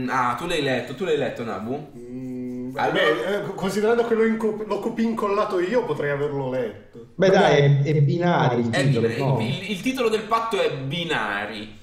Ah, 0.07 0.35
tu 0.37 0.45
l'hai 0.45 0.61
letto, 0.61 0.93
tu 0.95 1.05
l'hai 1.05 1.17
letto, 1.17 1.43
Nabu? 1.43 1.91
Mm, 1.97 2.77
Allora- 2.77 2.91
beh, 2.91 3.35
eh, 3.35 3.55
considerando 3.55 4.05
che 4.07 4.13
l'ho, 4.13 4.25
inco- 4.25 4.63
l'ho 4.65 4.79
copì 4.79 5.03
incollato 5.03 5.59
io, 5.59 5.85
potrei 5.85 6.11
averlo 6.11 6.49
letto. 6.51 7.07
Beh 7.15 7.29
dai, 7.29 7.61
è, 7.61 7.81
è 7.83 8.01
binario 8.01 8.59
il 8.59 8.69
È 8.69 8.83
titolo, 8.83 9.07
bin- 9.07 9.17
no? 9.17 9.39
il, 9.41 9.71
il 9.71 9.81
titolo 9.81 10.09
del 10.09 10.21
patto 10.23 10.61
è 10.61 10.71
Binari. 10.75 11.77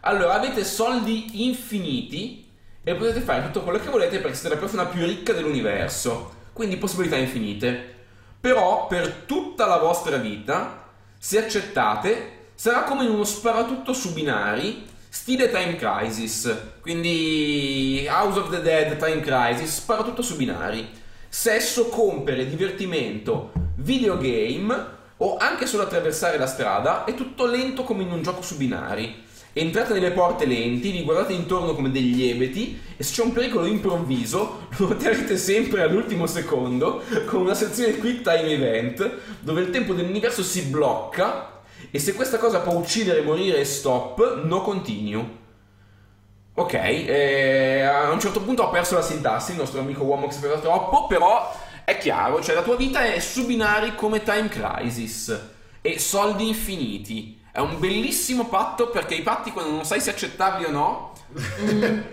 Allora, 0.00 0.34
avete 0.34 0.64
soldi 0.64 1.46
infiniti 1.46 2.46
e 2.82 2.94
potete 2.94 3.20
fare 3.20 3.44
tutto 3.44 3.62
quello 3.62 3.78
che 3.78 3.90
volete 3.90 4.18
perché 4.18 4.36
siete 4.36 4.54
la 4.54 4.60
persona 4.60 4.86
più 4.86 5.04
ricca 5.04 5.32
dell'universo. 5.32 6.32
Quindi 6.52 6.76
possibilità 6.76 7.16
infinite. 7.16 7.94
Però 8.40 8.86
per 8.86 9.24
tutta 9.26 9.66
la 9.66 9.78
vostra 9.78 10.16
vita, 10.16 10.84
se 11.18 11.38
accettate, 11.38 12.50
sarà 12.54 12.82
come 12.82 13.06
uno 13.06 13.24
sparatutto 13.24 13.92
su 13.92 14.12
binari, 14.12 14.86
stile 15.08 15.50
Time 15.50 15.76
Crisis. 15.76 16.56
Quindi 16.80 18.06
House 18.08 18.38
of 18.38 18.50
the 18.50 18.62
Dead, 18.62 18.96
Time 18.96 19.20
Crisis, 19.20 19.76
sparatutto 19.76 20.22
su 20.22 20.36
binari. 20.36 20.88
Sesso, 21.28 21.88
compere, 21.88 22.48
divertimento, 22.48 23.52
videogame 23.76 24.96
o 25.18 25.36
anche 25.36 25.66
solo 25.66 25.82
attraversare 25.82 26.38
la 26.38 26.46
strada 26.46 27.04
è 27.04 27.14
tutto 27.14 27.46
lento 27.46 27.82
come 27.82 28.02
in 28.02 28.12
un 28.12 28.22
gioco 28.22 28.42
su 28.42 28.56
binari. 28.56 29.26
Entrate 29.58 29.92
nelle 29.92 30.12
porte 30.12 30.46
lenti, 30.46 30.92
vi 30.92 31.02
guardate 31.02 31.32
intorno 31.32 31.74
come 31.74 31.90
degli 31.90 32.28
ebeti 32.28 32.80
e 32.96 33.02
se 33.02 33.12
c'è 33.12 33.24
un 33.24 33.32
pericolo 33.32 33.66
improvviso 33.66 34.68
lo 34.78 34.90
otterrete 34.90 35.36
sempre 35.36 35.82
all'ultimo 35.82 36.28
secondo 36.28 37.02
con 37.26 37.40
una 37.40 37.54
sezione 37.54 37.96
Quick 37.96 38.22
Time 38.22 38.52
Event 38.52 39.16
dove 39.40 39.62
il 39.62 39.70
tempo 39.70 39.94
dell'universo 39.94 40.44
si 40.44 40.62
blocca 40.62 41.62
e 41.90 41.98
se 41.98 42.14
questa 42.14 42.38
cosa 42.38 42.60
può 42.60 42.74
uccidere, 42.74 43.22
morire 43.22 43.58
e 43.58 43.64
stop, 43.64 44.44
no 44.44 44.60
continue. 44.62 45.36
Ok, 46.54 46.74
eh, 46.74 47.82
a 47.82 48.10
un 48.10 48.20
certo 48.20 48.40
punto 48.40 48.62
ho 48.62 48.70
perso 48.70 48.94
la 48.94 49.02
sintassi, 49.02 49.52
il 49.52 49.56
nostro 49.58 49.80
amico 49.80 50.04
uomo 50.04 50.28
che 50.28 50.34
sapeva 50.34 50.58
troppo, 50.58 51.08
però 51.08 51.52
è 51.84 51.98
chiaro, 51.98 52.40
cioè 52.40 52.54
la 52.54 52.62
tua 52.62 52.76
vita 52.76 53.02
è 53.12 53.18
su 53.18 53.44
binari 53.44 53.96
come 53.96 54.22
Time 54.22 54.48
Crisis 54.48 55.36
e 55.80 55.98
soldi 55.98 56.46
infiniti. 56.46 57.37
È 57.58 57.60
un 57.60 57.80
bellissimo 57.80 58.46
patto 58.46 58.88
perché 58.88 59.16
i 59.16 59.22
patti 59.22 59.50
quando 59.50 59.72
non 59.72 59.84
sai 59.84 60.00
se 60.00 60.10
accettarli 60.10 60.64
o 60.66 60.70
no, 60.70 61.12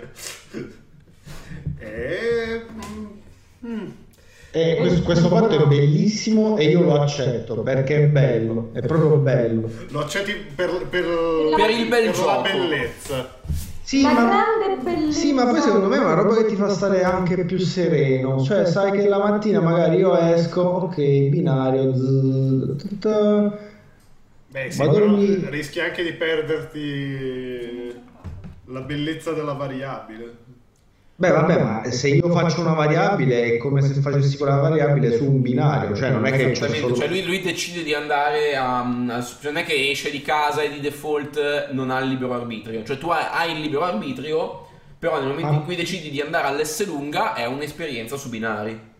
E... 1.78 2.66
mm, 3.64 3.86
E 4.52 4.76
questo, 4.80 5.02
questo 5.04 5.28
fatto 5.28 5.64
è 5.64 5.68
bellissimo 5.68 6.58
e 6.58 6.70
io 6.70 6.82
lo 6.82 7.00
accetto 7.00 7.62
perché 7.62 8.06
è 8.06 8.08
bello, 8.08 8.72
è 8.74 8.82
proprio 8.82 9.18
bello. 9.18 9.70
Lo 9.90 10.00
accetti 10.00 10.34
per, 10.34 10.88
per, 10.90 11.06
Per 11.56 11.70
il 11.70 11.88
bel 11.90 12.06
per 12.06 12.14
gioco. 12.16 12.26
la 12.32 12.42
bellezza. 12.42 13.30
Sì, 13.84 14.02
La 14.02 14.14
ma, 14.14 14.26
grande 14.26 14.82
bellezza. 14.82 15.20
sì, 15.20 15.32
ma 15.34 15.46
poi 15.46 15.62
secondo 15.62 15.88
me 15.90 15.98
è 15.98 16.00
una 16.00 16.16
roba 16.16 16.38
che 16.38 16.46
ti 16.46 16.56
fa 16.56 16.70
stare 16.70 17.04
anche 17.04 17.46
più 17.46 17.60
sereno. 17.60 18.42
Cioè, 18.42 18.66
sai 18.66 18.90
che 18.92 19.08
la 19.08 19.20
mattina 19.20 19.62
magari 19.62 19.98
io 19.98 20.18
esco, 20.18 20.62
ok, 20.62 20.96
binario, 21.30 21.94
zzz, 21.94 22.88
tut- 22.88 23.65
Beh, 24.56 24.72
sì, 24.72 24.84
lì. 24.90 25.46
rischi 25.50 25.82
anche 25.82 26.02
di 26.02 26.14
perderti 26.14 27.94
la 28.68 28.80
bellezza 28.80 29.34
della 29.34 29.52
variabile. 29.52 30.44
Beh, 31.18 31.30
vabbè, 31.30 31.62
ma 31.62 31.84
se 31.92 32.08
io 32.08 32.30
faccio 32.30 32.62
una 32.62 32.74
variabile 32.74 33.44
è 33.44 33.58
come 33.58 33.82
se 33.82 33.96
facessi 34.00 34.38
quella 34.38 34.56
variabile 34.56 35.18
su 35.18 35.26
un 35.26 35.42
binario, 35.42 35.94
cioè 35.94 36.10
non 36.10 36.26
è 36.26 36.32
che 36.32 36.52
c'è 36.52 36.70
solo... 36.70 36.96
cioè 36.96 37.08
lui, 37.08 37.26
lui 37.26 37.42
decide 37.42 37.84
di 37.84 37.94
andare 37.94 38.56
a, 38.56 38.80
a- 38.80 39.22
cioè 39.22 39.52
non 39.52 39.58
è 39.58 39.66
che 39.66 39.90
esce 39.90 40.10
di 40.10 40.22
casa 40.22 40.62
e 40.62 40.70
di 40.70 40.80
default 40.80 41.72
non 41.72 41.90
ha 41.90 42.00
il 42.00 42.08
libero 42.10 42.34
arbitrio, 42.34 42.84
cioè 42.84 42.98
tu 42.98 43.10
hai, 43.10 43.26
hai 43.30 43.52
il 43.56 43.60
libero 43.62 43.84
arbitrio, 43.84 44.68
però 44.98 45.18
nel 45.20 45.28
momento 45.28 45.52
Ah. 45.52 45.56
in 45.56 45.64
cui 45.66 45.76
decidi 45.76 46.10
di 46.10 46.22
andare 46.22 46.48
all'S 46.48 46.86
lunga 46.86 47.34
è 47.34 47.46
un'esperienza 47.46 48.16
su 48.16 48.30
binari. 48.30 48.94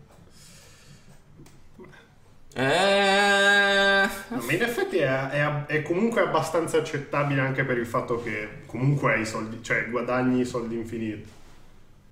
Eh... 2.58 4.08
Ma 4.28 4.52
in 4.52 4.62
effetti 4.62 4.98
è, 4.98 5.28
è- 5.28 5.66
è 5.66 5.82
comunque 5.82 6.22
abbastanza 6.22 6.78
accettabile 6.78 7.40
anche 7.40 7.64
per 7.64 7.76
il 7.76 7.86
fatto 7.86 8.22
che 8.22 8.62
comunque 8.66 9.12
hai 9.14 9.26
soldi, 9.26 9.62
cioè 9.62 9.88
guadagni 9.90 10.44
soldi 10.44 10.76
infiniti. 10.76 11.28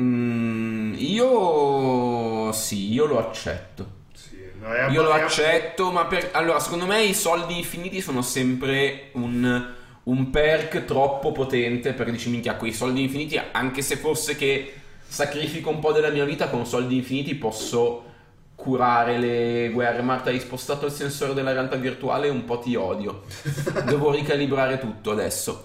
Mm, 0.02 0.94
io 0.96 2.52
sì, 2.52 2.92
io 2.92 3.06
lo 3.06 3.18
accetto. 3.18 4.02
Sì, 4.12 4.36
è 4.60 4.90
Io 4.90 5.02
lo 5.02 5.12
accetto, 5.12 5.90
ma 5.92 6.06
per... 6.06 6.30
allora 6.32 6.58
secondo 6.58 6.86
me 6.86 7.02
i 7.04 7.14
soldi 7.14 7.56
infiniti 7.56 8.00
sono 8.00 8.20
sempre 8.22 9.10
un, 9.12 9.72
un 10.04 10.30
perk 10.30 10.84
troppo 10.84 11.32
potente 11.32 11.92
perché 11.92 12.12
dici 12.12 12.28
minchia 12.30 12.56
quei 12.56 12.72
soldi 12.72 13.02
infiniti 13.02 13.40
anche 13.52 13.82
se 13.82 13.96
fosse 13.96 14.36
che 14.36 14.74
sacrifico 15.06 15.70
un 15.70 15.78
po' 15.78 15.92
della 15.92 16.10
mia 16.10 16.24
vita 16.24 16.48
con 16.48 16.66
soldi 16.66 16.96
infiniti 16.96 17.34
posso 17.36 18.12
curare 18.54 19.18
le 19.18 19.70
guerre. 19.72 20.02
Marta 20.02 20.30
hai 20.30 20.38
spostato 20.40 20.86
il 20.86 20.92
sensore 20.92 21.34
della 21.34 21.52
realtà 21.52 21.76
virtuale 21.76 22.28
un 22.28 22.44
po' 22.44 22.58
ti 22.58 22.74
odio. 22.76 23.22
Devo 23.86 24.10
ricalibrare 24.12 24.78
tutto 24.78 25.10
adesso. 25.10 25.62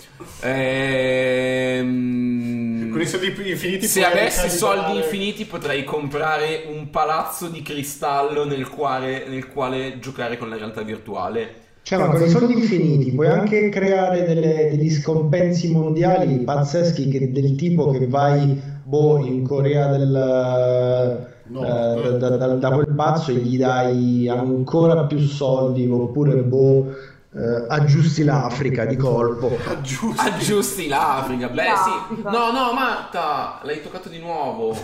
Ehm... 1.49 2.91
Con 2.91 3.01
i 3.01 3.05
soldi 3.05 3.27
infiniti 3.49 3.85
Se 3.85 4.03
avessi 4.03 4.49
soldi 4.49 4.97
infiniti 4.97 5.45
potrei 5.45 5.83
comprare 5.83 6.63
un 6.73 6.89
palazzo 6.89 7.47
di 7.47 7.61
cristallo 7.61 8.45
nel 8.45 8.67
quale, 8.67 9.25
nel 9.27 9.47
quale 9.47 9.99
giocare 9.99 10.37
con 10.37 10.49
la 10.49 10.57
realtà 10.57 10.81
virtuale. 10.81 11.67
Cioè, 11.81 11.99
ma 11.99 12.07
con 12.07 12.23
i 12.23 12.29
soldi 12.29 12.53
infiniti 12.53 13.11
puoi 13.11 13.27
anche 13.27 13.69
creare 13.69 14.23
delle- 14.23 14.69
degli 14.69 14.89
scompensi 14.89 15.71
mondiali 15.71 16.39
pazzeschi 16.39 17.07
che- 17.09 17.31
del 17.31 17.55
tipo 17.55 17.91
che 17.91 18.07
vai 18.07 18.59
boh, 18.83 19.25
in 19.25 19.43
Corea 19.43 19.87
del, 19.87 21.37
No. 21.49 21.63
eh, 21.65 22.17
da, 22.17 22.29
da- 22.37 22.47
da 22.55 22.69
quel 22.71 22.93
pazzo 22.95 23.31
e 23.31 23.35
gli 23.35 23.57
dai 23.57 24.29
ancora 24.29 25.05
più 25.05 25.17
soldi 25.19 25.87
oppure 25.89 26.35
boh, 26.43 26.93
eh, 27.33 27.65
aggiusti 27.67 28.23
l'Africa 28.23 28.85
di 28.85 28.95
colpo. 28.95 29.57
Giusto. 29.81 30.21
Aggiusti 30.21 30.87
l'Africa, 30.87 31.47
beh 31.49 31.63
sì. 31.63 31.89
L'Africa. 31.89 32.29
No, 32.29 32.51
no, 32.51 32.73
Marta, 32.73 33.59
l'hai 33.63 33.81
toccato 33.81 34.09
di 34.09 34.19
nuovo. 34.19 34.75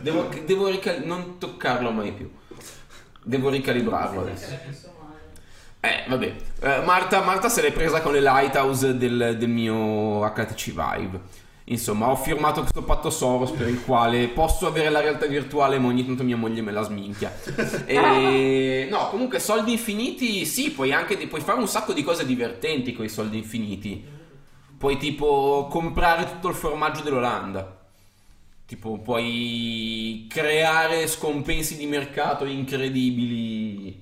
Devo, 0.00 0.28
devo 0.46 0.68
rical- 0.68 1.02
non 1.04 1.36
toccarlo 1.38 1.90
mai 1.90 2.12
più. 2.12 2.30
Devo 3.24 3.50
ricalibrarlo 3.50 4.22
adesso. 4.22 4.46
Eh, 5.80 6.04
vabbè. 6.08 6.34
Eh, 6.60 6.80
Marta, 6.84 7.20
Marta 7.22 7.48
se 7.48 7.60
l'è 7.60 7.72
presa 7.72 8.00
con 8.00 8.12
le 8.12 8.20
lighthouse 8.20 8.96
del, 8.96 9.36
del 9.38 9.48
mio 9.48 10.20
HTC 10.32 10.70
Vive. 10.72 11.20
Insomma, 11.64 12.10
ho 12.10 12.16
firmato 12.16 12.60
questo 12.60 12.82
patto 12.82 13.08
Soros 13.08 13.52
per 13.52 13.68
il 13.68 13.84
quale 13.84 14.28
posso 14.28 14.66
avere 14.66 14.90
la 14.90 15.00
realtà 15.00 15.26
virtuale, 15.26 15.78
ma 15.78 15.88
ogni 15.88 16.04
tanto 16.04 16.24
mia 16.24 16.36
moglie 16.36 16.60
me 16.60 16.72
la 16.72 16.82
sminchia. 16.82 17.32
E... 17.86 18.88
No, 18.90 19.08
comunque, 19.08 19.38
soldi 19.38 19.72
infiniti, 19.72 20.44
sì, 20.44 20.72
puoi 20.72 20.92
anche 20.92 21.16
puoi 21.28 21.40
fare 21.40 21.60
un 21.60 21.68
sacco 21.68 21.92
di 21.92 22.02
cose 22.02 22.26
divertenti 22.26 22.92
con 22.92 23.04
i 23.04 23.08
soldi 23.08 23.38
infiniti. 23.38 24.04
Puoi 24.76 24.96
tipo 24.96 25.68
comprare 25.70 26.24
tutto 26.24 26.48
il 26.48 26.54
formaggio 26.54 27.02
dell'Olanda. 27.02 27.80
Tipo, 28.66 28.98
puoi 28.98 30.26
creare 30.28 31.06
scompensi 31.06 31.76
di 31.76 31.86
mercato 31.86 32.44
incredibili 32.44 34.01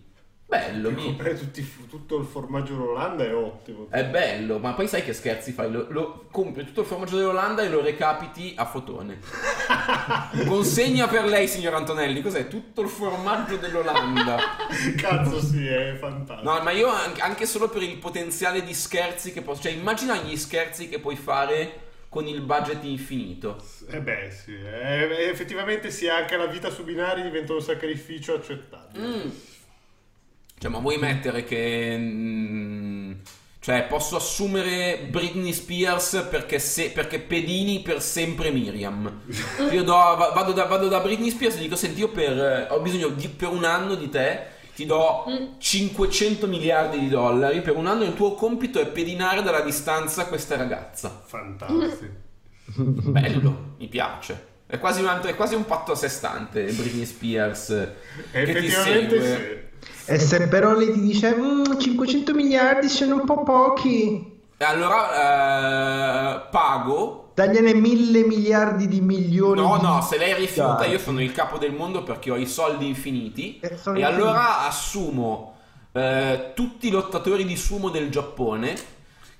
Bello. 0.50 0.92
Comprare 0.92 1.38
tutto 1.88 2.16
il 2.16 2.24
formaggio 2.24 2.74
d'Olanda 2.74 3.24
è 3.24 3.32
ottimo. 3.32 3.86
È 3.88 4.04
bello, 4.04 4.58
ma 4.58 4.72
poi 4.72 4.88
sai 4.88 5.04
che 5.04 5.12
scherzi 5.12 5.52
fai? 5.52 5.70
Lo, 5.70 5.86
lo- 5.90 6.26
compri 6.32 6.64
tutto 6.64 6.80
il 6.80 6.88
formaggio 6.88 7.16
dell'Olanda 7.16 7.62
e 7.62 7.68
lo 7.68 7.80
recapiti 7.80 8.54
a 8.56 8.64
fotone. 8.64 9.20
Consegna 10.48 11.06
per 11.06 11.26
lei, 11.26 11.46
signor 11.46 11.74
Antonelli, 11.74 12.20
cos'è? 12.20 12.48
Tutto 12.48 12.80
il 12.80 12.88
formaggio 12.88 13.58
dell'Olanda. 13.58 14.38
Cazzo 14.96 15.40
sì, 15.40 15.64
è 15.68 15.96
fantastico. 16.00 16.52
No, 16.52 16.60
ma 16.64 16.72
io 16.72 16.88
anche, 16.88 17.20
anche 17.20 17.46
solo 17.46 17.68
per 17.68 17.84
il 17.84 17.98
potenziale 17.98 18.64
di 18.64 18.74
scherzi 18.74 19.32
che 19.32 19.42
posso... 19.42 19.62
Cioè, 19.62 19.70
immagina 19.70 20.16
gli 20.16 20.36
scherzi 20.36 20.88
che 20.88 20.98
puoi 20.98 21.14
fare 21.14 21.88
con 22.08 22.26
il 22.26 22.40
budget 22.40 22.82
infinito. 22.82 23.56
Eh 23.88 24.00
beh 24.00 24.32
sì, 24.32 24.56
eh, 24.56 25.28
effettivamente 25.30 25.92
sì, 25.92 26.08
anche 26.08 26.36
la 26.36 26.46
vita 26.46 26.68
su 26.70 26.82
binari 26.82 27.22
diventa 27.22 27.52
un 27.54 27.62
sacrificio 27.62 28.34
accettabile. 28.34 29.06
Mm. 29.06 29.30
Cioè, 30.60 30.70
ma 30.70 30.78
vuoi 30.78 30.98
mettere 30.98 31.42
che... 31.44 31.96
mm, 31.98 33.12
cioè, 33.60 33.86
posso 33.88 34.16
assumere 34.16 35.06
Britney 35.10 35.52
Spears 35.54 36.26
perché, 36.30 36.58
se- 36.58 36.90
perché 36.90 37.18
pedini 37.18 37.80
per 37.80 38.02
sempre 38.02 38.50
Miriam. 38.50 39.22
Io 39.72 39.82
do- 39.82 39.92
va- 39.92 40.32
vado, 40.34 40.52
da, 40.52 40.64
vado 40.64 40.88
da 40.88 41.00
Britney 41.00 41.30
Spears 41.30 41.56
e 41.56 41.60
dico, 41.60 41.76
senti, 41.76 42.00
io 42.00 42.08
per, 42.10 42.38
eh, 42.38 42.66
ho 42.70 42.80
bisogno 42.80 43.08
di, 43.08 43.28
per 43.28 43.48
un 43.48 43.64
anno 43.64 43.94
di 43.94 44.08
te, 44.10 44.58
ti 44.74 44.84
do 44.86 45.24
500 45.58 46.46
miliardi 46.46 46.98
di 46.98 47.08
dollari, 47.08 47.60
per 47.62 47.76
un 47.76 47.86
anno 47.86 48.04
il 48.04 48.14
tuo 48.14 48.34
compito 48.34 48.80
è 48.80 48.86
pedinare 48.86 49.42
dalla 49.42 49.60
distanza 49.60 50.26
questa 50.26 50.56
ragazza. 50.56 51.22
Fantastico. 51.24 52.12
Bello, 52.76 53.74
mi 53.78 53.88
piace. 53.88 54.48
È 54.66 54.78
quasi, 54.78 55.00
un, 55.02 55.20
è 55.24 55.34
quasi 55.34 55.54
un 55.54 55.64
patto 55.64 55.92
a 55.92 55.96
sé 55.96 56.08
stante, 56.08 56.64
Britney 56.64 57.04
Spears. 57.04 57.70
Effettivamente 58.30 59.20
segue. 59.20 59.22
sì. 59.22 59.68
E 60.06 60.18
se 60.18 60.48
però 60.48 60.74
lei 60.74 60.92
ti 60.92 61.00
dice 61.00 61.34
"Mm, 61.36 61.78
500 61.78 62.34
miliardi 62.34 62.88
sono 62.88 63.16
un 63.16 63.24
po' 63.24 63.42
pochi, 63.42 64.38
E 64.56 64.64
allora 64.64 66.36
eh, 66.36 66.48
pago. 66.50 67.30
tagliene 67.34 67.72
mille 67.74 68.24
miliardi 68.24 68.86
di 68.88 69.00
milioni. 69.00 69.60
No, 69.60 69.76
di- 69.78 69.84
no, 69.86 70.02
se 70.02 70.18
lei 70.18 70.34
rifiuta, 70.34 70.74
Dai. 70.74 70.90
io 70.90 70.98
sono 70.98 71.22
il 71.22 71.32
capo 71.32 71.56
del 71.58 71.72
mondo 71.72 72.02
perché 72.02 72.30
ho 72.30 72.36
i 72.36 72.46
soldi 72.46 72.86
infiniti. 72.86 73.58
E 73.60 73.68
infiniti. 73.72 74.02
allora 74.04 74.66
assumo 74.66 75.54
eh, 75.92 76.52
tutti 76.54 76.88
i 76.88 76.90
lottatori 76.90 77.44
di 77.44 77.56
sumo 77.56 77.88
del 77.88 78.10
Giappone 78.10 78.74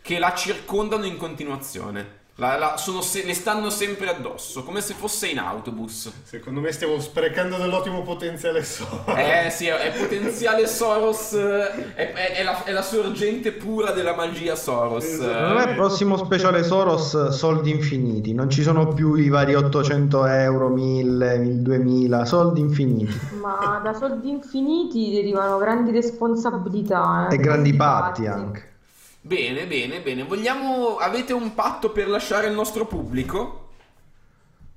che 0.03 0.19
la 0.19 0.33
circondano 0.35 1.05
in 1.05 1.17
continuazione. 1.19 2.19
La- 2.41 2.57
la- 2.59 2.77
sono 2.79 3.03
se- 3.03 3.23
le 3.25 3.35
stanno 3.35 3.69
sempre 3.69 4.09
addosso, 4.09 4.63
come 4.65 4.81
se 4.81 4.95
fosse 4.95 5.27
in 5.29 5.39
autobus. 5.39 6.11
Secondo 6.25 6.61
me 6.61 6.73
stiamo 6.73 6.99
sprecando 6.99 7.57
dell'ottimo 7.59 8.03
potenziale 8.03 8.65
soldi. 8.65 9.13
Eh 9.15 9.51
sì, 9.51 9.67
è 9.67 9.93
potenziale 9.97 10.67
Soros, 10.67 11.33
eh, 11.35 11.95
è, 11.95 12.13
è- 12.15 12.33
è 12.37 12.43
la, 12.43 12.65
è 12.65 12.73
la 12.73 12.81
sorgente 12.83 13.53
pura 13.53 13.91
della 13.93 14.15
magia 14.15 14.55
Soros. 14.57 15.05
Secondo 15.05 15.55
me 15.55 15.65
il 15.71 15.75
prossimo 15.75 16.17
speciale 16.17 16.63
Soros 16.65 17.29
soldi 17.29 17.71
infiniti, 17.71 18.33
non 18.33 18.49
ci 18.49 18.63
sono 18.63 18.89
più 18.89 19.15
i 19.17 19.29
vari 19.29 19.55
800 19.55 20.25
euro, 20.25 20.69
1000, 20.71 21.61
2000, 21.63 22.25
soldi 22.25 22.61
infiniti 22.61 23.19
Ma 23.41 23.81
da 23.85 23.93
soldi 23.93 24.31
infiniti 24.31 25.11
derivano 25.11 25.59
grandi 25.59 25.91
responsabilità. 25.91 27.29
eh. 27.31 27.35
e 27.35 27.39
grandi 27.39 27.75
patti 27.75 28.27
anche. 28.27 28.69
Bene, 29.23 29.67
bene, 29.67 30.01
bene. 30.03 30.25
Vogliamo. 30.25 30.97
Avete 30.99 31.33
un 31.33 31.55
patto 31.55 31.91
per 31.91 32.07
lasciare 32.09 32.49
il 32.49 32.55
nostro 32.55 32.87
pubblico? 32.87 33.69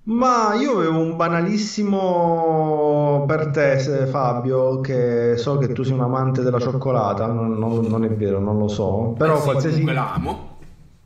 Ma 0.05 0.53
io 0.55 0.73
avevo 0.77 0.99
un 0.99 1.15
banalissimo 1.15 3.23
per 3.25 3.51
te, 3.51 3.77
Fabio, 4.07 4.81
che 4.81 5.37
so 5.37 5.57
che 5.57 5.71
tu 5.71 5.83
sei 5.83 5.93
un 5.93 6.01
amante 6.01 6.41
della 6.41 6.59
cioccolata, 6.59 7.25
non, 7.27 7.57
non- 7.57 7.85
non 7.85 8.03
è 8.03 8.09
vero, 8.09 8.39
non 8.39 8.57
lo 8.57 8.67
so, 8.67 9.13
però 9.17 9.35
Eh 9.35 9.37
sì, 9.37 9.43
qualsiasi... 9.43 9.83
La 9.85 10.13
amo. 10.13 10.57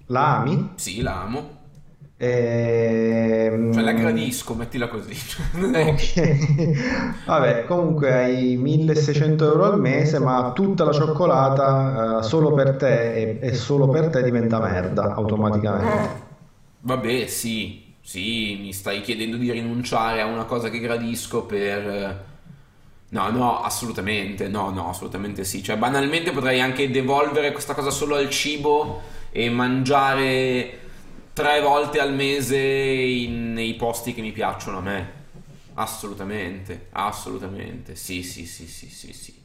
La 0.07 0.37
ami? 0.39 0.71
Sì, 0.75 1.01
la 1.01 1.21
amo. 1.21 1.56
Ehm, 2.17 3.71
Cioè 3.71 3.83
la 3.83 3.91
gradisco, 3.93 4.55
mettila 4.55 4.87
così. 4.87 5.15
Vabbè, 7.25 7.65
comunque 7.65 8.13
hai 8.13 8.57
1600 8.57 9.45
euro 9.45 9.65
al 9.65 9.79
mese, 9.79 10.19
ma 10.19 10.51
tutta 10.53 10.83
la 10.83 10.91
cioccolata 10.93 12.19
eh, 12.19 12.23
solo 12.23 12.53
per 12.53 12.75
te 12.75 13.13
e, 13.13 13.39
e 13.41 13.53
solo 13.53 13.87
per 13.89 14.09
te 14.09 14.23
diventa 14.23 14.59
merda 14.59 15.13
automaticamente. 15.13 16.25
Vabbè, 16.79 17.27
sì, 17.27 17.95
sì, 18.01 18.57
mi 18.61 18.71
stai 18.73 19.01
chiedendo 19.01 19.35
di 19.37 19.51
rinunciare 19.51 20.21
a 20.21 20.25
una 20.25 20.45
cosa 20.45 20.69
che 20.69 20.79
gradisco 20.79 21.43
per... 21.45 22.25
No, 23.09 23.29
no, 23.31 23.61
assolutamente, 23.61 24.47
no, 24.47 24.69
no, 24.69 24.89
assolutamente 24.89 25.43
sì. 25.45 25.63
Cioè, 25.63 25.77
banalmente 25.77 26.31
potrei 26.31 26.59
anche 26.61 26.89
devolvere 26.91 27.51
questa 27.51 27.73
cosa 27.73 27.89
solo 27.89 28.15
al 28.15 28.29
cibo 28.29 29.01
e 29.31 29.49
mangiare 29.49 30.79
tre 31.37 31.61
volte 31.61 31.99
al 31.99 32.13
mese 32.15 32.57
in- 32.57 33.53
nei 33.53 33.75
posti 33.75 34.11
che 34.15 34.21
mi 34.21 34.31
piacciono 34.31 34.79
a 34.79 34.81
me. 34.81 35.11
Assolutamente, 35.75 36.87
assolutamente, 36.93 37.95
sì, 37.95 38.23
sì, 38.23 38.47
sì, 38.47 38.65
sì, 38.67 38.89
sì, 38.89 39.13
sì. 39.13 39.35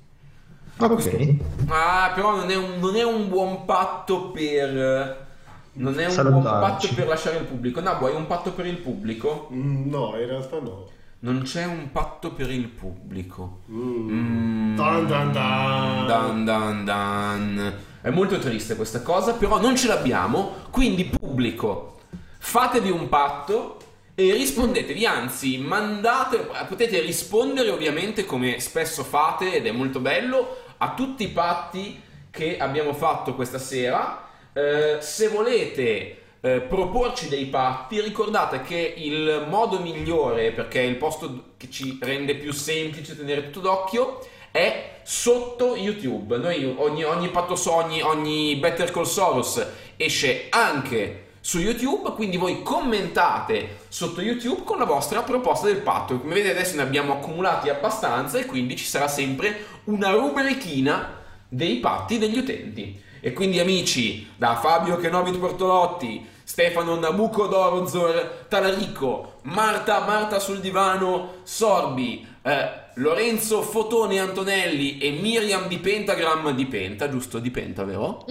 Ok. 0.79 1.35
Ah, 1.69 2.13
però 2.15 2.35
non 2.37 2.51
è 2.51 2.57
un, 2.57 2.79
non 2.81 2.97
è 2.97 3.05
un 3.05 3.29
buon 3.29 3.67
patto 3.67 4.31
per... 4.31 5.29
Non 5.75 6.01
è 6.01 6.07
un 6.07 6.31
buon 6.31 6.43
patto 6.43 6.89
per 6.95 7.07
lasciare 7.07 7.37
il 7.37 7.45
pubblico. 7.45 7.81
No, 7.83 7.99
vuoi 7.99 8.15
un 8.15 8.27
patto 8.27 8.53
per 8.53 8.65
il 8.65 8.79
pubblico? 8.79 9.49
Mm, 9.53 9.91
No, 9.91 10.17
in 10.19 10.27
realtà 10.27 10.59
no. 10.61 10.89
Non 11.21 11.43
c'è 11.43 11.67
un 11.67 11.91
patto 11.93 12.33
per 12.33 12.51
il 12.51 12.69
pubblico. 12.69 13.61
Mm. 13.71 14.09
Mm. 14.11 14.77
Dun 14.77 15.07
dun 15.07 15.33
dun. 15.33 16.07
Dan 16.07 16.45
dan 16.47 16.85
dan. 16.87 17.75
È 18.03 18.11
molto 18.11 18.39
triste 18.41 18.75
questa 18.75 19.01
cosa, 19.01 19.35
però 19.35 19.61
non 19.61 19.77
ce 19.77 19.87
l'abbiamo. 19.87 20.57
Quindi, 20.73 21.05
pubblico, 21.05 22.01
fatevi 22.37 22.91
un 22.91 23.09
patto 23.09 23.77
e 24.17 24.33
rispondetevi. 24.33 25.07
Anzi, 25.07 25.59
mandate. 25.59 26.49
Potete 26.67 26.99
rispondere, 26.99 27.71
ovviamente, 27.71 28.25
come 28.25 28.59
spesso 28.59 29.05
fate, 29.05 29.55
ed 29.55 29.67
è 29.67 29.71
molto 29.71 30.01
bello, 30.01 30.57
a 30.79 30.95
tutti 30.95 31.23
i 31.23 31.29
patti 31.29 32.03
che 32.29 32.59
abbiamo 32.59 32.93
fatto 32.93 33.37
questa 33.37 33.59
sera. 33.59 34.27
Eh, 34.53 34.97
se 34.99 35.29
volete 35.29 36.23
eh, 36.41 36.61
proporci 36.61 37.29
dei 37.29 37.47
patti, 37.47 38.01
ricordate 38.01 38.63
che 38.63 38.95
il 38.97 39.47
modo 39.49 39.79
migliore, 39.79 40.51
perché 40.51 40.81
è 40.81 40.87
il 40.87 40.97
posto 40.97 41.53
che 41.57 41.71
ci 41.71 42.01
rende 42.03 42.35
più 42.35 42.53
semplice 42.53 43.17
tenere 43.17 43.45
tutto 43.45 43.61
d'occhio, 43.61 44.19
è 44.53 45.01
sotto 45.03 45.75
YouTube. 45.75 46.37
Noi 46.37 46.73
ogni, 46.77 47.03
ogni 47.03 47.29
patto 47.31 47.57
sogni, 47.57 48.01
ogni 48.03 48.55
Better 48.57 48.93
Call 48.93 49.05
Soros 49.05 49.67
esce 49.97 50.47
anche 50.51 51.31
su 51.41 51.59
YouTube, 51.59 52.13
quindi 52.13 52.37
voi 52.37 52.63
commentate 52.63 53.79
sotto 53.89 54.21
YouTube 54.21 54.63
con 54.63 54.79
la 54.79 54.85
vostra 54.85 55.23
proposta 55.23 55.67
del 55.67 55.79
patto. 55.79 56.21
Come 56.21 56.35
vedete 56.35 56.57
adesso 56.59 56.77
ne 56.77 56.83
abbiamo 56.83 57.15
accumulati 57.15 57.69
abbastanza 57.69 58.39
e 58.39 58.47
quindi 58.47 58.77
ci 58.77 58.85
sarà 58.85 59.09
sempre 59.09 59.81
una 59.85 60.11
rubrichina 60.11 61.19
dei 61.49 61.79
patti 61.79 62.19
degli 62.19 62.39
utenti. 62.39 63.01
E 63.21 63.33
quindi 63.33 63.59
amici, 63.59 64.31
da 64.37 64.57
Fabio 64.57 64.97
Kenobit 64.97 65.39
Portolotti, 65.39 66.29
Stefano 66.45 66.97
Nabucodonosor 66.99 68.47
Talarico, 68.49 69.39
Marta 69.43 70.01
Marta 70.01 70.39
sul 70.39 70.61
divano 70.61 71.35
Sorbi, 71.45 72.27
eh, 72.43 72.82
Lorenzo 72.97 73.63
Fotone 73.63 74.19
Antonelli 74.19 74.99
e 74.99 75.11
Miriam 75.13 75.67
di 75.67 75.79
Pentagram 75.79 76.51
di 76.55 76.67
Penta, 76.67 77.09
giusto? 77.09 77.39
Di 77.39 77.51
Penta, 77.51 77.85
vero? 77.85 78.25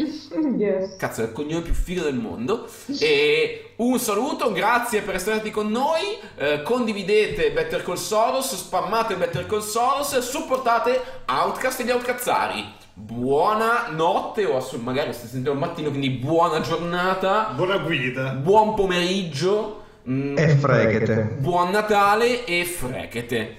Yes. 0.57 0.95
Cazzo, 0.97 1.21
è 1.21 1.25
il 1.25 1.31
cognome 1.31 1.61
più 1.63 1.73
figo 1.73 2.03
del 2.03 2.15
mondo. 2.15 2.67
E 2.99 3.71
un 3.77 3.97
saluto, 3.99 4.51
grazie 4.51 5.01
per 5.01 5.15
essere 5.15 5.35
stati 5.35 5.49
con 5.49 5.69
noi. 5.71 6.01
eh, 6.35 6.61
condividete 6.61 7.51
Better 7.51 7.83
Call 7.83 7.95
Soros, 7.95 8.55
spammate 8.55 9.15
Better 9.15 9.45
Call 9.47 9.61
Soros, 9.61 10.17
supportate 10.19 11.01
Outcast 11.25 11.79
e 11.79 11.83
gli 11.85 11.89
Outcazzari. 11.89 12.63
Buona 12.93 13.87
notte, 13.89 14.45
o 14.45 14.57
assu- 14.57 14.79
magari 14.81 15.11
stai 15.13 15.25
sentendo 15.29 15.51
al 15.51 15.57
mattino, 15.57 15.89
quindi 15.89 16.09
buona 16.09 16.59
giornata, 16.61 17.51
Buona 17.55 17.77
guida. 17.77 18.31
buon 18.33 18.75
pomeriggio, 18.75 19.81
mm, 20.07 20.37
E 20.37 20.47
fregete. 20.49 21.35
buon 21.39 21.71
Natale 21.71 22.45
e 22.45 22.63
frechete. 22.65 23.55